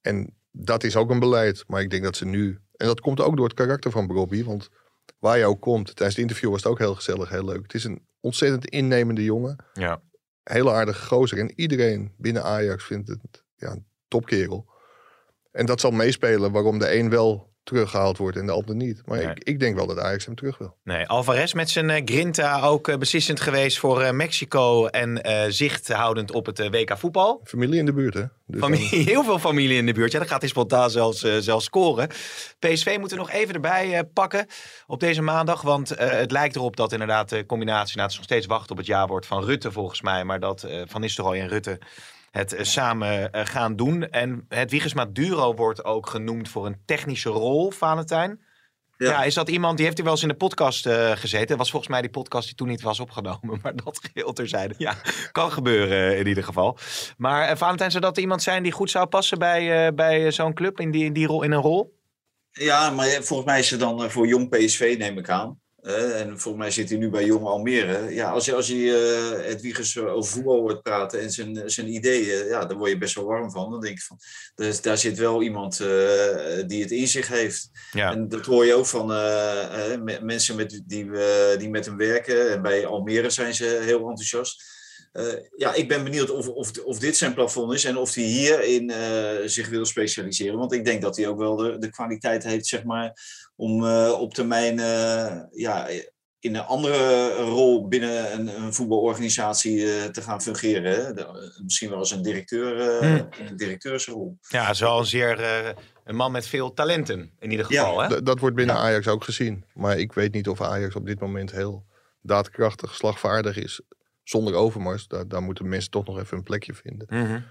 En 0.01 0.37
dat 0.51 0.85
is 0.85 0.97
ook 0.97 1.11
een 1.11 1.19
beleid. 1.19 1.65
Maar 1.67 1.81
ik 1.81 1.91
denk 1.91 2.03
dat 2.03 2.17
ze 2.17 2.25
nu... 2.25 2.61
En 2.77 2.87
dat 2.87 3.01
komt 3.01 3.21
ook 3.21 3.37
door 3.37 3.47
het 3.47 3.55
karakter 3.55 3.91
van 3.91 4.07
Bobby. 4.07 4.45
Want 4.45 4.69
waar 5.19 5.39
je 5.39 5.45
ook 5.45 5.61
komt, 5.61 5.87
tijdens 5.87 6.17
het 6.17 6.19
interview 6.19 6.51
was 6.51 6.63
het 6.63 6.73
ook 6.73 6.79
heel 6.79 6.95
gezellig, 6.95 7.29
heel 7.29 7.45
leuk. 7.45 7.63
Het 7.63 7.75
is 7.75 7.85
een 7.85 8.07
ontzettend 8.21 8.67
innemende 8.67 9.25
jongen. 9.25 9.65
Ja. 9.73 10.03
Hele 10.43 10.73
aardige 10.73 11.07
gozer. 11.07 11.39
En 11.39 11.53
iedereen 11.55 12.15
binnen 12.17 12.45
Ajax 12.45 12.85
vindt 12.85 13.09
het 13.09 13.45
ja, 13.55 13.71
een 13.71 13.87
topkerel. 14.09 14.75
En 15.51 15.67
dat 15.67 15.81
zal 15.81 15.91
meespelen 15.91 16.53
waarom 16.53 16.79
de 16.79 16.95
een 16.95 17.11
wel 17.11 17.55
teruggehaald 17.67 18.19
wordt 18.19 18.37
en 18.37 18.47
de 18.47 18.53
ander 18.53 18.75
niet. 18.75 19.03
Maar 19.05 19.19
Nee. 19.19 19.27
ik, 19.27 19.39
ik 19.45 19.61
denk 19.61 19.77
wel 19.77 19.87
dat 19.87 19.99
Ajax 19.99 20.27
hem 20.27 20.35
terug 20.35 20.59
wil. 20.59 20.77
Nee, 20.85 21.07
Alvarez 21.07 21.53
met 21.53 21.71
zijn 21.71 21.91
eh, 21.91 22.03
grinta 22.05 22.61
ook 22.61 22.89
eh, 22.89 22.97
beslissend 22.97 23.41
geweest 23.41 23.79
voor 23.79 24.03
eh, 24.03 24.13
Mexico 24.13 24.87
en 24.87 25.21
zicht 25.53 25.93
houdend 25.93 26.33
op 26.33 26.47
het 26.47 26.59
WK 26.59 26.99
voetbal. 26.99 27.41
Familie 27.45 27.79
in 27.79 27.87
de 27.87 27.93
buurt, 27.93 28.15
hè? 28.15 28.23
Dus 28.47 28.61
Familie, 28.61 28.89
heel 29.13 29.25
veel 29.25 29.39
familie 29.39 29.77
in 29.77 29.87
de 29.87 29.93
buurt. 29.93 30.13
Ja, 30.13 30.19
dan 30.19 30.29
gaat 30.29 30.41
hij 30.41 30.49
spontaan 30.49 30.91
zelfs, 30.91 31.21
zelfs 31.39 31.65
scoren. 31.65 32.09
PSV 32.59 32.97
moeten 32.99 33.17
we 33.17 33.23
nog 33.25 33.33
even 33.33 33.55
erbij 33.55 34.05
pakken 34.13 34.47
op 34.87 35.01
deze 35.01 35.23
maandag. 35.23 35.63
Want 35.63 35.89
het 35.99 36.31
lijkt 36.31 36.57
erop 36.57 36.77
dat 36.77 36.93
inderdaad 36.93 37.29
de 37.29 37.47
combinatie... 37.47 37.97
Nou, 37.97 38.03
het 38.03 38.11
is 38.11 38.17
nog 38.17 38.27
steeds 38.27 38.47
wachten 38.47 38.71
op 38.71 38.77
het 38.77 38.87
jaarwoord 38.87 39.27
van 39.27 39.45
Rutte 39.45 39.73
volgens 39.73 40.03
mij. 40.03 40.25
Maar 40.25 40.41
dat 40.41 40.67
Van 40.85 41.01
Nistelrooy 41.01 41.39
en 41.39 41.49
Rutte 41.49 41.79
het 42.37 42.53
eh, 42.53 42.65
samen 42.65 43.33
eh, 43.33 43.47
gaan 43.47 43.77
doen. 43.77 44.11
En 44.11 44.45
het 44.49 44.71
Wiegersma 44.71 45.05
Duro 45.05 45.55
wordt 45.55 45.85
ook 45.85 46.07
genoemd 46.07 46.49
voor 46.49 46.67
een 46.67 46.81
technische 46.85 47.29
rol, 47.29 47.71
Valentijn. 47.71 48.41
Ja. 48.97 49.11
Ja. 49.11 49.25
is 49.25 49.35
dat 49.35 49.49
iemand, 49.49 49.77
die 49.77 49.85
heeft 49.85 49.97
hier 49.97 50.07
wel 50.07 50.15
eens 50.15 50.25
in 50.25 50.29
de 50.29 50.37
podcast 50.37 50.87
eh, 50.87 51.11
gezeten. 51.11 51.47
Dat 51.47 51.59
was 51.59 51.71
volgens 51.71 51.91
mij 51.91 52.01
die 52.01 52.11
podcast 52.11 52.47
die 52.47 52.55
toen 52.55 52.69
niet 52.69 52.83
was 52.83 53.01
opgenomen. 53.01 53.59
Maar 53.63 53.77
dat 53.77 54.01
geheel 54.03 54.33
terzijde. 54.33 54.75
Ja, 54.79 54.95
kan 55.33 55.53
gebeuren 55.53 56.19
in 56.19 56.27
ieder 56.27 56.45
geval. 56.45 56.79
Maar 57.17 57.51
uh, 57.51 57.57
Valentijn, 57.57 57.91
zou 57.91 58.03
dat 58.03 58.19
iemand 58.19 58.43
zijn 58.43 58.63
die 58.63 58.73
goed 58.73 58.91
zou 58.91 59.07
passen 59.07 59.39
bij, 59.39 59.87
uh, 59.87 59.95
bij 59.95 60.31
zo'n 60.31 60.55
club 60.55 60.81
in, 60.81 60.91
die, 60.91 61.05
in, 61.05 61.13
die 61.13 61.27
rol, 61.27 61.43
in 61.43 61.53
een 61.53 61.61
rol? 61.61 61.99
Ja, 62.51 62.91
maar 62.91 63.07
volgens 63.07 63.45
mij 63.45 63.59
is 63.59 63.71
het 63.71 63.81
dan 63.81 64.03
uh, 64.03 64.09
voor 64.09 64.27
jong 64.27 64.49
PSV, 64.49 64.95
neem 64.99 65.19
ik 65.19 65.29
aan. 65.29 65.61
Uh, 65.87 66.21
en 66.21 66.39
volgens 66.41 66.63
mij 66.65 66.71
zit 66.73 66.89
hij 66.89 66.99
nu 66.99 67.11
bij 67.11 67.25
Jong 67.25 67.47
Almere. 67.47 68.15
Ja, 68.15 68.31
als 68.31 68.45
je, 68.45 68.55
als 68.55 68.67
je 68.67 68.75
uh, 68.75 69.47
het 69.49 69.61
Wiegers 69.61 69.99
over 69.99 70.33
voetbal 70.33 70.61
hoort 70.61 70.83
praten 70.83 71.21
en 71.21 71.31
zijn, 71.31 71.63
zijn 71.71 71.89
ideeën, 71.89 72.47
ja, 72.47 72.65
daar 72.65 72.77
word 72.77 72.91
je 72.91 72.99
best 72.99 73.15
wel 73.15 73.25
warm 73.25 73.51
van. 73.51 73.71
Dan 73.71 73.81
denk 73.81 73.97
ik 73.97 74.03
van, 74.03 74.19
dus 74.55 74.81
daar 74.81 74.99
zit 74.99 75.19
wel 75.19 75.43
iemand 75.43 75.81
uh, 75.81 75.89
die 76.67 76.83
het 76.83 76.91
in 76.91 77.09
zich 77.09 77.29
heeft. 77.29 77.71
Ja. 77.93 78.13
En 78.13 78.29
dat 78.29 78.47
hoor 78.47 78.67
je 78.67 78.75
ook 78.75 78.87
van 78.87 79.07
mensen 80.23 80.57
met, 80.57 80.83
die, 80.87 81.11
die 81.59 81.71
met 81.71 81.87
hem 81.87 81.97
werken. 81.97 82.51
En 82.51 82.63
bij 82.63 82.87
Almere 82.87 83.31
zijn 83.31 83.55
ze 83.55 83.81
heel 83.83 84.09
enthousiast. 84.09 84.76
Uh, 85.17 85.33
ja, 85.57 85.75
ik 85.75 85.89
ben 85.89 86.05
benieuwd 86.05 86.31
of, 86.31 86.49
of, 86.49 86.79
of 86.85 86.99
dit 86.99 87.17
zijn 87.17 87.35
plafond 87.35 87.73
is 87.73 87.85
en 87.85 87.97
of 87.97 88.15
hij 88.15 88.25
hierin 88.25 88.91
uh, 88.91 89.49
zich 89.49 89.69
wil 89.69 89.85
specialiseren. 89.85 90.59
Want 90.59 90.73
ik 90.73 90.85
denk 90.85 91.03
dat 91.03 91.17
hij 91.17 91.29
ook 91.29 91.39
wel 91.39 91.57
de, 91.57 91.79
de 91.79 91.91
kwaliteit 91.91 92.45
heeft, 92.45 92.67
zeg 92.67 92.85
maar, 92.85 93.13
om 93.57 93.85
uh, 93.85 94.17
op 94.21 94.35
termijn 94.35 94.79
ja, 95.53 95.89
in 96.39 96.55
een 96.55 96.65
andere 96.65 97.33
rol 97.35 97.89
binnen 97.89 98.33
een, 98.33 98.63
een 98.63 98.75
voetbalorganisatie 98.75 100.11
te 100.11 100.23
gaan 100.23 100.43
fungeren. 100.43 100.93
Hè? 100.93 101.13
De, 101.13 101.53
misschien 101.63 101.91
wel 101.91 101.99
als 101.99 102.11
een 102.11 102.23
directeur, 102.23 102.99
hmm. 102.99 103.29
in 103.39 103.47
een 103.47 103.57
directeursrol. 103.57 104.39
Ja, 104.49 104.75
zoal 104.75 104.99
een 104.99 105.07
zeer 105.07 105.41
een 106.05 106.17
man 106.17 106.33
met 106.33 106.47
veel 106.47 106.73
talenten 106.73 107.33
in 107.39 107.51
ieder 107.51 107.67
geval. 107.67 108.03
Ja, 108.03 108.09
hè? 108.09 108.23
dat 108.23 108.39
wordt 108.39 108.57
binnen 108.57 108.77
ja. 108.77 108.81
Ajax 108.81 109.09
ook 109.09 109.25
gezien. 109.25 109.65
Maar 109.75 109.99
ik 109.99 110.13
weet 110.13 110.33
niet 110.33 110.49
of 110.49 110.61
Ajax 110.61 110.95
op 110.95 111.07
dit 111.07 111.21
moment 111.21 111.51
heel 111.51 111.85
daadkrachtig, 112.23 112.95
slagvaardig 112.95 113.57
is 113.57 113.81
zonder 114.29 114.55
Overmars, 114.55 115.09
daar, 115.09 115.29
daar 115.29 115.43
moeten 115.43 115.69
mensen 115.69 115.91
toch 115.91 116.07
nog 116.07 116.19
even 116.19 116.37
een 116.37 116.43
plekje 116.43 116.75
vinden. 116.75 117.07
Mm 117.11 117.27
-hmm. 117.27 117.45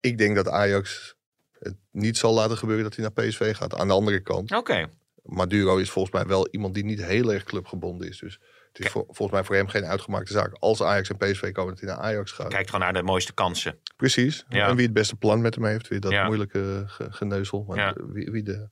Ik 0.00 0.18
denk 0.18 0.36
dat 0.36 0.48
Ajax 0.48 1.16
het 1.58 1.76
niet 1.90 2.16
zal 2.16 2.34
laten 2.34 2.56
gebeuren 2.56 2.84
dat 2.84 2.96
hij 2.96 3.04
naar 3.14 3.26
PSV 3.26 3.56
gaat. 3.56 3.74
Aan 3.74 3.88
de 3.88 3.94
andere 3.94 4.20
kant, 4.20 4.52
okay. 4.56 4.86
Maduro 5.22 5.76
is 5.76 5.90
volgens 5.90 6.14
mij 6.14 6.26
wel 6.26 6.48
iemand 6.50 6.74
die 6.74 6.84
niet 6.84 7.02
heel 7.04 7.32
erg 7.32 7.44
clubgebonden 7.44 8.08
is. 8.08 8.18
Dus 8.18 8.40
het 8.72 8.78
is 8.86 8.90
voor- 8.90 9.04
volgens 9.06 9.30
mij 9.30 9.44
voor 9.44 9.54
hem 9.54 9.68
geen 9.68 9.84
uitgemaakte 9.84 10.32
zaak. 10.32 10.52
Als 10.52 10.82
Ajax 10.82 11.08
en 11.10 11.16
PSV 11.16 11.52
komen 11.52 11.74
dat 11.74 11.80
hij 11.84 11.94
naar 11.94 12.04
Ajax 12.04 12.32
gaat. 12.32 12.48
Kijkt 12.48 12.70
gewoon 12.70 12.84
naar 12.84 12.92
de 12.92 13.02
mooiste 13.02 13.32
kansen. 13.34 13.78
Precies. 13.96 14.44
Ja. 14.48 14.68
En 14.68 14.76
wie 14.76 14.84
het 14.84 14.94
beste 14.94 15.16
plan 15.16 15.40
met 15.40 15.54
hem 15.54 15.64
heeft. 15.64 15.88
Weer 15.88 16.00
dat 16.00 16.12
Ja. 16.12 16.26
moeilijke 16.26 16.84
ge- 16.86 17.12
geneuzel. 17.12 17.64
Maar 17.68 17.76
Ja. 17.78 17.94
wie, 18.12 18.30
wie 18.30 18.42
de, 18.42 18.68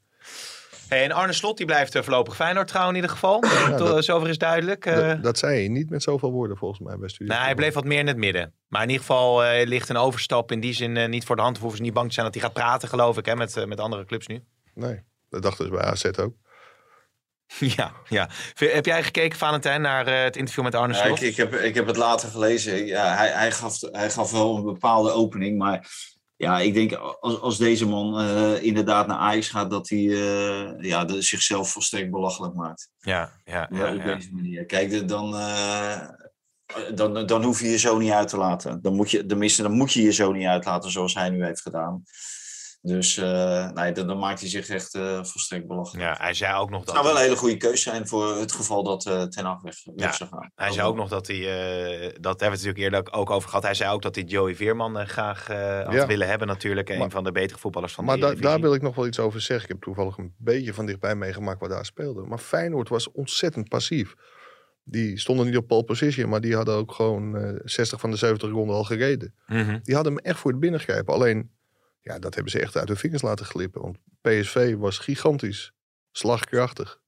Hey, 0.88 1.04
en 1.04 1.12
Arne 1.12 1.32
Slot 1.32 1.56
die 1.56 1.66
blijft 1.66 1.94
eh, 1.94 2.02
voorlopig 2.02 2.34
Feyenoord 2.36 2.68
trouwen 2.68 2.94
in 2.94 3.00
ieder 3.00 3.16
geval. 3.16 3.40
Tot, 3.40 3.78
dat- 3.78 4.04
zover 4.04 4.28
is 4.28 4.38
duidelijk. 4.38 4.86
eh. 4.86 4.96
dat, 4.96 5.22
dat 5.22 5.38
zei 5.38 5.54
hij 5.58 5.68
niet 5.68 5.90
met 5.90 6.02
zoveel 6.02 6.30
woorden 6.32 6.56
volgens 6.56 6.80
mij 6.80 6.96
bij 6.98 7.08
Studio. 7.08 7.32
Nou, 7.34 7.44
hij 7.46 7.54
bleef 7.54 7.74
wat 7.74 7.84
meer 7.84 7.98
in 7.98 8.06
het 8.06 8.16
midden. 8.16 8.54
Maar 8.68 8.82
in 8.82 8.88
ieder 8.88 9.04
geval 9.06 9.44
eh, 9.44 9.66
ligt 9.66 9.88
een 9.88 9.96
overstap 9.96 10.52
in 10.52 10.60
die 10.60 10.72
zin 10.72 10.96
eh, 10.96 11.08
niet 11.08 11.24
voor 11.24 11.36
de 11.36 11.42
hand. 11.42 11.54
Of 11.56 11.60
hoeven 11.60 11.78
ze 11.78 11.84
niet 11.84 11.94
bang 11.94 12.08
te 12.08 12.14
zijn 12.14 12.26
dat 12.26 12.34
hij 12.34 12.44
gaat 12.44 12.52
praten, 12.52 12.88
geloof 12.88 13.18
ik, 13.18 13.26
hè, 13.26 13.36
met, 13.36 13.56
eh, 13.56 13.64
met 13.64 13.80
andere 13.80 14.04
clubs 14.04 14.26
nu. 14.26 14.42
Nee, 14.74 15.00
dat 15.28 15.42
dachten 15.42 15.64
ze 15.64 15.70
bij 15.70 15.80
AZ 15.82 16.04
ook. 16.04 16.34
ja, 17.76 17.92
ja. 18.08 18.28
V- 18.30 18.72
Heb 18.72 18.86
jij 18.86 19.02
gekeken, 19.02 19.38
Valentijn, 19.38 19.80
naar 19.80 20.06
eh, 20.06 20.22
het 20.22 20.36
interview 20.36 20.64
met 20.64 20.74
Arne 20.74 20.94
Ja, 20.94 21.04
Slot? 21.04 21.22
ik, 21.22 21.28
ik, 21.28 21.36
heb, 21.36 21.54
ik 21.54 21.74
heb 21.74 21.86
het 21.86 21.96
later 21.96 22.28
gelezen. 22.28 22.86
Ja, 22.86 23.14
hij, 23.16 23.28
hij, 23.28 23.52
gaf, 23.52 23.80
hij 23.80 24.10
gaf 24.10 24.30
wel 24.30 24.56
een 24.56 24.64
bepaalde 24.64 25.10
opening. 25.10 25.58
Maar 25.58 25.86
ja, 26.36 26.60
ik 26.60 26.74
denk 26.74 26.92
als, 26.92 27.40
als 27.40 27.58
deze 27.58 27.86
man 27.86 28.20
eh, 28.20 28.62
inderdaad 28.62 29.06
naar 29.06 29.16
Ajax 29.16 29.48
gaat, 29.48 29.70
dat 29.70 29.88
hij 29.88 29.98
eh, 29.98 30.80
ja, 30.80 31.04
de, 31.04 31.22
zichzelf 31.22 31.70
volstrekt 31.70 32.10
belachelijk 32.10 32.54
maakt. 32.54 32.90
Ja, 32.98 33.32
ja, 33.44 33.68
Ja, 33.70 33.86
ja. 33.86 33.94
op 33.94 33.98
ja. 33.98 34.14
deze 34.14 34.32
manier. 34.32 34.66
Kijk, 34.66 35.08
dan, 35.08 35.36
eh, 35.36 36.08
dan, 36.94 37.26
dan 37.26 37.42
hoef 37.42 37.60
je 37.60 37.68
je 37.68 37.78
zo 37.78 37.98
niet 37.98 38.10
uit 38.10 38.28
te 38.28 38.36
laten. 38.36 38.82
Dan 38.82 38.94
moet 38.94 39.10
je, 39.10 39.26
tenminste, 39.26 39.62
dan 39.62 39.72
moet 39.72 39.92
je 39.92 40.02
je 40.02 40.12
zo 40.12 40.32
niet 40.32 40.46
uitlaten 40.46 40.90
zoals 40.90 41.14
hij 41.14 41.30
nu 41.30 41.44
heeft 41.44 41.62
gedaan. 41.62 42.02
Dus 42.80 43.16
eh, 43.16 43.70
nee, 43.70 43.92
dan, 43.92 44.06
dan 44.06 44.18
maakt 44.18 44.40
hij 44.40 44.48
zich 44.48 44.68
echt 44.68 44.94
eh, 44.94 45.24
volstrekt 45.24 45.66
belachelijk. 45.66 46.04
Ja, 46.04 46.16
hij 46.24 46.34
zei 46.34 46.54
ook 46.58 46.70
nog 46.70 46.78
Het 46.78 46.86
dat... 46.86 46.94
zou 46.96 47.06
wel 47.06 47.16
een 47.16 47.22
hele 47.22 47.36
goede 47.36 47.56
keuze 47.56 47.82
zijn 47.82 48.08
voor 48.08 48.36
het 48.36 48.52
geval 48.52 48.82
dat 48.84 49.06
eh 49.06 49.22
Ten 49.22 49.44
Hag 49.44 49.60
weg, 49.62 49.74
weg 49.84 49.94
Ja, 49.96 50.12
zou 50.12 50.30
gaan. 50.30 50.50
Hij 50.54 50.70
zei 50.72 50.86
ook 50.86 50.96
nog 50.96 51.08
dat 51.08 51.26
hij, 51.26 51.36
eh, 51.36 52.00
dat 52.02 52.12
hebben 52.22 52.38
we 52.38 52.44
het 52.44 52.50
natuurlijk 52.50 52.78
eerder 52.78 53.12
ook 53.12 53.30
over 53.30 53.48
gehad. 53.48 53.64
Hij 53.64 53.74
zei 53.74 53.92
ook 53.92 54.02
dat 54.02 54.14
hij 54.14 54.24
Joey 54.24 54.54
Veerman 54.54 55.06
graag 55.08 55.48
eh, 55.48 55.84
had 55.84 55.94
Ja. 55.94 56.06
willen 56.06 56.28
hebben 56.28 56.48
natuurlijk. 56.48 56.88
Een 56.88 56.98
Maar- 56.98 57.10
van 57.10 57.24
de 57.24 57.32
betere 57.32 57.58
voetballers 57.58 57.92
van 57.94 58.04
Maar 58.04 58.14
de 58.14 58.20
da- 58.20 58.26
Eredivisie. 58.26 58.54
daar 58.56 58.64
wil 58.68 58.74
ik 58.76 58.82
nog 58.82 58.94
wel 58.94 59.06
iets 59.06 59.18
over 59.18 59.40
zeggen. 59.40 59.64
Ik 59.64 59.72
heb 59.72 59.82
toevallig 59.82 60.16
een 60.18 60.34
beetje 60.38 60.74
van 60.74 60.86
dichtbij 60.86 61.14
meegemaakt 61.14 61.60
wat 61.60 61.70
daar 61.70 61.84
speelde. 61.86 62.22
Maar 62.22 62.38
Feyenoord 62.38 62.88
was 62.88 63.12
ontzettend 63.12 63.68
passief. 63.68 64.14
Die 64.88 65.18
stonden 65.18 65.46
niet 65.46 65.56
op 65.56 65.66
pole 65.66 65.84
position, 65.84 66.28
maar 66.28 66.40
die 66.40 66.54
hadden 66.56 66.74
ook 66.74 66.92
gewoon 66.92 67.36
eh 67.36 67.52
60 67.64 68.00
van 68.00 68.10
de 68.10 68.16
70 68.16 68.50
ronden 68.50 68.76
al 68.76 68.84
gereden. 68.84 69.34
Mhm. 69.46 69.78
Die 69.82 69.94
hadden 69.94 70.12
hem 70.14 70.22
echt 70.24 70.38
voor 70.38 70.50
het 70.50 70.60
binnengrijpen. 70.60 71.14
Alleen, 71.14 71.50
ja, 72.06 72.18
dat 72.18 72.34
hebben 72.34 72.52
ze 72.52 72.60
echt 72.60 72.76
uit 72.76 72.86
de 72.86 72.96
vingers 72.96 73.22
laten 73.22 73.46
glippen. 73.46 73.82
Want 73.82 73.98
PSV 74.20 74.74
was 74.78 74.98
gigantisch 74.98 75.72
slagkrachtig. 76.12 76.98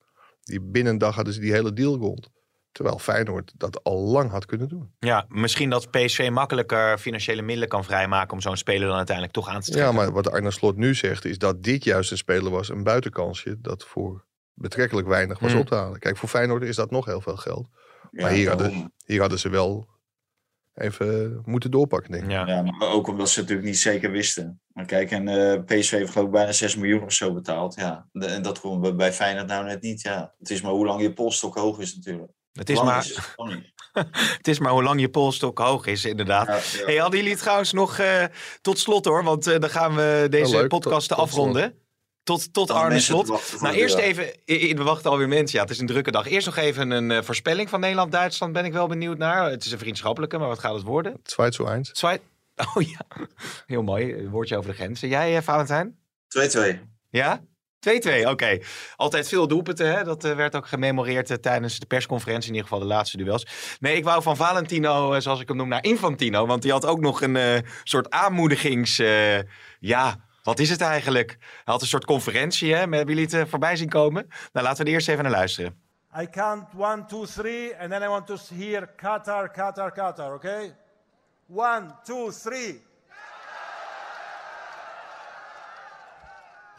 Die 0.43 0.61
binnen 0.61 0.93
een 0.93 0.99
dag 0.99 1.15
hadden 1.15 1.35
ze 1.35 1.41
die 1.41 1.53
hele 1.53 1.73
deal 1.73 1.97
rond. 1.97 2.29
Terwijl 2.73 2.99
Feyenoord 2.99 3.53
dat 3.57 3.85
al 3.85 3.99
lang 3.99 4.31
had 4.31 4.47
kunnen 4.47 4.69
doen. 4.69 4.93
Ja, 4.99 5.25
misschien 5.29 5.71
dat 5.71 5.91
PSV 5.91 6.29
makkelijker 6.33 6.99
financiële 6.99 7.43
middelen 7.43 7.69
kan 7.69 7.85
vrijmaken 7.85 8.33
om 8.33 8.41
zo'n 8.41 8.57
speler 8.57 8.89
dan 8.89 8.97
uiteindelijk 8.97 9.35
toch 9.37 9.49
aan 9.49 9.61
te 9.61 9.71
trekken. 9.71 9.93
Ja, 9.93 9.97
maar 9.99 10.13
wat 10.13 10.31
Arne 10.31 10.51
Slot 10.51 10.77
nu 10.77 10.95
zegt, 10.95 11.25
is 11.25 11.39
dat 11.39 11.63
dit 11.63 11.85
juist 11.85 12.11
een 12.11 12.17
speler 12.17 12.51
was, 12.51 12.69
een 12.69 12.83
buitenkansje, 12.83 13.61
dat 13.61 13.85
voor 13.85 14.27
betrekkelijk 14.55 15.07
weinig 15.07 15.39
was 15.39 15.51
Hmm. 15.51 15.61
op 15.61 15.67
te 15.67 15.75
halen. 15.75 15.99
Kijk, 15.99 16.17
voor 16.17 16.29
Feyenoord 16.29 16.63
is 16.63 16.77
dat 16.77 16.91
nog 16.91 17.05
heel 17.05 17.21
veel 17.21 17.37
geld. 17.37 17.69
Ja, 18.11 18.23
maar 18.23 18.31
hier 18.31 18.49
hadden, 18.49 18.93
hier 19.05 19.21
hadden 19.21 19.39
ze 19.39 19.49
wel 19.49 19.89
even 20.79 21.41
moeten 21.45 21.71
doorpakken, 21.71 22.11
denk 22.11 22.25
ik. 22.25 22.31
Ja. 22.31 22.47
Ja, 22.47 22.63
maar 22.63 22.89
ook 22.89 23.07
omdat 23.09 23.31
ze 23.31 23.41
natuurlijk 23.41 23.67
niet 23.67 23.79
zeker 23.79 24.11
wisten. 24.11 24.61
Maar 24.73 24.85
kijk, 24.87 25.11
en 25.11 25.29
eh, 25.29 25.63
PSV 25.65 25.91
heeft 25.91 26.11
geloof 26.13 26.27
ik 26.27 26.33
bijna 26.33 26.53
6 26.53 26.77
miljoen 26.77 27.03
of 27.03 27.13
zo 27.13 27.33
betaald. 27.35 27.75
Ja. 27.75 28.07
De- 28.13 28.27
en 28.27 28.43
dat 28.43 28.59
gewoon 28.59 28.81
bij- 28.81 28.95
bij 28.95 29.13
Feyenoord 29.13 29.47
nou 29.47 29.65
net 29.65 29.83
niet. 29.83 30.01
Ja. 30.03 30.35
Het 30.39 30.51
is 30.51 30.63
maar 30.63 30.73
hoe 30.73 30.87
lang 30.87 31.03
je 31.03 31.13
polstok 31.13 31.55
hoog 31.57 31.79
is 31.79 31.95
natuurlijk. 31.97 32.33
Het, 32.53 32.71
is 32.71 32.83
maar, 32.83 33.05
het 33.05 33.37
het 34.37 34.49
is 34.49 34.59
maar 34.59 34.73
hoe 34.73 34.83
lang 34.83 35.01
je 35.01 35.09
polstok 35.09 35.59
hoog 35.59 35.87
is, 35.87 36.05
inderdaad. 36.05 36.47
Ja, 36.47 36.79
ja. 36.79 36.85
Hey, 36.85 36.97
hadden 36.97 37.21
jullie 37.21 37.37
trouwens 37.37 37.73
nog 37.73 37.99
eh, 37.99 38.25
tot 38.61 38.79
slot 38.79 39.05
hoor, 39.05 39.25
want 39.25 39.47
eh, 39.47 39.59
dan 39.59 39.71
gaan 39.71 39.95
we 39.95 40.27
deze 40.31 40.57
leuk. 40.57 40.69
podcast 40.69 41.09
tot 41.09 41.19
afronden. 41.19 41.63
Tot, 41.71 41.81
tot 42.53 42.67
Dan 42.67 42.77
Arne 42.77 42.89
mensen 42.89 43.15
Slot. 43.15 43.27
wachten 43.27 43.63
Nou, 43.63 43.75
eerst 43.75 43.97
even, 43.97 44.33
we 44.47 44.83
wachten 44.83 45.11
alweer 45.11 45.29
mensen. 45.29 45.57
Ja, 45.59 45.63
het 45.65 45.73
is 45.73 45.79
een 45.81 45.87
drukke 45.87 46.11
dag. 46.11 46.29
Eerst 46.29 46.47
nog 46.47 46.57
even 46.57 46.91
een 46.91 47.11
eh, 47.11 47.23
voorspelling 47.23 47.69
van 47.69 47.81
Nederland-Duitsland. 47.81 48.53
Ben 48.53 48.65
ik 48.65 48.73
wel 48.73 48.87
benieuwd 48.87 49.19
naar. 49.19 49.51
Het 49.51 49.65
is 49.65 49.73
een 49.73 49.79
vriendschappelijke, 49.79 50.39
maar 50.39 50.49
wat 50.49 50.59
gaat 50.59 50.75
het 50.75 50.83
worden? 50.83 51.13
Het 51.13 51.31
zwaait 51.31 51.55
zo 51.55 51.65
eind. 51.67 51.91
Zwaai... 51.93 52.19
Oh 52.75 52.83
ja, 52.83 53.27
heel 53.67 53.83
mooi. 53.83 54.15
Een 54.15 54.31
woordje 54.31 54.57
over 54.57 54.71
de 54.71 54.77
grens. 54.77 55.03
En 55.03 55.09
jij, 55.09 55.37
eh, 55.37 55.43
Valentijn? 55.43 55.99
2-2. 56.29 56.79
Ja? 57.11 57.41
2-2, 57.79 58.27
oké. 58.29 58.59
Altijd 58.97 59.29
veel 59.29 59.49
doelpunten, 59.49 59.97
hè? 59.97 60.05
Dat 60.05 60.25
eh, 60.25 60.35
werd 60.35 60.57
ook 60.57 60.67
gememoreerd 60.67 61.43
tijdens 61.43 61.79
de 61.79 61.87
persconferentie, 61.87 62.49
in 62.49 62.55
ieder 62.55 62.69
geval 62.69 62.87
de 62.89 62.95
laatste 62.95 63.17
duels. 63.17 63.47
Nee, 63.81 63.97
ik 63.97 64.05
wou 64.05 64.23
van 64.23 64.37
Valentino, 64.37 65.13
eh, 65.13 65.21
zoals 65.21 65.41
ik 65.41 65.49
hem 65.49 65.57
noem, 65.57 65.69
naar 65.69 65.85
Infantino. 65.85 66.47
Want 66.47 66.63
die 66.63 66.73
had 66.73 66.87
ook 66.87 67.01
nog 67.01 67.23
een 67.23 67.37
eh, 67.37 67.59
soort 67.83 68.11
aanmoedigings... 68.11 68.99
eh, 68.99 69.39
ja, 69.81 70.27
wat 70.43 70.59
is 70.59 70.71
het 70.71 70.81
eigenlijk? 70.81 71.37
Hij 71.41 71.63
had 71.65 71.81
een 71.81 71.87
soort 71.87 72.05
conferentie, 72.05 72.73
hè? 72.73 72.79
Hebben 72.79 73.07
jullie 73.07 73.25
het 73.25 73.35
eh, 73.35 73.43
voorbij 73.47 73.77
zien 73.77 73.89
komen? 73.89 74.29
Nou, 74.53 74.67
laten 74.67 74.85
we 74.85 74.91
er 74.91 74.95
eerst 74.95 75.09
even 75.09 75.23
naar 75.23 75.33
luisteren. 75.33 75.83
I 76.21 76.27
count 76.31 76.75
one, 76.77 77.05
two, 77.05 77.27
three, 77.27 77.77
and 77.79 77.91
then 77.91 78.03
I 78.03 78.09
want 78.09 78.27
to 78.27 78.37
hear 78.55 78.89
Qatar, 78.97 79.51
Qatar, 79.53 79.93
Qatar, 79.93 80.33
okay? 80.33 80.75
One, 81.47 81.95
two, 82.05 82.31
three. 82.31 82.87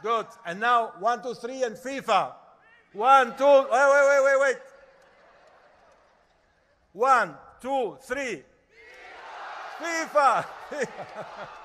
Good. 0.01 0.27
And 0.43 0.59
now 0.59 0.91
one, 0.99 1.21
two, 1.21 1.35
three, 1.35 1.63
and 1.63 1.77
FIFA. 1.77 2.33
One, 2.93 3.35
two. 3.35 3.45
Wait, 3.45 3.87
wait, 3.91 4.05
wait, 4.07 4.23
wait, 4.23 4.39
wait. 4.39 4.57
One, 6.93 7.35
two, 7.59 7.97
three. 8.01 8.43
FIFA. 9.79 10.45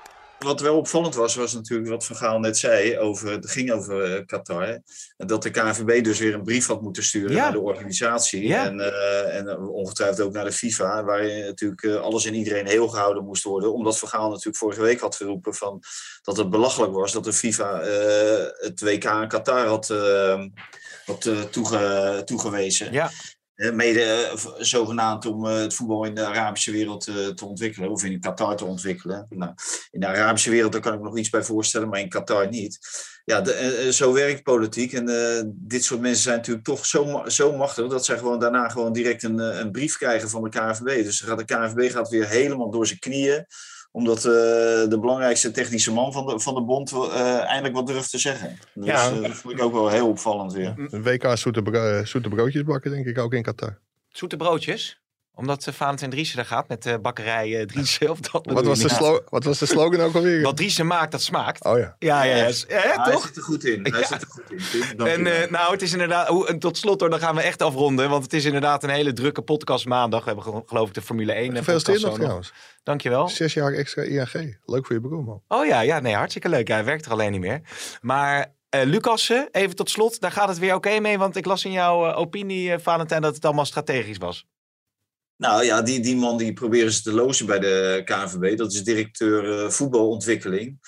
Wat 0.45 0.59
wel 0.61 0.77
opvallend 0.77 1.15
was, 1.15 1.35
was 1.35 1.53
natuurlijk 1.53 1.89
wat 1.89 2.05
Van 2.05 2.15
Gaal 2.15 2.39
net 2.39 2.57
zei. 2.57 2.97
Over, 2.97 3.31
het 3.31 3.49
ging 3.49 3.71
over 3.71 4.13
eh, 4.15 4.25
Qatar. 4.25 4.79
dat 5.17 5.43
de 5.43 5.49
KNVB 5.49 6.03
dus 6.03 6.19
weer 6.19 6.33
een 6.33 6.43
brief 6.43 6.67
had 6.67 6.81
moeten 6.81 7.03
sturen 7.03 7.31
Ja. 7.35 7.43
naar 7.43 7.51
de 7.51 7.59
organisatie. 7.59 8.47
Ja. 8.47 8.65
En, 8.65 8.79
eh, 8.79 9.35
en 9.37 9.47
eh, 9.47 9.69
ongetwijfeld 9.69 10.27
ook 10.27 10.33
naar 10.33 10.43
de 10.45 10.51
FIFA. 10.51 11.03
Waarin 11.03 11.45
natuurlijk 11.45 11.85
alles 11.85 12.25
en 12.25 12.33
iedereen 12.33 12.65
heel 12.67 12.87
gehouden 12.87 13.23
moest 13.25 13.43
worden. 13.43 13.73
Omdat 13.73 13.99
Van 13.99 14.09
Gaal 14.09 14.29
natuurlijk 14.29 14.57
vorige 14.57 14.81
week 14.81 14.99
had 14.99 15.15
geroepen 15.15 15.53
van, 15.53 15.81
dat 16.21 16.37
het 16.37 16.49
belachelijk 16.49 16.93
was 16.93 17.11
dat 17.11 17.23
de 17.23 17.33
FIFA 17.33 17.79
eh, 17.81 18.45
het 18.57 18.81
WK 18.81 19.03
in 19.03 19.27
Qatar 19.27 19.65
had, 19.67 19.87
had 21.05 21.29
toege- 21.51 22.21
toegewezen. 22.25 22.91
Ja, 22.91 23.11
Mede 23.55 24.01
eh, 24.01 24.35
zogenaamd 24.57 25.25
om 25.25 25.45
eh, 25.45 25.57
het 25.57 25.73
voetbal 25.73 26.05
in 26.05 26.15
de 26.15 26.25
Arabische 26.25 26.71
wereld 26.71 27.07
eh, 27.07 27.27
te 27.27 27.45
ontwikkelen, 27.45 27.89
of 27.89 28.03
in 28.03 28.19
Qatar 28.19 28.55
te 28.55 28.65
ontwikkelen. 28.65 29.25
Nou, 29.29 29.53
in 29.91 29.99
de 29.99 30.07
Arabische 30.07 30.49
wereld 30.49 30.71
daar 30.71 30.81
kan 30.81 30.93
ik 30.93 30.99
me 30.99 31.05
nog 31.05 31.17
iets 31.17 31.29
bij 31.29 31.43
voorstellen, 31.43 31.89
maar 31.89 31.99
in 31.99 32.09
Qatar 32.09 32.49
niet. 32.49 32.79
Ja, 33.25 33.43
zo 33.91 34.13
werkt 34.13 34.43
politiek. 34.43 34.93
En 34.93 35.05
dit 35.55 35.83
soort 35.83 36.01
mensen 36.01 36.23
zijn 36.23 36.35
natuurlijk 36.35 36.65
toch 36.65 36.85
zo, 36.85 37.23
zo 37.27 37.57
machtig 37.57 37.87
dat 37.87 38.05
zij 38.05 38.17
gewoon 38.17 38.39
daarna 38.39 38.69
gewoon 38.69 38.93
direct 38.93 39.23
een, 39.23 39.37
een 39.37 39.71
brief 39.71 39.97
krijgen 39.97 40.29
van 40.29 40.43
de 40.43 40.49
KNVB. 40.49 41.03
Dus 41.03 41.21
gaat 41.21 41.37
de 41.37 41.45
KNVB 41.45 41.91
gaat 41.91 42.09
weer 42.09 42.27
helemaal 42.27 42.71
door 42.71 42.87
zijn 42.87 42.99
knieën 42.99 43.45
omdat 43.95 44.17
eh, 44.17 44.23
de 44.89 44.97
belangrijkste 44.99 45.51
technische 45.51 45.91
man 45.93 46.13
van 46.13 46.25
de, 46.25 46.39
van 46.39 46.53
de 46.55 46.61
bond 46.61 46.91
eh, 46.91 47.39
eindelijk 47.43 47.75
wat 47.75 47.87
durft 47.87 48.09
te 48.09 48.17
zeggen. 48.17 48.57
Dus 48.73 48.85
Ja. 48.85 49.09
eh, 49.11 49.21
dat 49.21 49.31
vond 49.31 49.53
ik 49.53 49.61
ook 49.61 49.73
wel 49.73 49.89
heel 49.89 50.07
opvallend 50.07 50.53
weer. 50.53 50.73
Een 50.91 51.03
WK 51.03 51.37
zoete, 51.37 51.61
bro- 51.61 52.05
zoete 52.05 52.29
broodjes 52.29 52.63
bakken, 52.63 52.91
denk 52.91 53.05
ik 53.05 53.17
ook 53.17 53.33
in 53.33 53.41
Qatar. 53.43 53.77
zoete 54.09 54.35
broodjes. 54.37 55.01
Omdat 55.35 55.65
uh, 55.67 55.73
Valentijn 55.73 56.09
Driessen 56.09 56.37
daar 56.37 56.45
gaat 56.45 56.67
met 56.67 56.83
de 56.83 56.99
bakkerij 56.99 57.49
uh, 57.49 57.61
Driessen. 57.65 58.09
Of 58.09 58.19
dat 58.19 58.45
Wat 58.45 58.65
was, 58.65 58.79
de 58.79 58.89
slo- 58.89 59.23
wat 59.29 59.43
was 59.43 59.59
de 59.59 59.65
slogan 59.65 59.99
ook 60.01 60.15
alweer? 60.15 60.41
Wat 60.41 60.57
Driessen 60.57 60.87
maakt, 60.87 61.11
dat 61.11 61.21
smaakt. 61.21 61.63
Oh 61.63 61.77
ja. 61.77 61.95
Ja, 61.99 62.23
ja, 62.23 62.35
ja. 62.35 62.45
Ah, 62.45 63.03
hij 63.03 63.11
toch? 63.13 63.25
zit 63.25 63.35
er 63.35 63.41
goed 63.43 63.65
in. 63.65 63.79
Hij 63.85 63.99
Ja. 63.99 64.05
zit 64.07 64.21
er 64.21 64.27
goed 64.27 64.43
in. 64.49 64.97
Dank 64.97 65.09
En 65.09 65.41
eh, 65.41 65.49
nou, 65.49 65.71
het 65.71 65.81
is 65.81 65.91
inderdaad, 65.91 66.27
hoe- 66.27 66.47
en 66.47 66.59
tot 66.59 66.77
slot 66.77 66.99
hoor, 66.99 67.09
dan 67.09 67.19
gaan 67.19 67.35
we 67.35 67.41
echt 67.41 67.61
afronden. 67.61 68.09
Want 68.09 68.23
het 68.23 68.33
is 68.33 68.45
inderdaad 68.45 68.83
een 68.83 68.89
hele 68.89 69.13
drukke 69.13 69.41
podcast 69.41 69.85
maandag. 69.85 70.19
We 70.19 70.25
hebben 70.31 70.53
ge- 70.53 70.63
geloof 70.65 70.87
ik 70.87 70.93
de 70.93 71.01
Formule 71.01 71.33
1 71.33 71.51
eh, 71.51 71.57
Gefeliciteerd 71.57 71.85
podcast 71.97 72.05
nog 72.17 72.23
trouwens. 72.23 72.53
Dankjewel. 72.83 73.27
Zes 73.29 73.53
jaar 73.53 73.73
extra 73.73 74.01
ING. 74.01 74.57
Leuk 74.65 74.85
voor 74.85 74.95
je 74.95 75.01
beroep, 75.01 75.25
man. 75.25 75.41
Oh 75.47 75.65
ja, 75.65 75.81
ja, 75.81 75.99
nee, 75.99 76.15
hartstikke 76.15 76.49
leuk. 76.49 76.67
Hij 76.67 76.83
werkt 76.85 77.05
er 77.05 77.11
alleen 77.11 77.31
niet 77.31 77.41
meer. 77.41 77.61
Maar 78.01 78.53
eh 78.69 78.81
Lucas, 78.83 79.29
eh, 79.29 79.39
even 79.51 79.75
tot 79.75 79.89
slot, 79.89 80.19
daar 80.19 80.31
gaat 80.31 80.47
het 80.47 80.59
weer 80.59 80.75
oké 80.75 80.99
mee. 80.99 81.17
Want 81.17 81.35
ik 81.35 81.45
las 81.45 81.65
in 81.65 81.71
jouw 81.71 82.07
eh, 82.09 82.17
opinie, 82.19 82.71
eh, 82.71 82.79
Valentijn, 82.81 83.21
dat 83.21 83.35
het 83.35 83.45
allemaal 83.45 83.65
strategisch 83.65 84.17
was. 84.17 84.45
Nou 85.37 85.63
ja, 85.63 85.81
die, 85.81 85.99
die 85.99 86.15
man 86.15 86.37
die 86.37 86.53
proberen 86.53 86.91
ze 86.91 87.01
te 87.01 87.11
lozen 87.13 87.45
bij 87.45 87.59
de 87.59 88.01
KNVB. 88.05 88.57
Dat 88.57 88.73
is 88.73 88.83
directeur 88.83 89.59
eh, 89.63 89.69
voetbalontwikkeling. 89.69 90.79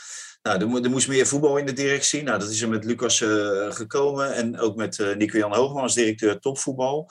Nou, 0.41 0.59
er, 0.59 0.67
mo- 0.69 0.81
er 0.81 0.89
moest 0.89 1.07
meer 1.07 1.27
voetbal 1.27 1.57
in 1.57 1.65
de 1.65 1.73
directie. 1.73 2.23
Nou, 2.23 2.39
dat 2.39 2.49
is 2.49 2.61
er 2.61 2.69
met 2.69 2.85
Lucas 2.85 3.21
eh, 3.21 3.71
gekomen. 3.71 4.33
En 4.33 4.59
ook 4.59 4.75
met 4.75 4.99
eh 4.99 5.15
Nico-Jan 5.15 5.53
Hoogman 5.53 5.81
als 5.83 5.93
directeur 5.93 6.39
topvoetbal. 6.39 7.09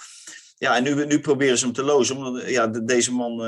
Ja, 0.59 0.77
en 0.77 0.83
nu, 0.83 1.07
nu 1.07 1.21
proberen 1.21 1.59
ze 1.59 1.65
hem 1.65 1.75
te 1.75 1.83
lozen. 1.83 2.17
Omdat, 2.17 2.49
ja, 2.49 2.67
de- 2.67 2.85
deze 2.85 3.13
man 3.13 3.39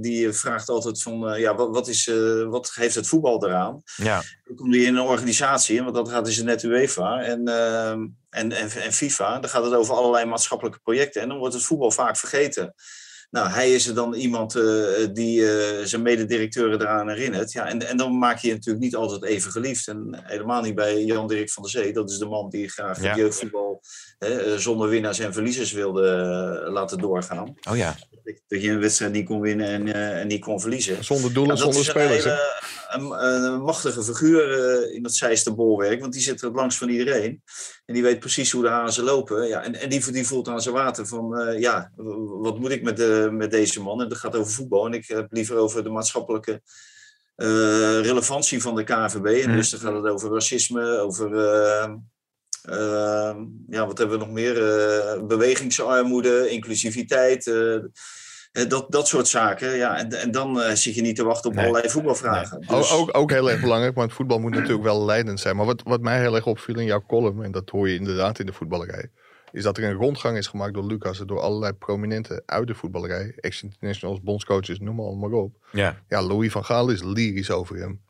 die 0.00 0.32
vraagt 0.32 0.68
altijd 0.68 1.02
van, 1.02 1.38
ja, 1.40 1.54
wat, 1.54 1.68
wat, 1.70 1.88
is, 1.88 2.10
wat 2.48 2.72
heeft 2.74 2.94
het 2.94 3.06
voetbal 3.06 3.44
eraan? 3.46 3.82
Ja. 3.96 4.22
Dan 4.44 4.56
komt 4.56 4.74
hij 4.74 4.84
in 4.84 4.96
een 4.96 5.02
organisatie, 5.02 5.82
want 5.82 5.94
dat 5.94 6.08
gaat 6.08 6.28
is 6.28 6.42
net 6.42 6.62
UEFA 6.62 7.20
en, 7.22 7.48
eh, 7.48 7.90
en, 7.90 8.12
en, 8.30 8.70
en 8.70 8.92
FIFA. 8.92 9.38
Dan 9.38 9.50
gaat 9.50 9.64
het 9.64 9.74
over 9.74 9.94
allerlei 9.94 10.24
maatschappelijke 10.24 10.78
projecten 10.82 11.22
en 11.22 11.28
dan 11.28 11.38
wordt 11.38 11.54
het 11.54 11.64
voetbal 11.64 11.90
vaak 11.90 12.16
vergeten. 12.16 12.74
Nou, 13.30 13.48
hij 13.48 13.74
is 13.74 13.86
er 13.86 13.94
dan 13.94 14.14
iemand 14.14 14.54
eh, 14.54 14.62
die 15.12 15.52
eh, 15.52 15.84
zijn 15.84 16.02
mededirecteuren 16.02 16.80
eraan 16.80 17.08
herinnert. 17.08 17.52
Ja, 17.52 17.66
en, 17.68 17.88
en 17.88 17.96
dan 17.96 18.18
maak 18.18 18.38
je 18.38 18.48
je 18.48 18.54
natuurlijk 18.54 18.84
niet 18.84 18.96
altijd 18.96 19.24
even 19.24 19.50
geliefd. 19.50 19.88
En 19.88 20.20
helemaal 20.22 20.62
niet 20.62 20.74
bij 20.74 21.04
Jan-Dirk 21.04 21.50
van 21.50 21.62
der 21.62 21.72
Zee. 21.72 21.92
Dat 21.92 22.10
is 22.10 22.18
de 22.18 22.26
man 22.26 22.48
die 22.50 22.68
graag 22.68 23.02
Ja. 23.02 23.08
het 23.08 23.16
jeugdvoetbal 23.18 23.82
hè, 24.18 24.28
eh, 24.28 24.56
zonder 24.58 24.88
winnaars 24.88 25.18
en 25.18 25.32
verliezers 25.32 25.72
wilde 25.72 26.02
laten 26.72 26.98
doorgaan. 26.98 27.54
Oh 27.70 27.76
ja. 27.76 27.96
Dat 28.48 28.62
je 28.62 28.70
een 28.70 28.80
wedstrijd 28.80 29.12
niet 29.12 29.26
kon 29.26 29.40
winnen 29.40 29.66
en, 29.66 29.94
en 29.94 30.26
niet 30.26 30.40
kon 30.40 30.60
verliezen. 30.60 31.04
Zonder 31.04 31.32
doel 31.32 31.48
en 31.48 31.56
Ja, 31.56 31.62
dat 31.64 31.74
zonder 31.74 31.80
is 31.80 31.86
spelers. 31.86 32.24
Een, 32.24 33.00
een, 33.00 33.24
een 33.24 33.62
machtige 33.62 34.02
figuur 34.04 34.92
in 34.92 35.02
dat 35.02 35.14
zijste 35.14 35.54
bolwerk, 35.54 36.00
want 36.00 36.12
die 36.12 36.22
zit 36.22 36.40
er 36.40 36.46
het 36.46 36.56
langst 36.56 36.78
van 36.78 36.88
iedereen. 36.88 37.42
En 37.86 37.94
die 37.94 38.02
weet 38.02 38.18
precies 38.20 38.50
hoe 38.50 38.62
de 38.62 38.68
hazen 38.68 39.04
lopen. 39.04 39.48
Ja, 39.48 39.62
en 39.62 39.74
en 39.74 39.88
die, 39.88 40.12
die 40.12 40.26
voelt 40.26 40.48
aan 40.48 40.62
zijn 40.62 40.74
water 40.74 41.06
van, 41.06 41.54
ja, 41.58 41.90
wat 42.40 42.58
moet 42.58 42.70
ik 42.70 42.82
met, 42.82 42.96
de, 42.96 43.19
met 43.30 43.50
deze 43.50 43.82
man? 43.82 44.02
En 44.02 44.08
dat 44.08 44.18
gaat 44.18 44.36
over 44.36 44.52
voetbal. 44.52 44.86
En 44.86 44.92
ik 44.92 45.06
heb 45.08 45.26
liever 45.32 45.56
over 45.56 45.82
de 45.84 45.90
maatschappelijke 45.90 46.62
eh, 47.36 48.00
relevantie 48.00 48.62
van 48.62 48.74
de 48.74 48.84
KVB. 48.84 49.24
En 49.26 49.48
Mhm. 49.48 49.56
dus 49.56 49.70
dan 49.70 49.80
gaat 49.80 49.94
het 50.02 50.12
over 50.12 50.32
racisme, 50.32 50.98
over... 50.98 51.36
eh, 51.36 51.90
eh, 52.62 53.36
ja, 53.68 53.86
wat 53.86 53.98
hebben 53.98 54.18
we 54.18 54.24
nog 54.24 54.34
meer? 54.34 54.78
Eh, 54.80 55.22
bewegingsarmoede, 55.22 56.48
inclusiviteit. 56.48 57.46
eh, 57.46 57.74
eh, 57.74 58.68
dat, 58.68 58.92
dat 58.92 59.08
soort 59.08 59.28
zaken. 59.28 59.76
Ja, 59.76 59.96
en, 59.98 60.12
en 60.12 60.30
dan 60.30 60.60
eh, 60.62 60.74
zit 60.74 60.94
je 60.94 61.00
niet 61.02 61.16
te 61.16 61.24
wachten 61.24 61.50
op 61.50 61.56
Nee. 61.56 61.66
allerlei 61.66 61.92
voetbalvragen. 61.92 62.60
Dus- 62.68 62.92
Ook, 62.92 63.16
ook 63.16 63.30
heel 63.30 63.50
erg 63.50 63.60
belangrijk, 63.60 63.94
want 63.94 64.06
het 64.08 64.16
voetbal 64.16 64.38
moet 64.38 64.54
natuurlijk 64.54 64.82
wel 64.82 65.04
leidend 65.04 65.40
zijn. 65.40 65.56
Maar 65.56 65.66
wat, 65.66 65.82
wat 65.84 66.00
mij 66.00 66.20
heel 66.20 66.34
erg 66.34 66.46
opviel 66.46 66.78
in 66.78 66.84
jouw 66.84 67.04
column, 67.06 67.42
en 67.42 67.52
dat 67.52 67.70
hoor 67.70 67.88
je 67.88 67.94
inderdaad 67.94 68.38
in 68.38 68.46
de 68.46 68.52
voetballerij, 68.52 69.10
is 69.52 69.62
dat 69.62 69.78
er 69.78 69.84
een 69.84 69.92
rondgang 69.92 70.36
is 70.36 70.46
gemaakt 70.46 70.74
door 70.74 70.86
Lucas 70.86 71.20
en 71.20 71.26
door 71.26 71.40
allerlei 71.40 71.72
prominenten 71.72 72.42
uit 72.46 72.66
de 72.66 72.74
voetballerij. 72.74 73.32
Ex-internationals, 73.36 74.20
bondscoaches, 74.22 74.78
noem 74.78 74.94
maar, 74.96 75.16
maar 75.16 75.30
op. 75.38 75.56
Ja. 75.72 76.02
Ja, 76.08 76.22
Louis 76.22 76.52
van 76.52 76.64
Gaal 76.64 76.90
is 76.90 77.02
lyrisch 77.02 77.50
over 77.50 77.76
hem. 77.76 78.00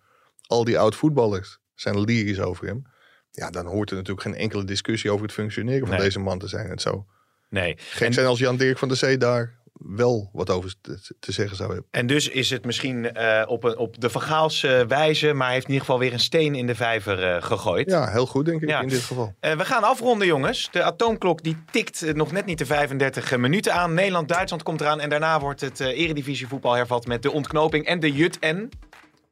Al 0.47 0.64
die 0.64 0.78
oud-voetballers 0.78 1.59
zijn 1.74 2.01
lyrisch 2.01 2.41
over 2.41 2.66
hem. 2.66 2.82
Ja, 3.30 3.51
dan 3.51 3.66
hoort 3.66 3.91
er 3.91 3.97
natuurlijk 3.97 4.22
geen 4.26 4.34
enkele 4.36 4.64
discussie 4.64 5.11
over 5.11 5.24
het 5.24 5.34
functioneren 5.34 5.86
van 5.86 5.97
Nee. 5.97 6.05
deze 6.05 6.18
man 6.18 6.38
te 6.38 6.49
zijn. 6.49 6.70
Het 6.70 6.80
zou 6.82 7.03
Nee. 7.49 7.74
gek 7.78 8.07
En- 8.07 8.12
zijn 8.12 8.26
als 8.26 8.38
Jan-Dirk 8.38 8.78
van 8.78 8.88
der 8.88 8.97
Zee 8.97 9.16
daar 9.18 9.59
wel 9.86 10.30
wat 10.32 10.50
over 10.50 10.74
te, 10.80 10.98
te 11.20 11.32
zeggen 11.32 11.56
zou 11.56 11.68
hebben. 11.72 11.88
En 11.90 12.06
dus 12.06 12.28
is 12.28 12.50
het 12.50 12.64
misschien 12.64 13.12
eh, 13.12 13.42
op, 13.46 13.64
een, 13.64 13.76
op 13.76 14.00
de 14.00 14.10
Vergaalse 14.10 14.84
wijze, 14.88 15.32
maar 15.32 15.50
heeft 15.50 15.64
in 15.66 15.72
ieder 15.72 15.84
geval 15.86 16.00
weer 16.00 16.12
een 16.12 16.20
steen 16.20 16.54
in 16.54 16.66
de 16.66 16.74
vijver 16.74 17.22
eh, 17.34 17.42
gegooid. 17.42 17.90
Ja, 17.90 18.10
heel 18.10 18.26
goed 18.26 18.44
denk 18.44 18.62
ik 18.62 18.68
Ja. 18.68 18.80
in 18.80 18.88
dit 18.88 19.02
geval. 19.02 19.34
Eh, 19.40 19.56
we 19.56 19.64
gaan 19.64 19.82
afronden, 19.82 20.26
jongens. 20.26 20.68
De 20.70 20.82
atoomklok 20.82 21.42
die 21.42 21.56
tikt 21.70 22.02
eh, 22.02 22.14
nog 22.14 22.32
net 22.32 22.46
niet 22.46 22.58
de 22.58 22.66
35 22.66 23.36
minuten 23.36 23.74
aan. 23.74 23.94
Nederland-Duitsland 23.94 24.62
komt 24.62 24.80
eraan. 24.80 25.00
En 25.00 25.08
daarna 25.10 25.40
wordt 25.40 25.60
het 25.60 25.80
eh 25.80 25.98
eredivisievoetbal 25.98 26.74
hervat 26.74 27.06
met 27.06 27.22
de 27.22 27.30
ontknoping 27.32 27.86
en 27.86 28.00
de 28.00 28.12
Jut 28.12 28.38
en 28.38 28.68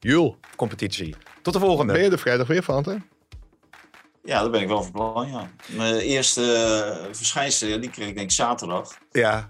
Jul, 0.00 0.36
competitie. 0.56 1.14
Tot 1.42 1.52
de 1.52 1.58
volgende. 1.60 1.92
ben 1.92 2.02
je 2.02 2.10
er 2.10 2.18
vrijdag 2.18 2.46
weer 2.46 2.62
van, 2.62 2.84
hè? 2.88 2.94
Ja, 4.24 4.40
daar 4.40 4.50
ben 4.50 4.60
ik 4.60 4.68
wel 4.68 4.82
van 4.82 4.92
plan, 4.92 5.28
ja. 5.30 5.50
Mijn 5.66 5.94
eerste 5.98 6.52
eh, 6.52 7.14
verschijnsel, 7.14 7.68
ja, 7.68 7.76
die 7.76 7.90
kreeg 7.90 8.08
ik 8.08 8.14
denk 8.14 8.26
ik 8.26 8.32
zaterdag. 8.36 8.98
Ja. 9.12 9.48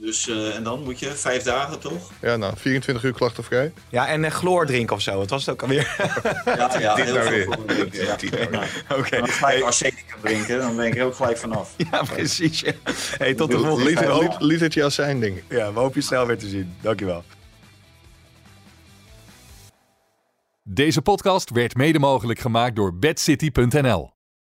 Dus, 0.00 0.28
eh, 0.28 0.54
en 0.54 0.62
dan 0.62 0.82
moet 0.82 0.98
je 0.98 1.10
vijf 1.10 1.42
dagen 1.42 1.78
toch? 1.78 2.10
Ja, 2.20 2.36
nou, 2.36 2.56
24 2.56 3.04
uur 3.04 3.12
klachtenvrij. 3.12 3.72
ja, 3.88 4.08
en 4.08 4.24
uh, 4.24 4.30
chloor 4.30 4.66
drinken 4.66 4.96
of 4.96 5.02
zo. 5.02 5.20
Het 5.20 5.30
was 5.30 5.46
het 5.46 5.54
ook 5.54 5.62
alweer. 5.62 5.96
Ja, 6.44 6.78
ja 6.78 6.94
Dit 6.94 7.04
heel 7.04 7.14
nou 7.14 7.28
veel 7.28 7.64
drinken, 7.66 8.38
ja. 8.38 8.48
Nou. 8.50 8.64
Oké. 8.98 9.20
Als 9.20 9.30
gelijk 9.30 9.62
arsenicum 9.62 10.20
drinken, 10.22 10.58
dan 10.58 10.76
ben 10.76 10.86
ik 10.86 10.96
er 10.96 11.04
ook 11.04 11.14
gelijk 11.14 11.38
vanaf. 11.38 11.74
Ja, 11.90 12.02
precies. 12.02 12.60
ja. 12.60 12.72
Hey, 13.18 13.34
tot 13.34 13.50
de 13.50 13.58
volgende 13.58 13.92
keer. 13.92 14.36
litertje 14.38 14.84
azijn, 14.84 15.20
denk 15.20 15.36
ik. 15.36 15.44
Ja, 15.48 15.72
we 15.72 15.78
hopen 15.78 16.00
je 16.00 16.06
snel 16.06 16.26
weer 16.26 16.38
te 16.38 16.48
zien. 16.48 16.76
Dankjewel. 16.80 17.24
Deze 20.62 21.02
podcast 21.02 21.50
werd 21.50 21.74
mede 21.74 21.98
mogelijk 21.98 22.38
gemaakt 22.38 22.76
door 22.76 22.98
bedcity.nl. 22.98 24.15